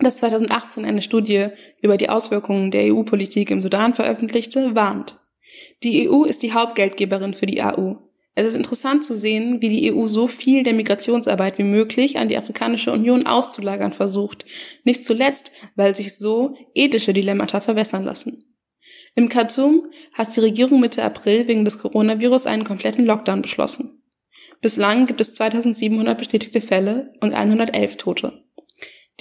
das 0.05 0.19
2018 0.19 0.85
eine 0.85 1.03
Studie 1.03 1.49
über 1.81 1.97
die 1.97 2.09
Auswirkungen 2.09 2.71
der 2.71 2.93
EU-Politik 2.93 3.51
im 3.51 3.63
Sudan 3.63 3.95
veröffentlichte, 3.95 4.75
warnt. 4.75 5.19
Die 5.83 6.09
EU 6.09 6.25
ist 6.25 6.43
die 6.43 6.53
Hauptgeldgeberin 6.53 7.35
für 7.35 7.47
die 7.47 7.63
AU. 7.63 7.97
Es 8.35 8.47
ist 8.47 8.55
interessant 8.55 9.05
zu 9.05 9.15
sehen, 9.15 9.61
wie 9.61 9.69
die 9.69 9.93
EU 9.93 10.07
so 10.07 10.29
viel 10.29 10.63
der 10.63 10.73
Migrationsarbeit 10.73 11.59
wie 11.59 11.65
möglich 11.65 12.19
an 12.19 12.29
die 12.29 12.37
Afrikanische 12.37 12.93
Union 12.93 13.27
auszulagern 13.27 13.93
versucht, 13.93 14.45
nicht 14.85 15.05
zuletzt, 15.05 15.53
weil 15.75 15.95
sich 15.95 16.17
so 16.17 16.57
ethische 16.75 17.13
Dilemmata 17.13 17.61
verwässern 17.61 18.05
lassen. 18.05 18.45
Im 19.17 19.29
Khartoum 19.29 19.91
hat 20.13 20.37
die 20.37 20.41
Regierung 20.41 20.81
Mitte 20.81 21.03
April 21.03 21.49
wegen 21.49 21.65
des 21.65 21.79
Coronavirus 21.79 22.47
einen 22.47 22.65
kompletten 22.65 23.05
Lockdown 23.05 23.43
beschlossen. 23.43 24.03
Bislang 24.61 25.07
gibt 25.07 25.21
es 25.21 25.35
2700 25.35 26.17
bestätigte 26.17 26.61
Fälle 26.61 27.13
und 27.21 27.33
111 27.33 27.97
Tote. 27.97 28.45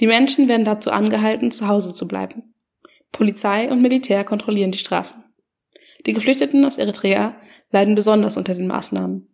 Die 0.00 0.06
Menschen 0.06 0.48
werden 0.48 0.64
dazu 0.64 0.90
angehalten, 0.90 1.50
zu 1.50 1.68
Hause 1.68 1.94
zu 1.94 2.08
bleiben. 2.08 2.54
Polizei 3.12 3.70
und 3.70 3.82
Militär 3.82 4.24
kontrollieren 4.24 4.70
die 4.70 4.78
Straßen. 4.78 5.22
Die 6.06 6.14
Geflüchteten 6.14 6.64
aus 6.64 6.78
Eritrea 6.78 7.36
leiden 7.70 7.94
besonders 7.94 8.36
unter 8.36 8.54
den 8.54 8.66
Maßnahmen. 8.66 9.28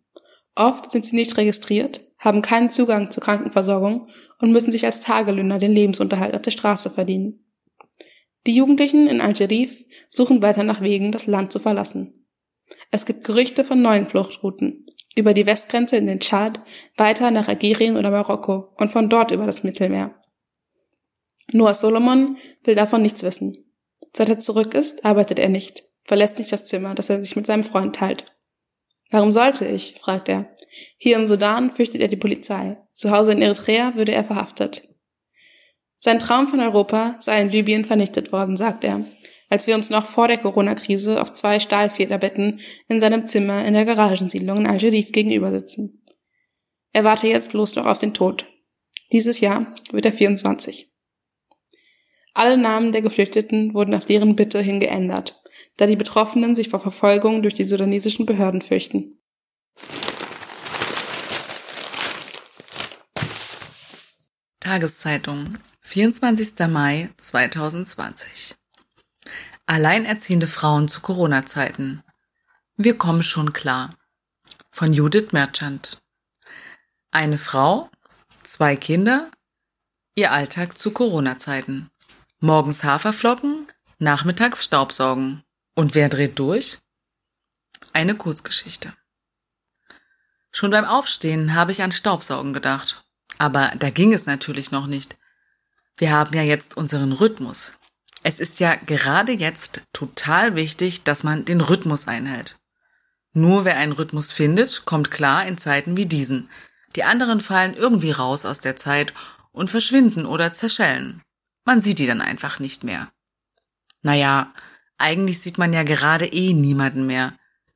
Oft 0.55 0.91
sind 0.91 1.05
sie 1.05 1.15
nicht 1.15 1.37
registriert, 1.37 2.01
haben 2.17 2.41
keinen 2.41 2.69
Zugang 2.69 3.11
zur 3.11 3.23
Krankenversorgung 3.23 4.09
und 4.39 4.51
müssen 4.51 4.71
sich 4.71 4.85
als 4.85 4.99
Tagelöhner 4.99 5.59
den 5.59 5.71
Lebensunterhalt 5.71 6.35
auf 6.35 6.41
der 6.41 6.51
Straße 6.51 6.89
verdienen. 6.89 7.45
Die 8.45 8.55
Jugendlichen 8.55 9.07
in 9.07 9.21
Algerif 9.21 9.85
suchen 10.07 10.41
weiter 10.41 10.63
nach 10.63 10.81
Wegen, 10.81 11.11
das 11.11 11.27
Land 11.27 11.51
zu 11.51 11.59
verlassen. 11.59 12.25
Es 12.91 13.05
gibt 13.05 13.23
Gerüchte 13.23 13.63
von 13.63 13.81
neuen 13.81 14.07
Fluchtrouten 14.07 14.85
über 15.15 15.33
die 15.33 15.45
Westgrenze 15.45 15.97
in 15.97 16.05
den 16.05 16.19
Tschad, 16.19 16.61
weiter 16.95 17.31
nach 17.31 17.47
Algerien 17.47 17.97
oder 17.97 18.11
Marokko 18.11 18.73
und 18.77 18.91
von 18.91 19.09
dort 19.09 19.31
über 19.31 19.45
das 19.45 19.63
Mittelmeer. 19.63 20.15
Noah 21.51 21.73
Solomon 21.73 22.37
will 22.63 22.75
davon 22.75 23.01
nichts 23.01 23.23
wissen. 23.23 23.65
Seit 24.13 24.29
er 24.29 24.39
zurück 24.39 24.73
ist, 24.73 25.05
arbeitet 25.05 25.39
er 25.39 25.49
nicht, 25.49 25.85
verlässt 26.03 26.39
nicht 26.39 26.51
das 26.51 26.65
Zimmer, 26.65 26.95
das 26.95 27.09
er 27.09 27.21
sich 27.21 27.35
mit 27.35 27.45
seinem 27.45 27.63
Freund 27.63 27.95
teilt. 27.95 28.25
Warum 29.09 29.31
sollte 29.31 29.65
ich? 29.65 29.95
fragt 30.01 30.27
er. 30.27 30.53
Hier 30.97 31.15
im 31.15 31.25
Sudan 31.25 31.71
fürchtet 31.71 32.01
er 32.01 32.07
die 32.07 32.17
Polizei. 32.17 32.77
Zu 32.91 33.11
Hause 33.11 33.31
in 33.31 33.41
Eritrea 33.41 33.95
würde 33.95 34.11
er 34.11 34.23
verhaftet. 34.23 34.87
Sein 35.95 36.19
Traum 36.19 36.47
von 36.47 36.59
Europa 36.59 37.15
sei 37.19 37.41
in 37.41 37.49
Libyen 37.49 37.85
vernichtet 37.85 38.31
worden, 38.31 38.57
sagt 38.57 38.83
er, 38.83 39.05
als 39.49 39.65
wir 39.65 39.75
uns 39.75 39.89
noch 39.89 40.05
vor 40.05 40.27
der 40.27 40.37
Corona-Krise 40.37 41.21
auf 41.21 41.33
zwei 41.33 41.59
Stahlfederbetten 41.59 42.59
in 42.87 42.99
seinem 42.99 43.27
Zimmer 43.27 43.65
in 43.65 43.73
der 43.73 43.85
Garagensiedlung 43.85 44.57
in 44.57 44.67
Algerif 44.67 45.11
gegenüber 45.11 45.51
sitzen. 45.51 46.03
Er 46.91 47.03
warte 47.03 47.27
jetzt 47.27 47.51
bloß 47.51 47.75
noch 47.75 47.85
auf 47.85 47.99
den 47.99 48.13
Tod. 48.13 48.45
Dieses 49.11 49.39
Jahr 49.39 49.73
wird 49.91 50.05
er 50.05 50.13
24. 50.13 50.91
Alle 52.37 52.55
Namen 52.55 52.91
der 52.91 53.01
Geflüchteten 53.01 53.73
wurden 53.73 53.95
auf 53.95 54.05
deren 54.05 54.35
Bitte 54.35 54.61
hin 54.61 54.79
geändert, 54.79 55.41
da 55.77 55.87
die 55.87 55.95
Betroffenen 55.95 56.53
sich 56.53 56.69
vor 56.69 56.79
Verfolgung 56.79 57.41
durch 57.41 57.55
die 57.55 57.63
sudanesischen 57.63 58.27
Behörden 58.27 58.61
fürchten. 58.61 59.19
Tageszeitung, 64.59 65.57
24. 65.81 66.67
Mai 66.69 67.09
2020. 67.17 68.53
Alleinerziehende 69.65 70.45
Frauen 70.45 70.87
zu 70.89 71.01
Corona-Zeiten. 71.01 72.03
Wir 72.75 72.99
kommen 72.99 73.23
schon 73.23 73.51
klar. 73.51 73.89
Von 74.69 74.93
Judith 74.93 75.31
Merchant. 75.31 75.97
Eine 77.09 77.39
Frau, 77.39 77.89
zwei 78.43 78.75
Kinder, 78.75 79.31
ihr 80.13 80.31
Alltag 80.31 80.77
zu 80.77 80.91
Corona-Zeiten. 80.91 81.89
Morgens 82.39 82.83
Haferflocken, 82.83 83.65
nachmittags 83.97 84.63
Staubsaugen. 84.63 85.41
Und 85.73 85.95
wer 85.95 86.07
dreht 86.07 86.37
durch? 86.37 86.77
Eine 87.93 88.13
Kurzgeschichte. 88.13 88.93
Schon 90.51 90.69
beim 90.69 90.85
Aufstehen 90.85 91.55
habe 91.55 91.71
ich 91.71 91.81
an 91.81 91.91
Staubsaugen 91.91 92.53
gedacht. 92.53 93.03
Aber 93.39 93.71
da 93.79 93.89
ging 93.89 94.13
es 94.13 94.27
natürlich 94.27 94.69
noch 94.69 94.85
nicht. 94.85 95.17
Wir 95.97 96.11
haben 96.11 96.35
ja 96.35 96.43
jetzt 96.43 96.77
unseren 96.77 97.11
Rhythmus. 97.11 97.79
Es 98.21 98.39
ist 98.39 98.59
ja 98.59 98.75
gerade 98.75 99.31
jetzt 99.31 99.81
total 99.91 100.55
wichtig, 100.55 101.03
dass 101.03 101.23
man 101.23 101.43
den 101.43 101.59
Rhythmus 101.59 102.07
einhält. 102.07 102.59
Nur 103.33 103.65
wer 103.65 103.77
einen 103.77 103.93
Rhythmus 103.93 104.31
findet, 104.31 104.85
kommt 104.85 105.09
klar 105.09 105.43
in 105.47 105.57
Zeiten 105.57 105.97
wie 105.97 106.05
diesen. 106.05 106.51
Die 106.95 107.03
anderen 107.03 107.41
fallen 107.41 107.73
irgendwie 107.73 108.11
raus 108.11 108.45
aus 108.45 108.59
der 108.59 108.75
Zeit 108.75 109.11
und 109.51 109.71
verschwinden 109.71 110.27
oder 110.27 110.53
zerschellen. 110.53 111.23
Man 111.67 111.81
sieht 111.81 111.99
die 111.99 112.07
dann 112.07 112.21
einfach 112.21 112.61
nicht 112.61 112.85
mehr. 112.85 113.11
Naja, 114.01 114.53
eigentlich 114.97 115.41
sieht 115.41 115.57
man 115.57 115.73
ja 115.73 115.83
gerade 115.83 116.25
eh 116.25 116.53
niemanden 116.53 117.05
mehr. 117.05 117.33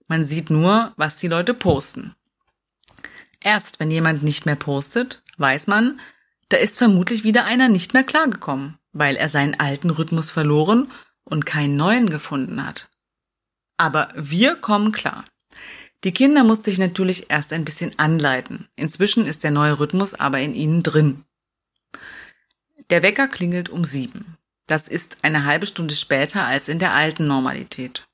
Man 0.07 0.23
sieht 0.23 0.49
nur, 0.49 0.93
was 0.95 1.17
die 1.17 1.27
Leute 1.27 1.53
posten. 1.53 2.15
Erst 3.41 3.81
wenn 3.81 3.91
jemand 3.91 4.23
nicht 4.23 4.45
mehr 4.45 4.55
postet, 4.55 5.23
weiß 5.39 5.67
man, 5.67 5.99
da 6.47 6.55
ist 6.55 6.77
vermutlich 6.77 7.25
wieder 7.25 7.43
einer 7.43 7.67
nicht 7.67 7.93
mehr 7.93 8.05
klargekommen, 8.05 8.77
weil 8.93 9.17
er 9.17 9.27
seinen 9.27 9.59
alten 9.59 9.89
Rhythmus 9.89 10.29
verloren 10.29 10.89
und 11.25 11.45
keinen 11.45 11.75
neuen 11.75 12.09
gefunden 12.09 12.65
hat. 12.65 12.89
Aber 13.75 14.07
wir 14.15 14.55
kommen 14.55 14.93
klar. 14.93 15.25
Die 16.05 16.13
Kinder 16.13 16.45
musste 16.45 16.71
ich 16.71 16.77
natürlich 16.77 17.29
erst 17.29 17.51
ein 17.51 17.65
bisschen 17.65 17.99
anleiten. 17.99 18.69
Inzwischen 18.77 19.25
ist 19.25 19.43
der 19.43 19.51
neue 19.51 19.81
Rhythmus 19.81 20.13
aber 20.13 20.39
in 20.39 20.55
ihnen 20.55 20.81
drin. 20.81 21.25
Der 22.91 23.03
Wecker 23.03 23.29
klingelt 23.29 23.69
um 23.69 23.85
sieben. 23.85 24.37
Das 24.67 24.89
ist 24.89 25.19
eine 25.21 25.45
halbe 25.45 25.65
Stunde 25.65 25.95
später 25.95 26.45
als 26.45 26.67
in 26.67 26.77
der 26.77 26.93
alten 26.93 27.25
Normalität. 27.25 28.05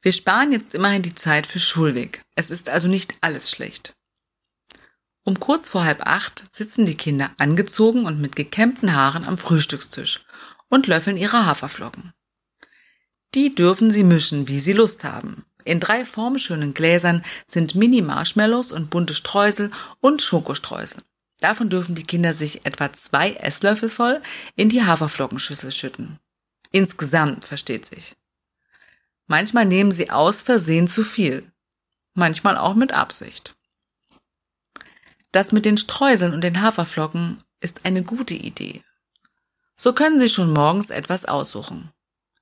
Wir 0.00 0.12
sparen 0.12 0.52
jetzt 0.52 0.72
immerhin 0.72 1.02
die 1.02 1.16
Zeit 1.16 1.48
für 1.48 1.58
Schulweg. 1.58 2.22
Es 2.36 2.50
ist 2.50 2.68
also 2.68 2.86
nicht 2.86 3.14
alles 3.22 3.50
schlecht. 3.50 3.96
Um 5.24 5.40
kurz 5.40 5.68
vor 5.68 5.84
halb 5.84 6.06
acht 6.06 6.44
sitzen 6.52 6.86
die 6.86 6.96
Kinder 6.96 7.32
angezogen 7.38 8.06
und 8.06 8.20
mit 8.20 8.36
gekämmten 8.36 8.94
Haaren 8.94 9.24
am 9.24 9.36
Frühstückstisch 9.36 10.20
und 10.68 10.86
löffeln 10.86 11.16
ihre 11.16 11.44
Haferflocken. 11.44 12.12
Die 13.34 13.52
dürfen 13.52 13.90
sie 13.90 14.04
mischen, 14.04 14.46
wie 14.46 14.60
sie 14.60 14.74
Lust 14.74 15.02
haben. 15.02 15.44
In 15.64 15.80
drei 15.80 16.04
formschönen 16.04 16.72
Gläsern 16.72 17.24
sind 17.48 17.74
Mini-Marshmallows 17.74 18.70
und 18.70 18.90
bunte 18.90 19.12
Streusel 19.12 19.72
und 20.00 20.22
Schokostreusel. 20.22 21.02
Davon 21.40 21.70
dürfen 21.70 21.94
die 21.94 22.02
Kinder 22.02 22.34
sich 22.34 22.66
etwa 22.66 22.92
zwei 22.92 23.34
Esslöffel 23.34 23.88
voll 23.88 24.20
in 24.56 24.68
die 24.68 24.84
Haferflockenschüssel 24.84 25.70
schütten. 25.70 26.18
Insgesamt, 26.72 27.44
versteht 27.44 27.86
sich. 27.86 28.16
Manchmal 29.26 29.64
nehmen 29.64 29.92
sie 29.92 30.10
aus 30.10 30.42
Versehen 30.42 30.88
zu 30.88 31.04
viel. 31.04 31.50
Manchmal 32.14 32.56
auch 32.56 32.74
mit 32.74 32.92
Absicht. 32.92 33.54
Das 35.30 35.52
mit 35.52 35.64
den 35.64 35.78
Streuseln 35.78 36.34
und 36.34 36.42
den 36.42 36.60
Haferflocken 36.60 37.42
ist 37.60 37.84
eine 37.84 38.02
gute 38.02 38.34
Idee. 38.34 38.82
So 39.76 39.92
können 39.92 40.18
Sie 40.18 40.28
schon 40.28 40.52
morgens 40.52 40.90
etwas 40.90 41.24
aussuchen. 41.24 41.92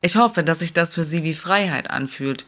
Ich 0.00 0.16
hoffe, 0.16 0.42
dass 0.42 0.60
sich 0.60 0.72
das 0.72 0.94
für 0.94 1.04
Sie 1.04 1.22
wie 1.22 1.34
Freiheit 1.34 1.90
anfühlt. 1.90 2.46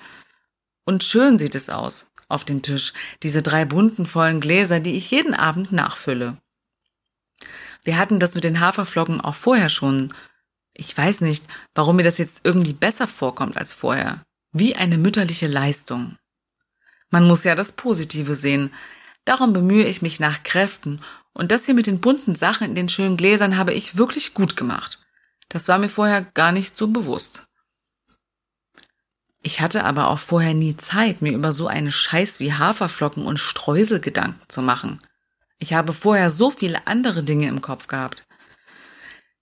Und 0.85 1.05
schön 1.05 1.37
sieht 1.37 1.55
es 1.55 1.69
aus 1.69 2.11
auf 2.29 2.45
dem 2.45 2.63
Tisch, 2.63 2.93
diese 3.23 3.43
drei 3.43 3.65
bunten 3.65 4.07
vollen 4.07 4.41
Gläser, 4.41 4.81
die 4.81 4.97
ich 4.97 5.11
jeden 5.11 5.35
Abend 5.35 5.73
nachfülle. 5.73 6.37
Wir 7.85 7.97
hatten 7.97 8.21
das 8.21 8.35
mit 8.35 8.45
den 8.45 8.61
Haferflocken 8.61 9.21
auch 9.21 9.35
vorher 9.35 9.69
schon. 9.69 10.13
Ich 10.75 10.97
weiß 10.97 11.23
nicht, 11.23 11.45
warum 11.75 11.97
mir 11.97 12.03
das 12.03 12.19
jetzt 12.19 12.41
irgendwie 12.45 12.73
besser 12.75 13.09
vorkommt 13.09 13.57
als 13.57 13.73
vorher. 13.73 14.23
Wie 14.53 14.77
eine 14.77 14.99
mütterliche 14.99 15.47
Leistung. 15.47 16.17
Man 17.11 17.27
muss 17.27 17.45
ja 17.45 17.55
das 17.55 17.73
Positive 17.73 18.35
sehen. 18.35 18.73
Darum 19.25 19.53
bemühe 19.53 19.85
ich 19.85 20.03
mich 20.03 20.21
nach 20.21 20.43
Kräften, 20.43 21.01
und 21.39 21.53
das 21.53 21.67
hier 21.67 21.75
mit 21.75 21.87
den 21.87 22.01
bunten 22.01 22.35
Sachen 22.35 22.67
in 22.67 22.75
den 22.75 22.89
schönen 22.89 23.17
Gläsern 23.17 23.57
habe 23.57 23.73
ich 23.73 23.97
wirklich 23.97 24.35
gut 24.35 24.57
gemacht. 24.57 24.99
Das 25.49 25.69
war 25.69 25.79
mir 25.79 25.89
vorher 25.89 26.23
gar 26.23 26.51
nicht 26.51 26.77
so 26.77 26.89
bewusst. 26.89 27.48
Ich 29.43 29.61
hatte 29.61 29.85
aber 29.85 30.09
auch 30.09 30.19
vorher 30.19 30.55
nie 30.55 30.77
Zeit, 30.77 31.23
mir 31.23 31.33
über 31.33 31.53
so 31.53 31.69
einen 31.69 31.93
Scheiß 31.93 32.41
wie 32.41 32.53
Haferflocken 32.53 33.25
und 33.25 33.39
Streusel 33.39 34.01
Gedanken 34.01 34.43
zu 34.49 34.63
machen. 34.63 35.01
Ich 35.59 35.73
habe 35.75 35.93
vorher 35.93 36.31
so 36.31 36.51
viele 36.51 36.87
andere 36.87 37.23
Dinge 37.23 37.49
im 37.49 37.61
Kopf 37.61 37.87
gehabt. 37.87 38.27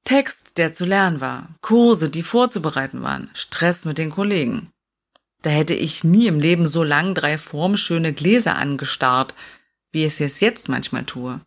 Text, 0.04 0.56
der 0.56 0.72
zu 0.72 0.84
lernen 0.84 1.20
war, 1.20 1.48
Kurse, 1.62 2.08
die 2.10 2.22
vorzubereiten 2.22 3.02
waren, 3.02 3.30
Stress 3.34 3.84
mit 3.84 3.98
den 3.98 4.10
Kollegen. 4.10 4.70
Da 5.42 5.50
hätte 5.50 5.74
ich 5.74 6.04
nie 6.04 6.26
im 6.26 6.40
Leben 6.40 6.66
so 6.66 6.82
lang 6.82 7.14
drei 7.14 7.38
formschöne 7.38 8.12
Gläser 8.12 8.56
angestarrt, 8.56 9.34
wie 9.92 10.04
ich 10.04 10.20
es 10.20 10.40
jetzt 10.40 10.68
manchmal 10.68 11.04
tue. 11.04 11.40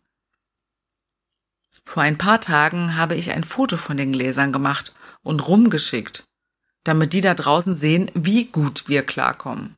Vor 1.84 2.02
ein 2.02 2.18
paar 2.18 2.40
Tagen 2.40 2.96
habe 2.96 3.14
ich 3.14 3.32
ein 3.32 3.44
Foto 3.44 3.76
von 3.76 3.96
den 3.96 4.12
Gläsern 4.12 4.52
gemacht 4.52 4.94
und 5.22 5.46
rumgeschickt, 5.46 6.24
damit 6.84 7.12
die 7.12 7.20
da 7.20 7.34
draußen 7.34 7.76
sehen, 7.76 8.10
wie 8.14 8.46
gut 8.46 8.84
wir 8.88 9.02
klarkommen. 9.02 9.76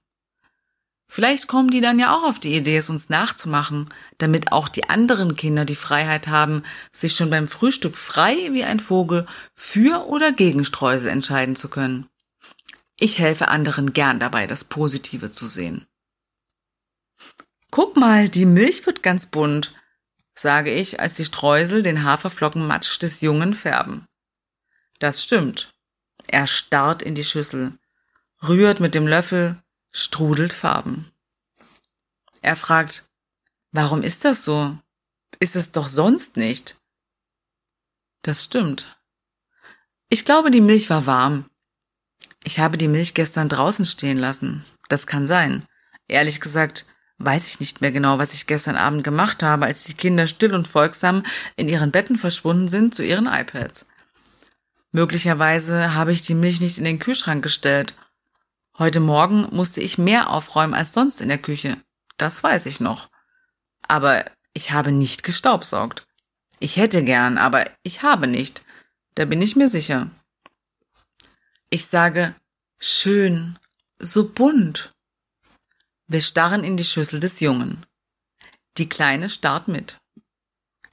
Vielleicht 1.14 1.46
kommen 1.46 1.70
die 1.70 1.82
dann 1.82 1.98
ja 1.98 2.16
auch 2.16 2.24
auf 2.24 2.38
die 2.38 2.56
Idee, 2.56 2.78
es 2.78 2.88
uns 2.88 3.10
nachzumachen, 3.10 3.90
damit 4.16 4.50
auch 4.50 4.70
die 4.70 4.88
anderen 4.88 5.36
Kinder 5.36 5.66
die 5.66 5.76
Freiheit 5.76 6.28
haben, 6.28 6.62
sich 6.90 7.14
schon 7.14 7.28
beim 7.28 7.48
Frühstück 7.48 7.96
frei 7.96 8.48
wie 8.52 8.64
ein 8.64 8.80
Vogel 8.80 9.26
für 9.54 10.06
oder 10.06 10.32
gegen 10.32 10.64
Streusel 10.64 11.08
entscheiden 11.08 11.54
zu 11.54 11.68
können. 11.68 12.06
Ich 12.98 13.18
helfe 13.18 13.48
anderen 13.48 13.92
gern 13.92 14.20
dabei, 14.20 14.46
das 14.46 14.64
Positive 14.64 15.30
zu 15.30 15.48
sehen. 15.48 15.86
Guck 17.70 17.96
mal, 17.96 18.30
die 18.30 18.46
Milch 18.46 18.86
wird 18.86 19.02
ganz 19.02 19.26
bunt, 19.26 19.74
sage 20.34 20.72
ich, 20.72 21.00
als 21.00 21.14
die 21.14 21.24
Streusel 21.24 21.82
den 21.82 22.04
Haferflockenmatsch 22.04 22.98
des 23.00 23.20
Jungen 23.20 23.54
färben. 23.54 24.06
Das 24.98 25.22
stimmt. 25.22 25.71
Er 26.32 26.46
starrt 26.46 27.02
in 27.02 27.14
die 27.14 27.24
Schüssel, 27.24 27.74
rührt 28.42 28.80
mit 28.80 28.94
dem 28.94 29.06
Löffel, 29.06 29.62
strudelt 29.90 30.54
Farben. 30.54 31.12
Er 32.40 32.56
fragt, 32.56 33.10
warum 33.70 34.02
ist 34.02 34.24
das 34.24 34.42
so? 34.42 34.78
Ist 35.40 35.56
es 35.56 35.72
doch 35.72 35.88
sonst 35.88 36.38
nicht? 36.38 36.80
Das 38.22 38.44
stimmt. 38.44 38.98
Ich 40.08 40.24
glaube, 40.24 40.50
die 40.50 40.62
Milch 40.62 40.88
war 40.88 41.04
warm. 41.04 41.50
Ich 42.44 42.58
habe 42.58 42.78
die 42.78 42.88
Milch 42.88 43.12
gestern 43.12 43.50
draußen 43.50 43.84
stehen 43.84 44.18
lassen. 44.18 44.64
Das 44.88 45.06
kann 45.06 45.26
sein. 45.26 45.66
Ehrlich 46.08 46.40
gesagt, 46.40 46.86
weiß 47.18 47.46
ich 47.46 47.60
nicht 47.60 47.82
mehr 47.82 47.92
genau, 47.92 48.16
was 48.16 48.32
ich 48.32 48.46
gestern 48.46 48.76
Abend 48.76 49.04
gemacht 49.04 49.42
habe, 49.42 49.66
als 49.66 49.82
die 49.82 49.94
Kinder 49.94 50.26
still 50.26 50.54
und 50.54 50.66
folgsam 50.66 51.24
in 51.56 51.68
ihren 51.68 51.92
Betten 51.92 52.16
verschwunden 52.16 52.68
sind 52.68 52.94
zu 52.94 53.04
ihren 53.04 53.26
iPads. 53.26 53.86
Möglicherweise 54.92 55.94
habe 55.94 56.12
ich 56.12 56.22
die 56.22 56.34
Milch 56.34 56.60
nicht 56.60 56.76
in 56.76 56.84
den 56.84 56.98
Kühlschrank 56.98 57.42
gestellt. 57.42 57.94
Heute 58.78 59.00
Morgen 59.00 59.48
musste 59.50 59.80
ich 59.80 59.96
mehr 59.96 60.28
aufräumen 60.28 60.74
als 60.74 60.92
sonst 60.92 61.22
in 61.22 61.28
der 61.28 61.38
Küche. 61.38 61.78
Das 62.18 62.42
weiß 62.42 62.66
ich 62.66 62.78
noch. 62.78 63.08
Aber 63.88 64.24
ich 64.52 64.70
habe 64.70 64.92
nicht 64.92 65.22
gestaubsaugt. 65.22 66.06
Ich 66.58 66.76
hätte 66.76 67.02
gern, 67.02 67.38
aber 67.38 67.64
ich 67.82 68.02
habe 68.02 68.26
nicht. 68.26 68.64
Da 69.14 69.24
bin 69.24 69.40
ich 69.40 69.56
mir 69.56 69.68
sicher. 69.68 70.10
Ich 71.70 71.86
sage, 71.86 72.34
schön, 72.78 73.58
so 73.98 74.28
bunt. 74.28 74.92
Wir 76.06 76.20
starren 76.20 76.64
in 76.64 76.76
die 76.76 76.84
Schüssel 76.84 77.18
des 77.18 77.40
Jungen. 77.40 77.86
Die 78.76 78.90
Kleine 78.90 79.30
starrt 79.30 79.68
mit. 79.68 79.98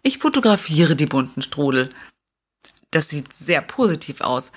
Ich 0.02 0.20
fotografiere 0.20 0.95
die 0.95 1.06
bunten 1.06 1.41
Strudel. 1.41 1.93
Das 2.92 3.10
sieht 3.10 3.28
sehr 3.40 3.62
positiv 3.62 4.22
aus. 4.22 4.52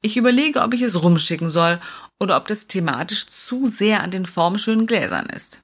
Ich 0.00 0.16
überlege, 0.16 0.62
ob 0.62 0.74
ich 0.74 0.82
es 0.82 1.02
rumschicken 1.02 1.48
soll 1.48 1.80
oder 2.18 2.36
ob 2.36 2.46
das 2.46 2.66
thematisch 2.66 3.26
zu 3.26 3.66
sehr 3.66 4.02
an 4.02 4.10
den 4.10 4.26
formschönen 4.26 4.86
Gläsern 4.86 5.26
ist. 5.26 5.60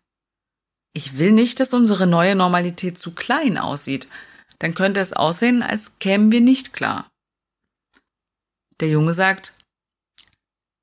Ich 0.93 1.19
will 1.19 1.33
nicht, 1.33 1.61
dass 1.61 1.73
unsere 1.73 2.07
neue 2.07 2.35
Normalität 2.35 2.99
zu 2.99 3.13
klein 3.13 3.59
aussieht. 3.59 4.09
Dann 4.59 4.75
könnte 4.75 5.01
es 5.01 5.13
aussehen, 5.13 5.63
als 5.63 5.99
kämen 5.99 6.33
wir 6.33 6.41
nicht 6.41 6.73
klar. 6.73 7.11
Der 8.81 8.89
Junge 8.89 9.13
sagt, 9.13 9.55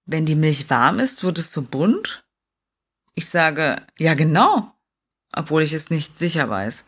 wenn 0.05 0.25
die 0.25 0.35
Milch 0.35 0.69
warm 0.69 0.99
ist, 0.99 1.23
wird 1.23 1.37
es 1.37 1.51
so 1.51 1.61
bunt? 1.61 2.23
Ich 3.13 3.29
sage, 3.29 3.85
ja 3.97 4.13
genau, 4.13 4.71
obwohl 5.33 5.63
ich 5.63 5.73
es 5.73 5.89
nicht 5.89 6.17
sicher 6.17 6.49
weiß. 6.49 6.85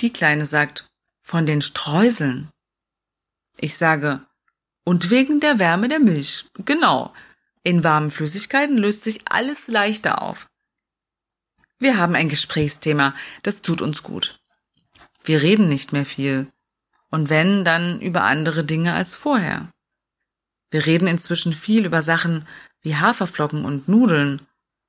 Die 0.00 0.12
Kleine 0.12 0.44
sagt, 0.44 0.86
von 1.22 1.46
den 1.46 1.62
Streuseln. 1.62 2.50
Ich 3.58 3.76
sage, 3.76 4.26
und 4.84 5.10
wegen 5.10 5.40
der 5.40 5.58
Wärme 5.58 5.88
der 5.88 6.00
Milch. 6.00 6.46
Genau. 6.58 7.12
In 7.62 7.82
warmen 7.82 8.10
Flüssigkeiten 8.10 8.76
löst 8.76 9.04
sich 9.04 9.22
alles 9.30 9.68
leichter 9.68 10.20
auf. 10.22 10.46
Wir 11.78 11.96
haben 11.98 12.14
ein 12.14 12.28
Gesprächsthema, 12.28 13.14
das 13.42 13.62
tut 13.62 13.80
uns 13.80 14.02
gut. 14.02 14.38
Wir 15.24 15.42
reden 15.42 15.68
nicht 15.68 15.92
mehr 15.92 16.04
viel. 16.04 16.48
Und 17.10 17.30
wenn, 17.30 17.64
dann 17.64 18.00
über 18.00 18.24
andere 18.24 18.64
Dinge 18.64 18.92
als 18.92 19.16
vorher. 19.16 19.70
Wir 20.70 20.84
reden 20.84 21.08
inzwischen 21.08 21.54
viel 21.54 21.86
über 21.86 22.02
Sachen 22.02 22.46
wie 22.82 22.96
Haferflocken 22.96 23.64
und 23.64 23.88
Nudeln 23.88 24.46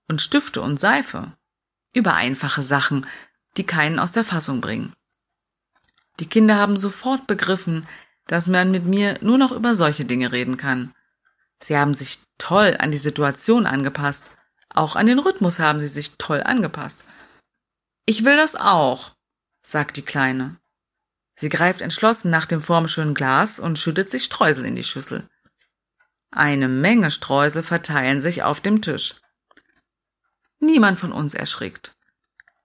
und 0.07 0.22
Stifte 0.22 0.61
und 0.61 0.80
Seife. 0.80 1.32
Über 1.93 2.16
einfache 2.16 2.63
Sachen, 2.63 3.05
die 3.55 3.66
keinen 3.66 3.99
aus 3.99 4.11
der 4.11 4.26
Fassung 4.26 4.59
bringen. 4.59 4.93
Die 6.20 6.28
Kinder 6.28 6.55
haben 6.55 6.78
sofort 6.78 7.28
begriffen, 7.28 7.88
dass 8.28 8.47
man 8.47 8.71
mit 8.71 8.86
mir 8.86 9.17
nur 9.21 9.38
noch 9.38 9.51
über 9.51 9.76
solche 9.76 10.05
Dinge 10.05 10.32
reden 10.32 10.57
kann. 10.57 10.93
Sie 11.61 11.78
haben 11.78 11.93
sich 11.93 12.19
toll 12.38 12.76
an 12.80 12.91
die 12.91 12.97
Situation 12.97 13.65
angepasst. 13.65 14.32
Auch 14.69 14.95
an 14.95 15.05
den 15.05 15.19
Rhythmus 15.19 15.59
haben 15.59 15.80
sie 15.80 15.88
sich 15.88 16.17
toll 16.17 16.41
angepasst. 16.43 17.05
Ich 18.05 18.26
will 18.26 18.38
das 18.38 18.55
auch, 18.55 19.11
sagt 19.61 19.97
die 19.97 20.03
Kleine. 20.03 20.57
Sie 21.36 21.49
greift 21.49 21.82
entschlossen 21.82 22.30
nach 22.30 22.45
dem 22.45 22.61
formschönen 22.61 23.13
Glas 23.13 23.59
und 23.59 23.80
schüttet 23.80 24.09
sich 24.09 24.23
Streusel 24.23 24.65
in 24.65 24.76
die 24.76 24.84
Schüssel. 24.84 25.28
Eine 26.32 26.67
Menge 26.67 27.11
Streusel 27.11 27.63
verteilen 27.63 28.21
sich 28.21 28.43
auf 28.43 28.61
dem 28.61 28.82
Tisch. 28.82 29.15
Niemand 30.59 30.99
von 30.99 31.11
uns 31.11 31.34
erschrickt. 31.34 31.95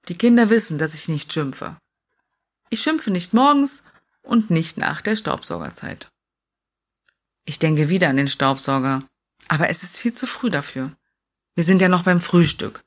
Die 0.09 0.17
Kinder 0.17 0.51
wissen, 0.51 0.79
dass 0.79 0.95
ich 0.95 1.09
nicht 1.09 1.33
schimpfe. 1.33 1.77
Ich 2.71 2.83
schimpfe 2.83 3.11
nicht 3.11 3.35
morgens 3.35 3.83
und 4.23 4.51
nicht 4.51 4.77
nach 4.77 5.03
der 5.03 5.17
Staubsaugerzeit. 5.17 6.11
Ich 7.45 7.59
denke 7.59 7.89
wieder 7.89 8.09
an 8.09 8.17
den 8.17 8.29
Staubsauger. 8.29 9.01
Aber 9.49 9.69
es 9.69 9.83
ist 9.83 9.97
viel 9.97 10.15
zu 10.15 10.27
früh 10.27 10.51
dafür. 10.51 10.93
Wir 11.55 11.65
sind 11.65 11.83
ja 11.83 11.89
noch 11.89 12.05
beim 12.05 12.21
Frühstück. 12.21 12.85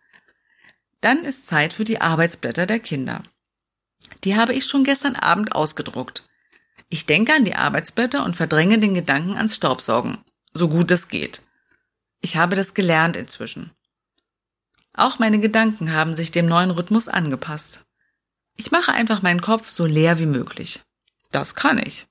Dann 1.01 1.25
ist 1.25 1.47
Zeit 1.47 1.73
für 1.73 1.83
die 1.83 1.99
Arbeitsblätter 1.99 2.65
der 2.65 2.79
Kinder. 2.79 3.21
Die 4.23 4.35
habe 4.35 4.53
ich 4.53 4.65
schon 4.65 4.83
gestern 4.83 5.15
Abend 5.15 5.53
ausgedruckt. 5.53 6.29
Ich 6.89 7.05
denke 7.05 7.33
an 7.33 7.43
die 7.43 7.55
Arbeitsblätter 7.55 8.23
und 8.23 8.35
verdränge 8.35 8.79
den 8.79 8.93
Gedanken 8.93 9.35
ans 9.35 9.55
Staubsaugen, 9.55 10.19
so 10.53 10.69
gut 10.69 10.91
es 10.91 11.07
geht. 11.07 11.41
Ich 12.21 12.37
habe 12.37 12.55
das 12.55 12.73
gelernt 12.73 13.17
inzwischen. 13.17 13.71
Auch 14.93 15.19
meine 15.19 15.39
Gedanken 15.39 15.91
haben 15.91 16.13
sich 16.13 16.31
dem 16.31 16.45
neuen 16.45 16.71
Rhythmus 16.71 17.07
angepasst. 17.07 17.85
Ich 18.55 18.71
mache 18.71 18.93
einfach 18.93 19.23
meinen 19.23 19.41
Kopf 19.41 19.67
so 19.67 19.85
leer 19.85 20.19
wie 20.19 20.27
möglich. 20.27 20.81
Das 21.33 21.55
kann 21.55 21.79
ich. 21.79 22.07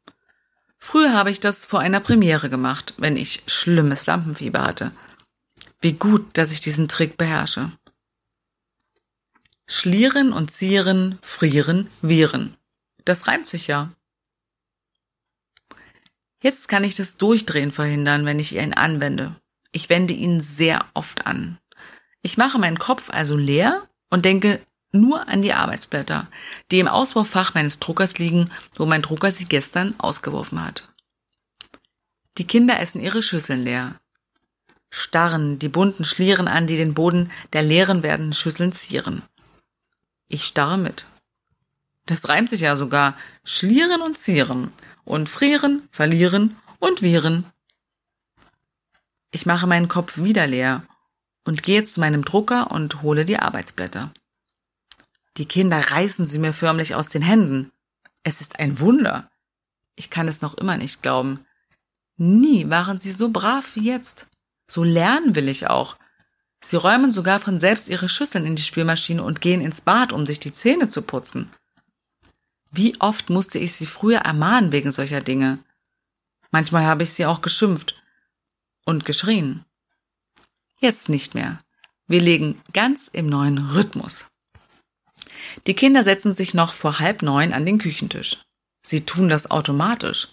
Früher 0.78 1.12
habe 1.12 1.30
ich 1.30 1.38
das 1.38 1.64
vor 1.64 1.78
einer 1.78 2.00
Premiere 2.00 2.50
gemacht, 2.50 2.94
wenn 2.98 3.16
ich 3.16 3.44
schlimmes 3.46 4.04
Lampenfieber 4.06 4.62
hatte. 4.62 4.90
Wie 5.80 5.92
gut, 5.92 6.36
dass 6.36 6.50
ich 6.50 6.58
diesen 6.58 6.88
Trick 6.88 7.16
beherrsche. 7.16 7.70
Schlieren 9.66 10.32
und 10.32 10.50
zieren, 10.50 11.20
frieren, 11.22 11.88
viren. 12.02 12.56
Das 13.04 13.28
reimt 13.28 13.46
sich 13.46 13.68
ja. 13.68 13.92
Jetzt 16.42 16.66
kann 16.66 16.82
ich 16.82 16.96
das 16.96 17.16
Durchdrehen 17.16 17.70
verhindern, 17.70 18.26
wenn 18.26 18.40
ich 18.40 18.56
ihn 18.56 18.74
anwende. 18.74 19.36
Ich 19.70 19.88
wende 19.88 20.14
ihn 20.14 20.40
sehr 20.40 20.84
oft 20.94 21.28
an. 21.28 21.58
Ich 22.22 22.36
mache 22.36 22.58
meinen 22.58 22.80
Kopf 22.80 23.08
also 23.08 23.36
leer 23.36 23.86
und 24.10 24.24
denke 24.24 24.60
nur 24.92 25.28
an 25.28 25.42
die 25.42 25.54
Arbeitsblätter, 25.54 26.28
die 26.70 26.78
im 26.78 26.88
Auswurffach 26.88 27.54
meines 27.54 27.78
Druckers 27.78 28.18
liegen, 28.18 28.50
wo 28.76 28.86
mein 28.86 29.02
Drucker 29.02 29.32
sie 29.32 29.46
gestern 29.46 29.94
ausgeworfen 29.98 30.64
hat. 30.64 30.88
Die 32.38 32.46
Kinder 32.46 32.78
essen 32.78 33.00
ihre 33.00 33.22
Schüsseln 33.22 33.62
leer. 33.62 34.00
Starren 34.90 35.58
die 35.58 35.68
bunten 35.68 36.04
Schlieren 36.04 36.48
an, 36.48 36.66
die 36.66 36.76
den 36.76 36.94
Boden 36.94 37.30
der 37.52 37.62
leeren 37.62 38.02
werdenden 38.02 38.34
Schüsseln 38.34 38.72
zieren. 38.72 39.22
Ich 40.28 40.44
starre 40.44 40.78
mit. 40.78 41.06
Das 42.06 42.28
reimt 42.28 42.50
sich 42.50 42.60
ja 42.60 42.76
sogar. 42.76 43.16
Schlieren 43.44 44.02
und 44.02 44.18
zieren. 44.18 44.72
Und 45.04 45.28
frieren, 45.28 45.88
verlieren 45.90 46.56
und 46.78 47.02
viren. 47.02 47.44
Ich 49.30 49.46
mache 49.46 49.66
meinen 49.66 49.88
Kopf 49.88 50.18
wieder 50.18 50.46
leer 50.46 50.86
und 51.44 51.62
gehe 51.62 51.84
zu 51.84 52.00
meinem 52.00 52.24
Drucker 52.24 52.70
und 52.70 53.02
hole 53.02 53.24
die 53.24 53.38
Arbeitsblätter. 53.38 54.12
Die 55.36 55.46
Kinder 55.46 55.78
reißen 55.78 56.26
sie 56.26 56.38
mir 56.38 56.52
förmlich 56.52 56.94
aus 56.94 57.08
den 57.08 57.22
Händen. 57.22 57.72
Es 58.22 58.40
ist 58.40 58.58
ein 58.58 58.80
Wunder. 58.80 59.30
Ich 59.94 60.10
kann 60.10 60.28
es 60.28 60.42
noch 60.42 60.54
immer 60.54 60.76
nicht 60.76 61.02
glauben. 61.02 61.46
Nie 62.16 62.68
waren 62.68 63.00
sie 63.00 63.12
so 63.12 63.30
brav 63.30 63.74
wie 63.74 63.84
jetzt. 63.84 64.26
So 64.68 64.84
lernen 64.84 65.34
will 65.34 65.48
ich 65.48 65.68
auch. 65.68 65.96
Sie 66.62 66.76
räumen 66.76 67.10
sogar 67.10 67.40
von 67.40 67.58
selbst 67.58 67.88
ihre 67.88 68.08
Schüsseln 68.08 68.46
in 68.46 68.56
die 68.56 68.62
Spülmaschine 68.62 69.22
und 69.22 69.40
gehen 69.40 69.60
ins 69.60 69.80
Bad, 69.80 70.12
um 70.12 70.26
sich 70.26 70.38
die 70.38 70.52
Zähne 70.52 70.88
zu 70.88 71.02
putzen. 71.02 71.50
Wie 72.70 72.98
oft 73.00 73.28
musste 73.28 73.58
ich 73.58 73.74
sie 73.74 73.86
früher 73.86 74.20
ermahnen 74.20 74.72
wegen 74.72 74.92
solcher 74.92 75.20
Dinge. 75.20 75.58
Manchmal 76.50 76.84
habe 76.84 77.02
ich 77.02 77.12
sie 77.12 77.26
auch 77.26 77.40
geschimpft 77.40 78.00
und 78.84 79.04
geschrien. 79.04 79.64
Jetzt 80.80 81.08
nicht 81.08 81.34
mehr. 81.34 81.60
Wir 82.06 82.20
legen 82.20 82.60
ganz 82.72 83.08
im 83.12 83.26
neuen 83.26 83.58
Rhythmus. 83.58 84.31
Die 85.66 85.74
Kinder 85.74 86.04
setzen 86.04 86.34
sich 86.34 86.54
noch 86.54 86.74
vor 86.74 86.98
halb 86.98 87.22
neun 87.22 87.52
an 87.52 87.66
den 87.66 87.78
Küchentisch. 87.78 88.38
Sie 88.82 89.02
tun 89.02 89.28
das 89.28 89.50
automatisch. 89.50 90.28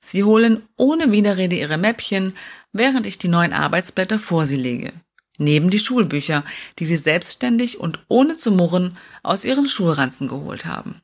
Sie 0.00 0.22
holen 0.22 0.62
ohne 0.76 1.10
Widerrede 1.10 1.56
ihre 1.56 1.78
Mäppchen, 1.78 2.34
während 2.72 3.06
ich 3.06 3.18
die 3.18 3.28
neuen 3.28 3.52
Arbeitsblätter 3.52 4.18
vor 4.18 4.46
sie 4.46 4.56
lege. 4.56 4.92
Neben 5.38 5.70
die 5.70 5.78
Schulbücher, 5.78 6.44
die 6.78 6.86
sie 6.86 6.96
selbstständig 6.96 7.80
und 7.80 7.98
ohne 8.08 8.36
zu 8.36 8.52
murren 8.52 8.98
aus 9.22 9.44
ihren 9.44 9.68
Schulranzen 9.68 10.28
geholt 10.28 10.66
haben. 10.66 11.00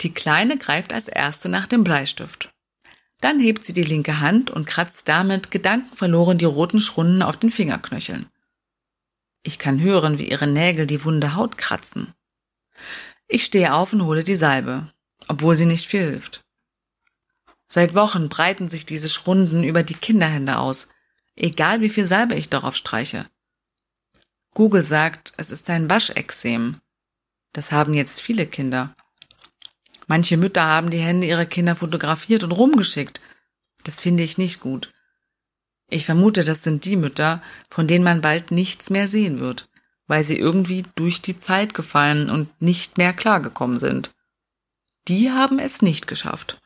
Die 0.00 0.14
Kleine 0.14 0.56
greift 0.56 0.92
als 0.92 1.08
erste 1.08 1.48
nach 1.48 1.66
dem 1.66 1.84
Bleistift. 1.84 2.50
Dann 3.20 3.40
hebt 3.40 3.64
sie 3.64 3.72
die 3.72 3.82
linke 3.82 4.20
Hand 4.20 4.50
und 4.50 4.66
kratzt 4.66 5.08
damit 5.08 5.50
gedankenverloren 5.50 6.38
die 6.38 6.44
roten 6.44 6.80
Schrunden 6.80 7.22
auf 7.22 7.36
den 7.36 7.50
Fingerknöcheln. 7.50 8.26
Ich 9.48 9.58
kann 9.58 9.80
hören, 9.80 10.18
wie 10.18 10.28
ihre 10.28 10.46
Nägel 10.46 10.86
die 10.86 11.02
wunde 11.04 11.34
Haut 11.34 11.56
kratzen. 11.56 12.12
Ich 13.28 13.46
stehe 13.46 13.72
auf 13.72 13.94
und 13.94 14.04
hole 14.04 14.22
die 14.22 14.36
Salbe, 14.36 14.92
obwohl 15.26 15.56
sie 15.56 15.64
nicht 15.64 15.86
viel 15.86 16.02
hilft. 16.02 16.44
Seit 17.66 17.94
Wochen 17.94 18.28
breiten 18.28 18.68
sich 18.68 18.84
diese 18.84 19.08
Schrunden 19.08 19.64
über 19.64 19.82
die 19.82 19.94
Kinderhände 19.94 20.58
aus, 20.58 20.88
egal 21.34 21.80
wie 21.80 21.88
viel 21.88 22.04
Salbe 22.04 22.34
ich 22.34 22.50
darauf 22.50 22.76
streiche. 22.76 23.24
Google 24.52 24.82
sagt, 24.82 25.32
es 25.38 25.50
ist 25.50 25.70
ein 25.70 25.88
Waschexem. 25.88 26.82
Das 27.54 27.72
haben 27.72 27.94
jetzt 27.94 28.20
viele 28.20 28.46
Kinder. 28.46 28.94
Manche 30.08 30.36
Mütter 30.36 30.64
haben 30.64 30.90
die 30.90 31.00
Hände 31.00 31.26
ihrer 31.26 31.46
Kinder 31.46 31.74
fotografiert 31.74 32.42
und 32.42 32.52
rumgeschickt. 32.52 33.22
Das 33.82 33.98
finde 33.98 34.24
ich 34.24 34.36
nicht 34.36 34.60
gut. 34.60 34.92
Ich 35.88 36.04
vermute, 36.04 36.44
das 36.44 36.62
sind 36.62 36.84
die 36.84 36.96
Mütter, 36.96 37.42
von 37.70 37.86
denen 37.86 38.04
man 38.04 38.20
bald 38.20 38.50
nichts 38.50 38.90
mehr 38.90 39.08
sehen 39.08 39.40
wird, 39.40 39.68
weil 40.06 40.22
sie 40.22 40.38
irgendwie 40.38 40.84
durch 40.94 41.22
die 41.22 41.40
Zeit 41.40 41.74
gefallen 41.74 42.30
und 42.30 42.60
nicht 42.60 42.98
mehr 42.98 43.12
klargekommen 43.12 43.78
sind. 43.78 44.14
Die 45.08 45.30
haben 45.30 45.58
es 45.58 45.80
nicht 45.80 46.06
geschafft. 46.06 46.60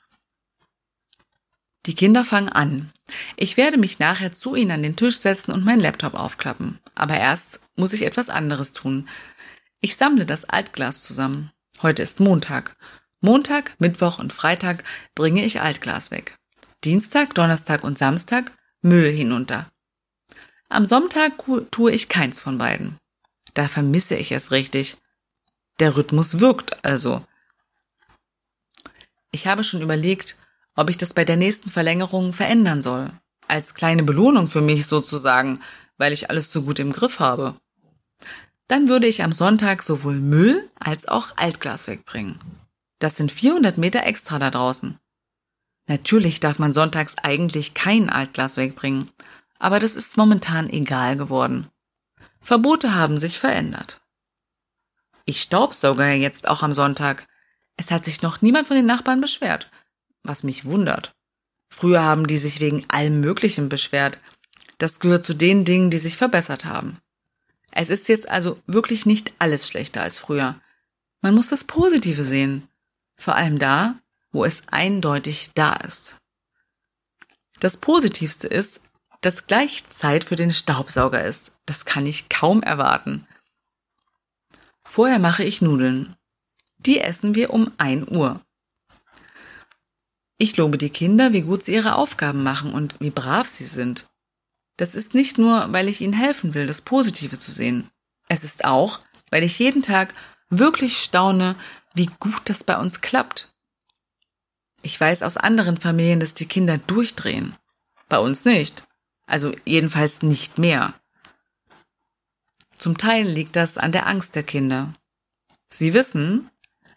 Die 1.87 1.95
Kinder 1.95 2.25
fangen 2.25 2.49
an. 2.49 2.93
Ich 3.37 3.57
werde 3.57 3.77
mich 3.77 3.99
nachher 3.99 4.33
zu 4.33 4.55
ihnen 4.55 4.71
an 4.71 4.83
den 4.83 4.97
Tisch 4.97 5.19
setzen 5.19 5.53
und 5.53 5.65
meinen 5.65 5.81
Laptop 5.81 6.15
aufklappen. 6.15 6.79
Aber 6.95 7.17
erst 7.17 7.61
muss 7.77 7.93
ich 7.93 8.03
etwas 8.03 8.31
anderes 8.31 8.73
tun. 8.73 9.09
Ich 9.81 9.97
sammle 9.97 10.27
das 10.27 10.45
Altglas 10.45 11.03
zusammen. 11.03 11.51
Heute 11.81 12.03
ist 12.03 12.21
Montag 12.21 12.77
Montag, 13.25 13.77
Mittwoch 13.79 14.19
und 14.19 14.33
Freitag 14.33 14.83
bringe 15.15 15.45
ich 15.45 15.61
Altglas 15.61 16.11
weg. 16.11 16.37
Dienstag, 16.83 17.35
Donnerstag 17.35 17.85
und 17.85 17.97
Samstag 17.97 18.51
Müll 18.83 19.11
hinunter. 19.13 19.71
Am 20.69 20.87
Sonntag 20.87 21.33
tue 21.71 21.93
ich 21.93 22.09
keins 22.09 22.41
von 22.41 22.59
beiden. 22.59 22.99
Da 23.55 23.69
vermisse 23.69 24.17
ich 24.17 24.33
es 24.33 24.51
richtig. 24.51 24.97
Der 25.79 25.97
Rhythmus 25.97 26.41
wirkt 26.41 26.85
also. 26.85 27.25
Ich 29.31 29.47
habe 29.47 29.65
schon 29.65 29.83
überlegt, 29.83 30.37
ob 30.75 30.91
ich 30.91 30.99
das 30.99 31.15
bei 31.15 31.25
der 31.25 31.37
nächsten 31.37 31.71
Verlängerung 31.71 32.33
verändern 32.33 32.83
soll. 32.83 33.11
Als 33.49 33.75
kleine 33.75 34.03
Belohnung 34.03 34.49
für 34.49 34.61
mich 34.61 34.87
sozusagen, 34.87 35.61
weil 35.97 36.13
ich 36.13 36.31
alles 36.31 36.51
so 36.51 36.63
gut 36.63 36.79
im 36.79 36.93
Griff 36.93 37.21
habe. 37.21 37.55
Dann 38.67 38.89
würde 38.89 39.07
ich 39.07 39.23
am 39.23 39.33
Sonntag 39.33 39.83
sowohl 39.83 40.19
Müll 40.19 40.69
als 40.81 41.07
auch 41.07 41.37
Altglas 41.37 41.87
wegbringen. 41.87 42.41
Das 42.99 43.17
sind 43.17 43.31
400 43.31 43.79
Meter 43.79 44.05
extra 44.05 44.39
da 44.39 44.51
draußen. 44.51 44.99
Natürlich 45.87 46.41
darf 46.41 46.59
man 46.59 46.73
sonntags 46.73 47.17
eigentlich 47.23 47.75
kein 47.75 48.09
Altglas 48.09 48.57
wegbringen, 48.57 49.11
aber 49.59 49.79
das 49.79 49.97
ist 49.97 50.17
momentan 50.17 50.71
egal 50.71 51.17
geworden. 51.17 51.69
Verbote 52.41 52.95
haben 52.95 53.19
sich 53.19 53.39
verändert. 53.39 54.01
Ich 55.25 55.41
staubsauge 55.41 56.03
ja 56.03 56.15
jetzt 56.15 56.49
auch 56.49 56.63
am 56.63 56.73
Sonntag. 56.73 57.27
Es 57.77 57.91
hat 57.91 58.05
sich 58.05 58.23
noch 58.23 58.43
niemand 58.43 58.69
von 58.69 58.77
den 58.77 58.87
Nachbarn 58.87 59.21
beschwert, 59.21 59.71
was 60.23 60.43
mich 60.43 60.65
wundert. 60.65 61.15
Früher 61.69 62.03
haben 62.03 62.27
die 62.27 62.39
sich 62.39 62.61
wegen 62.61 62.85
allem 62.89 63.21
Möglichen 63.21 63.69
beschwert. 63.69 64.19
Das 64.79 65.01
gehört 65.01 65.25
zu 65.25 65.35
den 65.35 65.65
Dingen, 65.65 65.91
die 65.91 65.99
sich 65.99 66.17
verbessert 66.17 66.65
haben. 66.65 66.99
Es 67.71 67.89
ist 67.89 68.09
jetzt 68.09 68.29
also 68.29 68.61
wirklich 68.67 69.07
nicht 69.07 69.33
alles 69.39 69.67
schlechter 69.67 70.03
als 70.03 70.19
früher. 70.19 70.61
Man 71.23 71.35
muss 71.35 71.49
das 71.49 71.65
Positive 71.65 72.25
sehen 72.25 72.69
vor 73.17 73.37
allem 73.37 73.59
da, 73.59 73.95
wo 74.33 74.45
es 74.45 74.63
eindeutig 74.69 75.51
da 75.55 75.75
ist. 75.75 76.17
Das 77.61 77.77
Positivste 77.77 78.49
ist, 78.49 78.81
dass 79.21 79.47
gleich 79.47 79.89
Zeit 79.89 80.25
für 80.25 80.37
den 80.37 80.51
Staubsauger 80.51 81.25
ist. 81.25 81.53
Das 81.65 81.85
kann 81.85 82.07
ich 82.07 82.29
kaum 82.29 82.63
erwarten. 82.63 83.27
Vorher 84.83 85.21
mache 85.21 85.45
ich 85.45 85.63
Nudeln. 85.63 86.17
Die 86.79 86.99
essen 86.99 87.35
wir 87.35 87.51
um 87.51 87.71
ein 87.79 88.09
Uhr. 88.09 88.41
Ich 90.39 90.57
lobe 90.57 90.77
die 90.77 90.91
Kinder, 90.91 91.33
wie 91.33 91.43
gut 91.43 91.63
sie 91.63 91.75
ihre 91.75 91.95
Aufgaben 91.95 92.43
machen 92.43 92.75
und 92.75 92.97
wie 92.99 93.11
brav 93.11 93.49
sie 93.49 93.65
sind. 93.65 94.11
Das 94.77 94.97
ist 94.97 95.15
nicht 95.15 95.39
nur, 95.39 95.73
weil 95.73 95.89
ich 95.89 96.01
ihnen 96.01 96.15
helfen 96.15 96.55
will, 96.55 96.67
das 96.67 96.81
Positive 96.81 97.39
zu 97.39 97.53
sehen. 97.53 97.89
Es 98.29 98.43
ist 98.43 98.65
auch, 98.65 98.99
weil 99.31 99.45
ich 99.45 99.61
jeden 99.61 99.83
Tag 99.83 100.13
wirklich 100.51 100.99
staune, 100.99 101.55
wie 101.95 102.11
gut 102.19 102.43
das 102.47 102.65
bei 102.65 102.77
uns 102.77 103.01
klappt. 103.01 103.52
Ich 104.83 105.01
weiß 105.01 105.23
aus 105.23 105.37
anderen 105.37 105.77
Familien, 105.77 106.21
dass 106.21 106.35
die 106.35 106.47
Kinder 106.47 106.79
durchdrehen. 106.79 107.57
Bei 108.09 108.19
uns 108.19 108.45
nicht. 108.45 108.87
Also 109.27 109.55
jedenfalls 109.65 110.23
nicht 110.23 110.59
mehr. 110.59 110.95
Zum 112.79 112.99
Teil 112.99 113.27
liegt 113.27 113.55
das 113.55 113.79
an 113.79 113.93
der 113.93 114.09
Angst 114.09 114.35
der 114.35 114.43
Kinder. 114.43 114.93
Sie 115.71 115.95
wissen, 115.95 116.51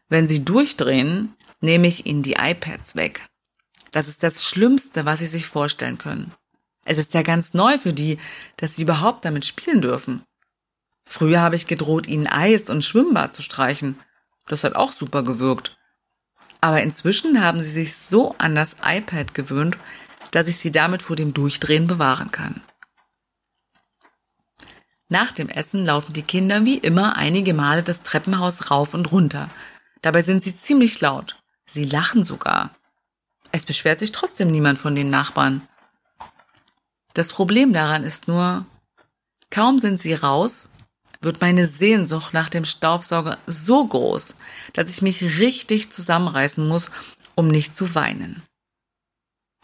wenn 0.09 0.27
sie 0.27 0.43
durchdrehen, 0.43 1.36
nehme 1.61 1.88
ich 1.88 2.05
ihnen 2.05 2.23
die 2.23 2.33
iPads 2.33 2.95
weg. 2.95 3.21
Das 3.91 4.07
ist 4.07 4.23
das 4.23 4.43
Schlimmste, 4.43 5.05
was 5.05 5.19
sie 5.19 5.27
sich 5.27 5.45
vorstellen 5.45 5.97
können. 5.97 6.33
Es 6.83 6.97
ist 6.97 7.13
ja 7.13 7.21
ganz 7.21 7.53
neu 7.53 7.77
für 7.77 7.93
die, 7.93 8.19
dass 8.57 8.75
sie 8.75 8.81
überhaupt 8.81 9.25
damit 9.25 9.45
spielen 9.45 9.81
dürfen. 9.81 10.23
Früher 11.05 11.39
habe 11.39 11.55
ich 11.55 11.67
gedroht, 11.67 12.07
ihnen 12.07 12.27
Eis 12.27 12.69
und 12.69 12.83
Schwimmbad 12.83 13.36
zu 13.36 13.41
streichen. 13.41 13.99
Das 14.47 14.63
hat 14.63 14.75
auch 14.75 14.91
super 14.91 15.23
gewirkt. 15.23 15.77
Aber 16.62 16.82
inzwischen 16.82 17.43
haben 17.43 17.62
sie 17.62 17.72
sich 17.72 17.95
so 17.95 18.36
an 18.38 18.56
das 18.56 18.78
iPad 18.84 19.34
gewöhnt, 19.34 19.78
dass 20.32 20.47
ich 20.47 20.58
sie 20.58 20.72
damit 20.72 21.01
vor 21.01 21.16
dem 21.16 21.34
Durchdrehen 21.34 21.88
bewahren 21.88 22.32
kann. 22.32 22.62
Nach 25.08 25.32
dem 25.32 25.49
Essen 25.49 25.86
laufen 25.86 26.14
die 26.14 26.24
Kinder 26.24 26.66
wie 26.66 26.78
immer 26.78 27.16
einige 27.16 27.53
Male 27.53 27.84
das 27.84 28.01
Treppenhaus 28.01 28.72
rauf 28.72 28.93
und 28.93 29.12
runter. 29.12 29.49
Dabei 30.01 30.24
sind 30.24 30.43
sie 30.43 30.58
ziemlich 30.58 30.99
laut. 31.01 31.38
Sie 31.68 31.86
lachen 31.86 32.24
sogar. 32.24 32.76
Es 33.51 33.66
beschwert 33.66 33.99
sich 33.99 34.12
trotzdem 34.12 34.51
niemand 34.51 34.80
von 34.80 34.95
den 34.95 35.10
Nachbarn. 35.10 35.62
Das 37.14 37.32
Problem 37.32 37.72
daran 37.72 38.03
ist 38.03 38.28
nur, 38.28 38.66
kaum 39.49 39.80
sind 39.80 40.01
sie 40.01 40.14
raus, 40.14 40.70
wird 41.22 41.39
meine 41.39 41.68
Sehnsucht 41.68 42.34
nach 42.34 42.49
dem 42.49 42.66
Staubsauger 42.66 43.38
so 43.47 43.86
groß, 43.86 44.36
dass 44.76 44.89
ich 44.89 45.01
mich 45.01 45.39
richtig 45.39 45.89
zusammenreißen 45.89 46.67
muss, 46.67 46.91
um 47.34 47.47
nicht 47.47 47.73
zu 47.76 47.95
weinen. 47.95 48.43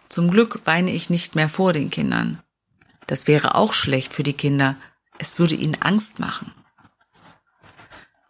Zum 0.10 0.32
Glück 0.32 0.62
weine 0.66 0.92
ich 0.92 1.10
nicht 1.10 1.36
mehr 1.36 1.50
vor 1.50 1.74
den 1.74 1.90
Kindern. 1.90 2.42
Das 3.08 3.28
wäre 3.28 3.56
auch 3.56 3.74
schlecht 3.74 4.14
für 4.14 4.24
die 4.24 4.34
Kinder. 4.34 4.76
Es 5.18 5.38
würde 5.38 5.56
ihnen 5.56 5.82
Angst 5.82 6.20
machen. 6.20 6.54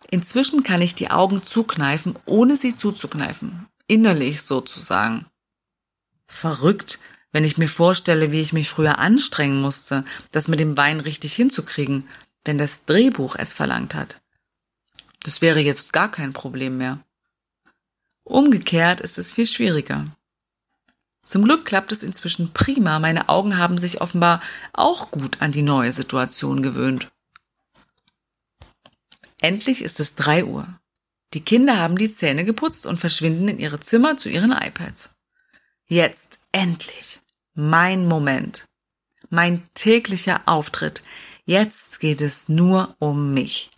Inzwischen 0.10 0.64
kann 0.64 0.82
ich 0.82 0.96
die 0.96 1.12
Augen 1.12 1.44
zukneifen, 1.44 2.16
ohne 2.26 2.58
sie 2.58 2.76
zuzukneifen. 2.76 3.68
Innerlich 3.88 4.42
sozusagen. 4.42 5.26
Verrückt, 6.28 7.00
wenn 7.32 7.46
ich 7.46 7.58
mir 7.58 7.68
vorstelle, 7.68 8.32
wie 8.32 8.42
ich 8.42 8.54
mich 8.54 8.70
früher 8.70 8.98
anstrengen 9.00 9.62
musste, 9.62 10.04
das 10.32 10.48
mit 10.48 10.60
dem 10.60 10.78
Wein 10.78 11.00
richtig 11.00 11.34
hinzukriegen, 11.36 12.08
wenn 12.44 12.58
das 12.58 12.86
Drehbuch 12.86 13.36
es 13.36 13.54
verlangt 13.54 13.94
hat. 13.94 14.22
Das 15.24 15.42
wäre 15.42 15.60
jetzt 15.60 15.94
gar 15.94 16.10
kein 16.10 16.34
Problem 16.34 16.78
mehr. 16.78 17.00
Umgekehrt 18.24 19.02
ist 19.02 19.18
es 19.18 19.32
viel 19.32 19.48
schwieriger. 19.48 20.06
Zum 21.24 21.44
Glück 21.44 21.66
klappt 21.66 21.92
es 21.92 22.04
inzwischen 22.04 22.52
prima, 22.54 23.00
meine 23.00 23.30
Augen 23.30 23.58
haben 23.58 23.78
sich 23.78 24.02
offenbar 24.02 24.42
auch 24.74 25.12
gut 25.12 25.42
an 25.42 25.52
die 25.52 25.62
neue 25.62 25.94
Situation 25.94 26.62
gewöhnt. 26.62 27.12
Endlich 29.40 29.82
ist 29.82 30.00
es 30.00 30.16
drei 30.16 30.46
Uhr. 30.46 30.68
Die 31.34 31.42
Kinder 31.42 31.78
haben 31.78 31.98
die 31.98 32.14
Zähne 32.14 32.44
geputzt 32.44 32.86
und 32.86 33.00
verschwinden 33.00 33.48
in 33.48 33.60
ihre 33.60 33.80
Zimmer 33.80 34.18
zu 34.18 34.30
ihren 34.30 34.52
iPads. 34.52 35.16
Jetzt, 35.88 36.40
endlich. 36.52 37.20
Mein 37.54 38.08
Moment. 38.08 38.66
Mein 39.30 39.64
täglicher 39.74 40.42
Auftritt. 40.46 41.04
Jetzt 41.46 42.00
geht 42.00 42.22
es 42.22 42.50
nur 42.50 42.96
um 43.00 43.34
mich. 43.34 43.70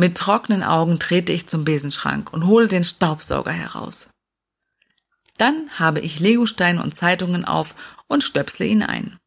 Mit 0.00 0.16
trockenen 0.16 0.62
Augen 0.62 1.00
trete 1.00 1.32
ich 1.32 1.48
zum 1.48 1.64
Besenschrank 1.64 2.32
und 2.32 2.46
hole 2.46 2.68
den 2.68 2.84
Staubsauger 2.84 3.50
heraus. 3.50 4.10
Dann 5.38 5.68
habe 5.76 5.98
ich 5.98 6.20
Legosteine 6.20 6.80
und 6.80 6.96
Zeitungen 6.96 7.44
auf 7.44 7.74
und 8.06 8.22
stöpsle 8.22 8.64
ihn 8.64 8.84
ein. 8.84 9.18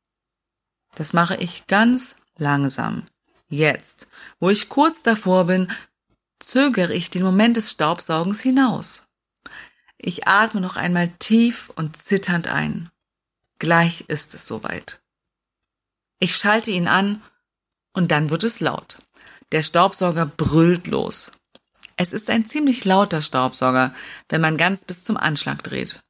Das 0.95 1.11
mache 1.11 1.35
ich 1.35 1.67
ganz 1.67 2.15
langsam. 2.37 3.05
Jetzt, 3.49 4.07
wo 4.39 4.49
ich 4.49 4.69
kurz 4.69 5.03
davor 5.03 5.47
bin, 5.47 5.69
zögere 6.39 6.93
ich 6.93 7.09
den 7.09 7.23
Moment 7.23 7.57
des 7.57 7.71
Staubsaugens 7.71 8.39
hinaus. 8.39 9.09
Ich 9.97 10.25
atme 10.25 10.61
noch 10.61 10.77
einmal 10.77 11.09
tief 11.19 11.69
und 11.75 11.97
zitternd 11.97 12.47
ein. 12.47 12.89
Gleich 13.59 14.05
ist 14.07 14.33
es 14.35 14.47
soweit. 14.47 15.01
Ich 16.17 16.37
schalte 16.37 16.71
ihn 16.71 16.87
an 16.87 17.21
und 17.91 18.11
dann 18.11 18.29
wird 18.29 18.45
es 18.45 18.61
laut. 18.61 18.99
Der 19.51 19.63
Staubsauger 19.63 20.25
brüllt 20.25 20.87
los. 20.87 21.31
Es 21.97 22.13
ist 22.13 22.29
ein 22.29 22.47
ziemlich 22.47 22.85
lauter 22.85 23.21
Staubsauger, 23.21 23.93
wenn 24.29 24.41
man 24.41 24.57
ganz 24.57 24.85
bis 24.85 25.03
zum 25.03 25.17
Anschlag 25.17 25.61
dreht. 25.63 26.01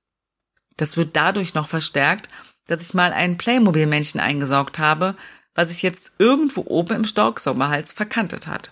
Das 0.77 0.95
wird 0.95 1.15
dadurch 1.15 1.53
noch 1.53 1.67
verstärkt, 1.67 2.29
dass 2.67 2.81
ich 2.81 2.93
mal 2.93 3.13
ein 3.13 3.37
Playmobil-Männchen 3.37 4.21
eingesaugt 4.21 4.79
habe, 4.79 5.17
was 5.53 5.69
sich 5.69 5.81
jetzt 5.81 6.13
irgendwo 6.17 6.61
oben 6.65 6.97
im 6.97 7.05
Staubsaugerhals 7.05 7.91
verkantet 7.91 8.47
hat. 8.47 8.71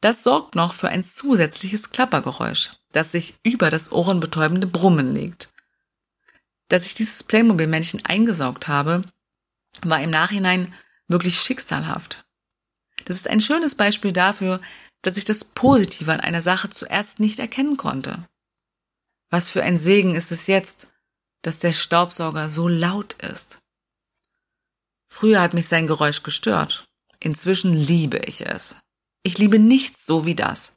Das 0.00 0.22
sorgt 0.22 0.54
noch 0.54 0.74
für 0.74 0.88
ein 0.88 1.02
zusätzliches 1.02 1.90
Klappergeräusch, 1.90 2.70
das 2.92 3.12
sich 3.12 3.34
über 3.42 3.70
das 3.70 3.90
ohrenbetäubende 3.90 4.68
Brummen 4.68 5.12
legt. 5.12 5.52
Dass 6.68 6.86
ich 6.86 6.94
dieses 6.94 7.24
Playmobil-Männchen 7.24 8.04
eingesaugt 8.06 8.68
habe, 8.68 9.02
war 9.82 10.00
im 10.00 10.10
Nachhinein 10.10 10.72
wirklich 11.08 11.40
schicksalhaft. 11.40 12.27
Das 13.04 13.16
ist 13.16 13.28
ein 13.28 13.40
schönes 13.40 13.74
Beispiel 13.74 14.12
dafür, 14.12 14.60
dass 15.02 15.16
ich 15.16 15.24
das 15.24 15.44
Positive 15.44 16.12
an 16.12 16.20
einer 16.20 16.42
Sache 16.42 16.70
zuerst 16.70 17.20
nicht 17.20 17.38
erkennen 17.38 17.76
konnte. 17.76 18.28
Was 19.30 19.48
für 19.48 19.62
ein 19.62 19.78
Segen 19.78 20.14
ist 20.14 20.32
es 20.32 20.46
jetzt, 20.46 20.88
dass 21.42 21.58
der 21.58 21.72
Staubsauger 21.72 22.48
so 22.48 22.68
laut 22.68 23.14
ist. 23.14 23.58
Früher 25.08 25.40
hat 25.40 25.54
mich 25.54 25.68
sein 25.68 25.86
Geräusch 25.86 26.22
gestört. 26.22 26.84
Inzwischen 27.20 27.74
liebe 27.74 28.18
ich 28.18 28.46
es. 28.46 28.76
Ich 29.22 29.38
liebe 29.38 29.58
nichts 29.58 30.06
so 30.06 30.24
wie 30.24 30.34
das. 30.34 30.74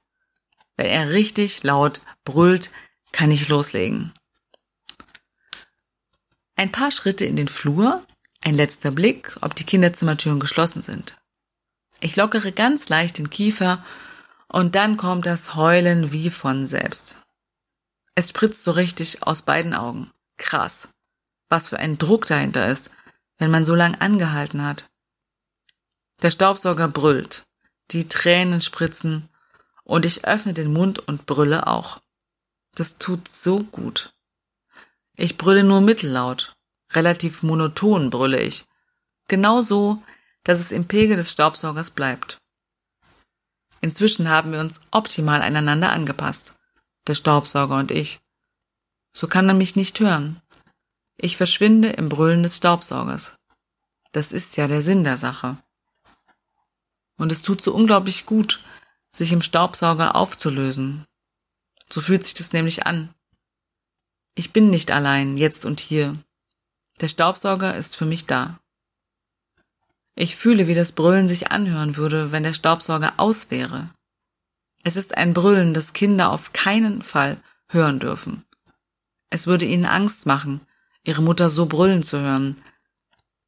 Wenn 0.77 0.87
er 0.87 1.11
richtig 1.11 1.63
laut 1.63 2.01
brüllt, 2.23 2.71
kann 3.11 3.31
ich 3.31 3.49
loslegen. 3.49 4.13
Ein 6.55 6.71
paar 6.71 6.91
Schritte 6.91 7.25
in 7.25 7.35
den 7.35 7.47
Flur, 7.47 8.05
ein 8.41 8.55
letzter 8.55 8.91
Blick, 8.91 9.37
ob 9.41 9.55
die 9.55 9.63
Kinderzimmertüren 9.63 10.39
geschlossen 10.39 10.83
sind. 10.83 11.17
Ich 12.01 12.15
lockere 12.15 12.51
ganz 12.51 12.89
leicht 12.89 13.19
den 13.19 13.29
Kiefer 13.29 13.85
und 14.47 14.75
dann 14.75 14.97
kommt 14.97 15.27
das 15.27 15.55
Heulen 15.55 16.11
wie 16.11 16.31
von 16.31 16.65
selbst. 16.65 17.21
Es 18.15 18.29
spritzt 18.29 18.63
so 18.63 18.71
richtig 18.71 19.23
aus 19.23 19.43
beiden 19.43 19.73
Augen. 19.73 20.11
Krass. 20.37 20.89
Was 21.47 21.69
für 21.69 21.77
ein 21.77 21.97
Druck 21.97 22.25
dahinter 22.25 22.67
ist, 22.67 22.89
wenn 23.37 23.51
man 23.51 23.65
so 23.65 23.75
lang 23.75 23.95
angehalten 23.95 24.63
hat. 24.63 24.89
Der 26.21 26.31
Staubsauger 26.31 26.87
brüllt, 26.87 27.43
die 27.91 28.09
Tränen 28.09 28.61
spritzen 28.61 29.29
und 29.83 30.05
ich 30.05 30.25
öffne 30.25 30.53
den 30.53 30.73
Mund 30.73 30.99
und 30.99 31.27
brülle 31.27 31.67
auch. 31.67 32.01
Das 32.75 32.97
tut 32.97 33.27
so 33.27 33.59
gut. 33.59 34.13
Ich 35.15 35.37
brülle 35.37 35.63
nur 35.63 35.81
mittellaut, 35.81 36.55
relativ 36.93 37.43
monoton 37.43 38.09
brülle 38.09 38.41
ich. 38.41 38.65
Genau 39.27 39.61
so, 39.61 40.01
dass 40.43 40.59
es 40.59 40.71
im 40.71 40.87
Pegel 40.87 41.17
des 41.17 41.31
Staubsaugers 41.31 41.91
bleibt. 41.91 42.37
Inzwischen 43.81 44.29
haben 44.29 44.51
wir 44.51 44.59
uns 44.59 44.79
optimal 44.91 45.41
aneinander 45.41 45.91
angepasst, 45.91 46.55
der 47.07 47.15
Staubsauger 47.15 47.77
und 47.77 47.91
ich. 47.91 48.19
So 49.13 49.27
kann 49.27 49.49
er 49.49 49.55
mich 49.55 49.75
nicht 49.75 49.99
hören. 49.99 50.41
Ich 51.17 51.37
verschwinde 51.37 51.89
im 51.89 52.09
Brüllen 52.09 52.43
des 52.43 52.57
Staubsaugers. 52.57 53.35
Das 54.11 54.31
ist 54.31 54.57
ja 54.57 54.67
der 54.67 54.81
Sinn 54.81 55.03
der 55.03 55.17
Sache. 55.17 55.57
Und 57.17 57.31
es 57.31 57.41
tut 57.41 57.61
so 57.61 57.73
unglaublich 57.73 58.25
gut, 58.25 58.63
sich 59.13 59.31
im 59.31 59.41
Staubsauger 59.41 60.15
aufzulösen. 60.15 61.05
So 61.89 62.01
fühlt 62.01 62.23
sich 62.23 62.33
das 62.33 62.53
nämlich 62.53 62.85
an. 62.85 63.13
Ich 64.35 64.53
bin 64.53 64.69
nicht 64.69 64.91
allein, 64.91 65.37
jetzt 65.37 65.65
und 65.65 65.79
hier. 65.79 66.15
Der 67.01 67.09
Staubsauger 67.09 67.75
ist 67.75 67.95
für 67.95 68.05
mich 68.05 68.25
da. 68.25 68.59
Ich 70.15 70.35
fühle, 70.35 70.67
wie 70.67 70.73
das 70.73 70.91
Brüllen 70.91 71.27
sich 71.27 71.51
anhören 71.51 71.95
würde, 71.95 72.31
wenn 72.31 72.43
der 72.43 72.53
Staubsauger 72.53 73.13
aus 73.17 73.49
wäre. 73.49 73.89
Es 74.83 74.95
ist 74.95 75.15
ein 75.17 75.33
Brüllen, 75.33 75.73
das 75.73 75.93
Kinder 75.93 76.31
auf 76.31 76.53
keinen 76.53 77.01
Fall 77.01 77.37
hören 77.69 77.99
dürfen. 77.99 78.45
Es 79.29 79.47
würde 79.47 79.65
ihnen 79.65 79.85
Angst 79.85 80.25
machen, 80.25 80.61
ihre 81.03 81.21
Mutter 81.21 81.49
so 81.49 81.65
brüllen 81.65 82.03
zu 82.03 82.19
hören. 82.19 82.61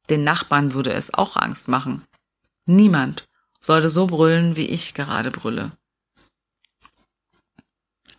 Den 0.08 0.24
Nachbarn 0.24 0.72
würde 0.72 0.92
es 0.92 1.12
auch 1.12 1.36
Angst 1.36 1.68
machen. 1.68 2.02
Niemand 2.66 3.28
sollte 3.60 3.90
so 3.90 4.06
brüllen, 4.06 4.56
wie 4.56 4.66
ich 4.66 4.94
gerade 4.94 5.30
brülle. 5.30 5.72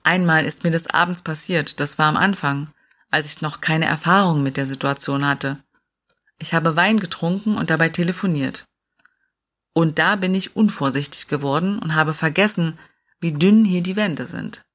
Einmal 0.04 0.46
ist 0.46 0.64
mir 0.64 0.72
das 0.72 0.88
abends 0.88 1.24
passiert, 1.24 1.80
das 1.80 1.98
war 1.98 2.08
am 2.08 2.18
Anfang, 2.18 2.70
als 3.10 3.26
ich 3.26 3.42
noch 3.42 3.62
keine 3.62 3.86
Erfahrung 3.86 4.44
mit 4.44 4.58
der 4.58 4.68
Situation 4.68 5.26
hatte. 5.26 5.64
Ich 6.38 6.54
habe 6.54 6.76
Wein 6.76 7.00
getrunken 7.00 7.58
und 7.58 7.70
dabei 7.70 7.90
telefoniert. 7.90 8.66
Und 9.74 10.00
da 10.00 10.16
bin 10.16 10.34
ich 10.34 10.56
unvorsichtig 10.56 11.28
geworden 11.28 11.80
und 11.80 11.96
habe 11.96 12.14
vergessen, 12.14 12.80
wie 13.20 13.34
dünn 13.34 13.66
hier 13.66 13.82
die 13.82 13.96
Wände 13.96 14.26
sind. 14.26 14.66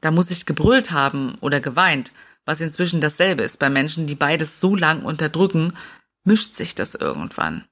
Da 0.00 0.10
muss 0.10 0.30
ich 0.30 0.46
gebrüllt 0.46 0.90
haben 0.90 1.36
oder 1.40 1.60
geweint, 1.60 2.12
was 2.44 2.60
inzwischen 2.60 3.00
dasselbe 3.00 3.42
ist 3.42 3.58
bei 3.58 3.68
Menschen, 3.68 4.06
die 4.06 4.14
beides 4.14 4.60
so 4.60 4.74
lang 4.76 5.02
unterdrücken, 5.02 5.76
mischt 6.24 6.54
sich 6.54 6.74
das 6.74 6.94
irgendwann. 6.94 7.64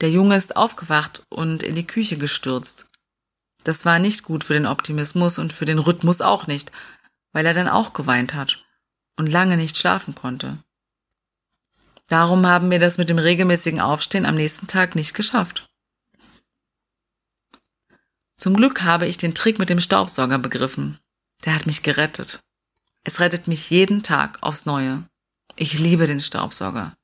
Der 0.00 0.10
Junge 0.10 0.36
ist 0.36 0.56
aufgewacht 0.56 1.24
und 1.30 1.62
in 1.62 1.74
die 1.74 1.86
Küche 1.86 2.18
gestürzt. 2.18 2.86
Das 3.64 3.84
war 3.84 3.98
nicht 3.98 4.22
gut 4.22 4.44
für 4.44 4.54
den 4.54 4.66
Optimismus 4.66 5.38
und 5.38 5.52
für 5.52 5.64
den 5.64 5.78
Rhythmus 5.78 6.20
auch 6.20 6.46
nicht, 6.46 6.70
weil 7.32 7.46
er 7.46 7.54
dann 7.54 7.68
auch 7.68 7.92
geweint 7.92 8.34
hat 8.34 8.64
und 9.16 9.26
lange 9.26 9.56
nicht 9.56 9.78
schlafen 9.78 10.14
konnte. 10.14 10.58
Darum 12.08 12.46
haben 12.46 12.70
wir 12.70 12.78
das 12.78 12.98
mit 12.98 13.08
dem 13.08 13.18
regelmäßigen 13.18 13.80
Aufstehen 13.80 14.26
am 14.26 14.34
nächsten 14.34 14.66
Tag 14.66 14.94
nicht 14.94 15.14
geschafft. 15.14 15.66
Zum 18.36 18.54
Glück 18.54 18.82
habe 18.82 19.06
ich 19.06 19.16
den 19.16 19.34
Trick 19.34 19.58
mit 19.58 19.70
dem 19.70 19.80
Staubsauger 19.80 20.38
begriffen. 20.38 20.98
Der 21.44 21.54
hat 21.54 21.66
mich 21.66 21.82
gerettet. 21.82 22.40
Es 23.04 23.20
rettet 23.20 23.48
mich 23.48 23.70
jeden 23.70 24.02
Tag 24.02 24.42
aufs 24.42 24.66
Neue. 24.66 25.04
Ich 25.56 25.78
liebe 25.78 26.06
den 26.06 26.20
Staubsauger. 26.20 26.94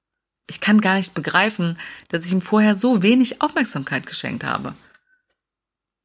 Ich 0.47 0.61
kann 0.61 0.81
gar 0.81 0.97
nicht 0.97 1.15
begreifen, 1.15 1.79
dass 2.09 2.25
ich 2.25 2.33
ihm 2.33 2.43
vorher 2.43 2.75
so 2.75 3.03
wenig 3.03 3.41
Aufmerksamkeit 3.41 4.07
geschenkt 4.07 4.45
habe. 4.45 4.75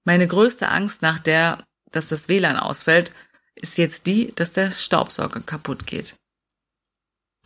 Meine 0.04 0.28
größte 0.28 0.70
Angst 0.70 1.02
nach 1.02 1.20
der, 1.20 1.66
dass 1.92 2.08
das 2.08 2.30
WLAN 2.30 2.58
ausfällt, 2.58 3.12
ist 3.56 3.78
jetzt 3.78 4.06
die, 4.06 4.34
dass 4.36 4.52
der 4.52 4.72
Staubsauger 4.72 5.40
kaputt 5.42 5.88
geht. 5.88 6.16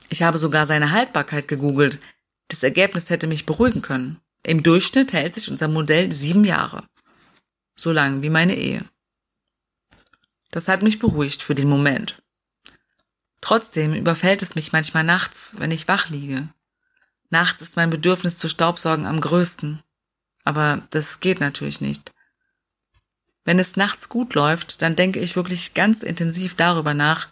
Ich 0.09 0.23
habe 0.23 0.37
sogar 0.37 0.65
seine 0.65 0.91
Haltbarkeit 0.91 1.47
gegoogelt. 1.47 1.99
Das 2.47 2.63
Ergebnis 2.63 3.09
hätte 3.09 3.27
mich 3.27 3.45
beruhigen 3.45 3.81
können. 3.81 4.19
Im 4.43 4.63
Durchschnitt 4.63 5.13
hält 5.13 5.35
sich 5.35 5.49
unser 5.49 5.67
Modell 5.67 6.11
sieben 6.11 6.43
Jahre. 6.43 6.83
So 7.75 7.91
lang 7.91 8.21
wie 8.21 8.29
meine 8.29 8.55
Ehe. 8.55 8.83
Das 10.51 10.67
hat 10.67 10.81
mich 10.81 10.99
beruhigt 10.99 11.43
für 11.43 11.55
den 11.55 11.69
Moment. 11.69 12.21
Trotzdem 13.41 13.93
überfällt 13.93 14.41
es 14.41 14.55
mich 14.55 14.71
manchmal 14.71 15.03
nachts, 15.03 15.55
wenn 15.59 15.71
ich 15.71 15.87
wach 15.87 16.09
liege. 16.09 16.49
Nachts 17.29 17.61
ist 17.61 17.75
mein 17.75 17.91
Bedürfnis 17.91 18.37
zu 18.37 18.49
Staubsaugen 18.49 19.05
am 19.05 19.21
größten. 19.21 19.83
Aber 20.43 20.81
das 20.89 21.19
geht 21.19 21.39
natürlich 21.39 21.79
nicht. 21.79 22.13
Wenn 23.45 23.59
es 23.59 23.75
nachts 23.75 24.09
gut 24.09 24.33
läuft, 24.33 24.81
dann 24.81 24.95
denke 24.95 25.19
ich 25.19 25.35
wirklich 25.35 25.73
ganz 25.73 26.01
intensiv 26.01 26.55
darüber 26.55 26.93
nach, 26.93 27.29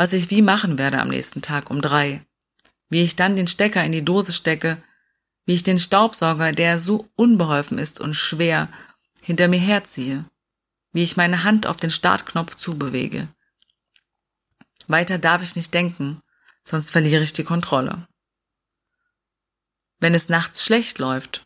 was 0.00 0.14
ich 0.14 0.30
wie 0.30 0.40
machen 0.40 0.78
werde 0.78 0.98
am 0.98 1.08
nächsten 1.08 1.42
Tag 1.42 1.68
um 1.70 1.82
drei. 1.82 2.24
Wie 2.88 3.02
ich 3.02 3.16
dann 3.16 3.36
den 3.36 3.46
Stecker 3.46 3.84
in 3.84 3.92
die 3.92 4.02
Dose 4.02 4.32
stecke, 4.32 4.82
wie 5.44 5.52
ich 5.52 5.62
den 5.62 5.78
Staubsauger, 5.78 6.52
der 6.52 6.78
so 6.78 7.10
unbeholfen 7.16 7.76
ist 7.76 8.00
und 8.00 8.14
schwer, 8.14 8.68
hinter 9.20 9.46
mir 9.46 9.60
herziehe, 9.60 10.24
wie 10.94 11.02
ich 11.02 11.18
meine 11.18 11.44
Hand 11.44 11.66
auf 11.66 11.76
den 11.76 11.90
Startknopf 11.90 12.54
zubewege. 12.54 13.28
Weiter 14.86 15.18
darf 15.18 15.42
ich 15.42 15.54
nicht 15.54 15.74
denken, 15.74 16.22
sonst 16.64 16.88
verliere 16.88 17.22
ich 17.22 17.34
die 17.34 17.44
Kontrolle. 17.44 18.08
Wenn 19.98 20.14
es 20.14 20.30
nachts 20.30 20.64
schlecht 20.64 20.98
läuft, 20.98 21.42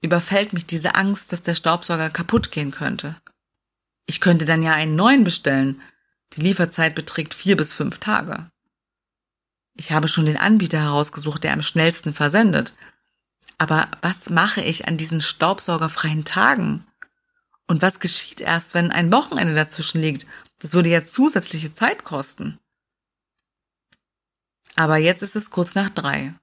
überfällt 0.00 0.54
mich 0.54 0.64
diese 0.64 0.94
Angst, 0.94 1.30
dass 1.30 1.42
der 1.42 1.54
Staubsauger 1.54 2.08
kaputt 2.08 2.52
gehen 2.52 2.70
könnte. 2.70 3.20
Ich 4.06 4.22
könnte 4.22 4.46
dann 4.46 4.62
ja 4.62 4.72
einen 4.72 4.96
neuen 4.96 5.24
bestellen. 5.24 5.82
Die 6.36 6.40
Lieferzeit 6.40 6.94
beträgt 6.94 7.34
vier 7.34 7.56
bis 7.56 7.74
fünf 7.74 7.98
Tage. 7.98 8.50
Ich 9.74 9.92
habe 9.92 10.08
schon 10.08 10.26
den 10.26 10.36
Anbieter 10.36 10.80
herausgesucht, 10.80 11.44
der 11.44 11.52
am 11.52 11.62
schnellsten 11.62 12.14
versendet. 12.14 12.74
Aber 13.58 13.88
was 14.00 14.28
mache 14.30 14.60
ich 14.60 14.88
an 14.88 14.96
diesen 14.96 15.20
staubsaugerfreien 15.20 16.24
Tagen? 16.24 16.84
Und 17.66 17.80
was 17.80 18.00
geschieht 18.00 18.40
erst, 18.40 18.74
wenn 18.74 18.90
ein 18.90 19.12
Wochenende 19.12 19.54
dazwischen 19.54 20.00
liegt? 20.00 20.26
Das 20.58 20.74
würde 20.74 20.90
ja 20.90 21.04
zusätzliche 21.04 21.72
Zeit 21.72 22.04
kosten. 22.04 22.58
Aber 24.74 24.96
jetzt 24.96 25.22
ist 25.22 25.36
es 25.36 25.50
kurz 25.50 25.74
nach 25.74 25.90
drei. 25.90 26.34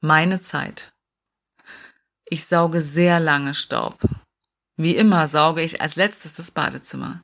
Meine 0.00 0.40
Zeit. 0.40 0.92
Ich 2.24 2.46
sauge 2.46 2.80
sehr 2.80 3.20
lange 3.20 3.54
Staub. 3.54 3.98
Wie 4.76 4.96
immer 4.96 5.26
sauge 5.26 5.62
ich 5.62 5.80
als 5.80 5.96
letztes 5.96 6.34
das 6.34 6.50
Badezimmer. 6.50 7.22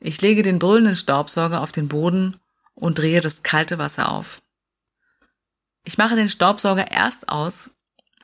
Ich 0.00 0.20
lege 0.20 0.42
den 0.42 0.58
brüllenden 0.58 0.94
Staubsauger 0.94 1.60
auf 1.60 1.72
den 1.72 1.88
Boden 1.88 2.40
und 2.74 2.98
drehe 2.98 3.20
das 3.20 3.42
kalte 3.42 3.78
Wasser 3.78 4.10
auf. 4.10 4.40
Ich 5.84 5.98
mache 5.98 6.16
den 6.16 6.28
Staubsauger 6.28 6.90
erst 6.90 7.28
aus, 7.28 7.70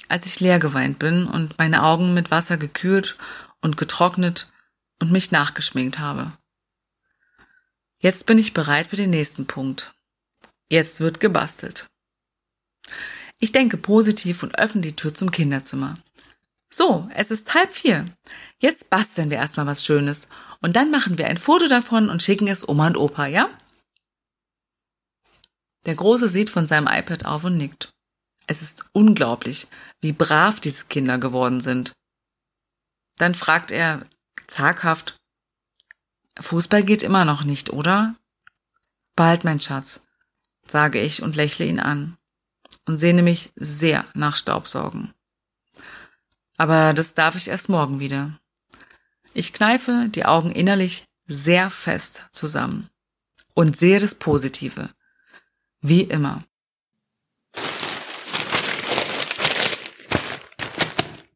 als 0.09 0.27
ich 0.27 0.41
leer 0.41 0.59
geweint 0.59 0.99
bin 0.99 1.27
und 1.27 1.59
meine 1.59 1.83
Augen 1.83 2.15
mit 2.15 2.31
Wasser 2.31 2.57
gekühlt 2.57 3.17
und 3.61 3.77
getrocknet 3.77 4.53
und 5.01 5.11
mich 5.11 5.31
nachgeschminkt 5.31 5.99
habe. 5.99 6.33
Jetzt 7.99 8.27
bin 8.27 8.39
ich 8.39 8.53
bereit 8.53 8.89
für 8.89 8.97
den 8.97 9.11
nächsten 9.11 9.47
Punkt. 9.47 9.95
Jetzt 10.69 11.01
wird 11.01 11.21
gebastelt. 11.21 11.87
Ich 13.39 13.51
denke 13.53 13.77
positiv 13.77 14.43
und 14.43 14.59
öffne 14.59 14.83
die 14.83 14.95
Tür 14.95 15.15
zum 15.15 15.31
Kinderzimmer. 15.31 15.95
So, 16.71 17.09
es 17.15 17.31
ist 17.31 17.55
halb 17.55 17.73
vier. 17.73 18.05
Jetzt 18.59 18.91
basteln 18.91 19.31
wir 19.31 19.39
erstmal 19.39 19.67
was 19.67 19.85
Schönes 19.85 20.29
und 20.65 20.77
dann 20.77 20.91
machen 20.91 21.19
wir 21.19 21.27
ein 21.27 21.37
Foto 21.37 21.69
davon 21.69 22.09
und 22.09 22.23
schicken 22.23 22.49
es 22.49 22.67
Oma 22.67 22.87
und 22.87 22.97
Opa, 22.97 23.27
ja? 23.27 23.51
Der 25.85 25.95
Große 25.95 26.27
sieht 26.27 26.49
von 26.49 26.67
seinem 26.67 26.87
iPad 26.87 27.27
auf 27.27 27.45
und 27.45 27.59
nickt. 27.59 27.93
Es 28.47 28.63
ist 28.63 28.87
unglaublich, 28.95 29.67
wie 30.01 30.13
brav 30.13 30.61
diese 30.61 30.87
Kinder 30.87 31.19
geworden 31.19 31.61
sind. 31.61 31.93
Dann 33.19 33.35
fragt 33.35 33.73
er 33.73 34.07
zaghaft, 34.47 35.19
Fußball 36.41 36.83
geht 36.83 37.03
immer 37.03 37.27
noch 37.27 37.45
nicht, 37.45 37.69
oder? 37.69 38.15
Bald, 39.17 39.45
mein 39.45 39.61
Schatz, 39.61 40.07
sage 40.67 40.99
ich 40.99 41.23
und 41.23 41.37
lächle 41.37 41.67
ihn 41.67 41.79
an 41.79 42.17
und 42.87 42.97
sehne 42.97 43.23
mich 43.23 43.53
sehr 43.55 44.07
nach 44.15 44.37
Staubsaugen. 44.37 45.13
Aber 46.57 46.95
das 46.95 47.13
darf 47.13 47.37
ich 47.37 47.49
erst 47.49 47.69
morgen 47.69 48.01
wieder. 48.01 48.41
Ich 49.35 49.53
kneife 49.53 50.09
die 50.09 50.25
Augen 50.25 50.53
innerlich 50.53 51.05
sehr 51.27 51.71
fest 51.71 52.29
zusammen 52.33 52.89
und 53.55 53.77
sehe 53.77 53.99
das 53.99 54.15
Positive. 54.15 54.91
Wie 55.81 56.03
immer. 56.03 56.43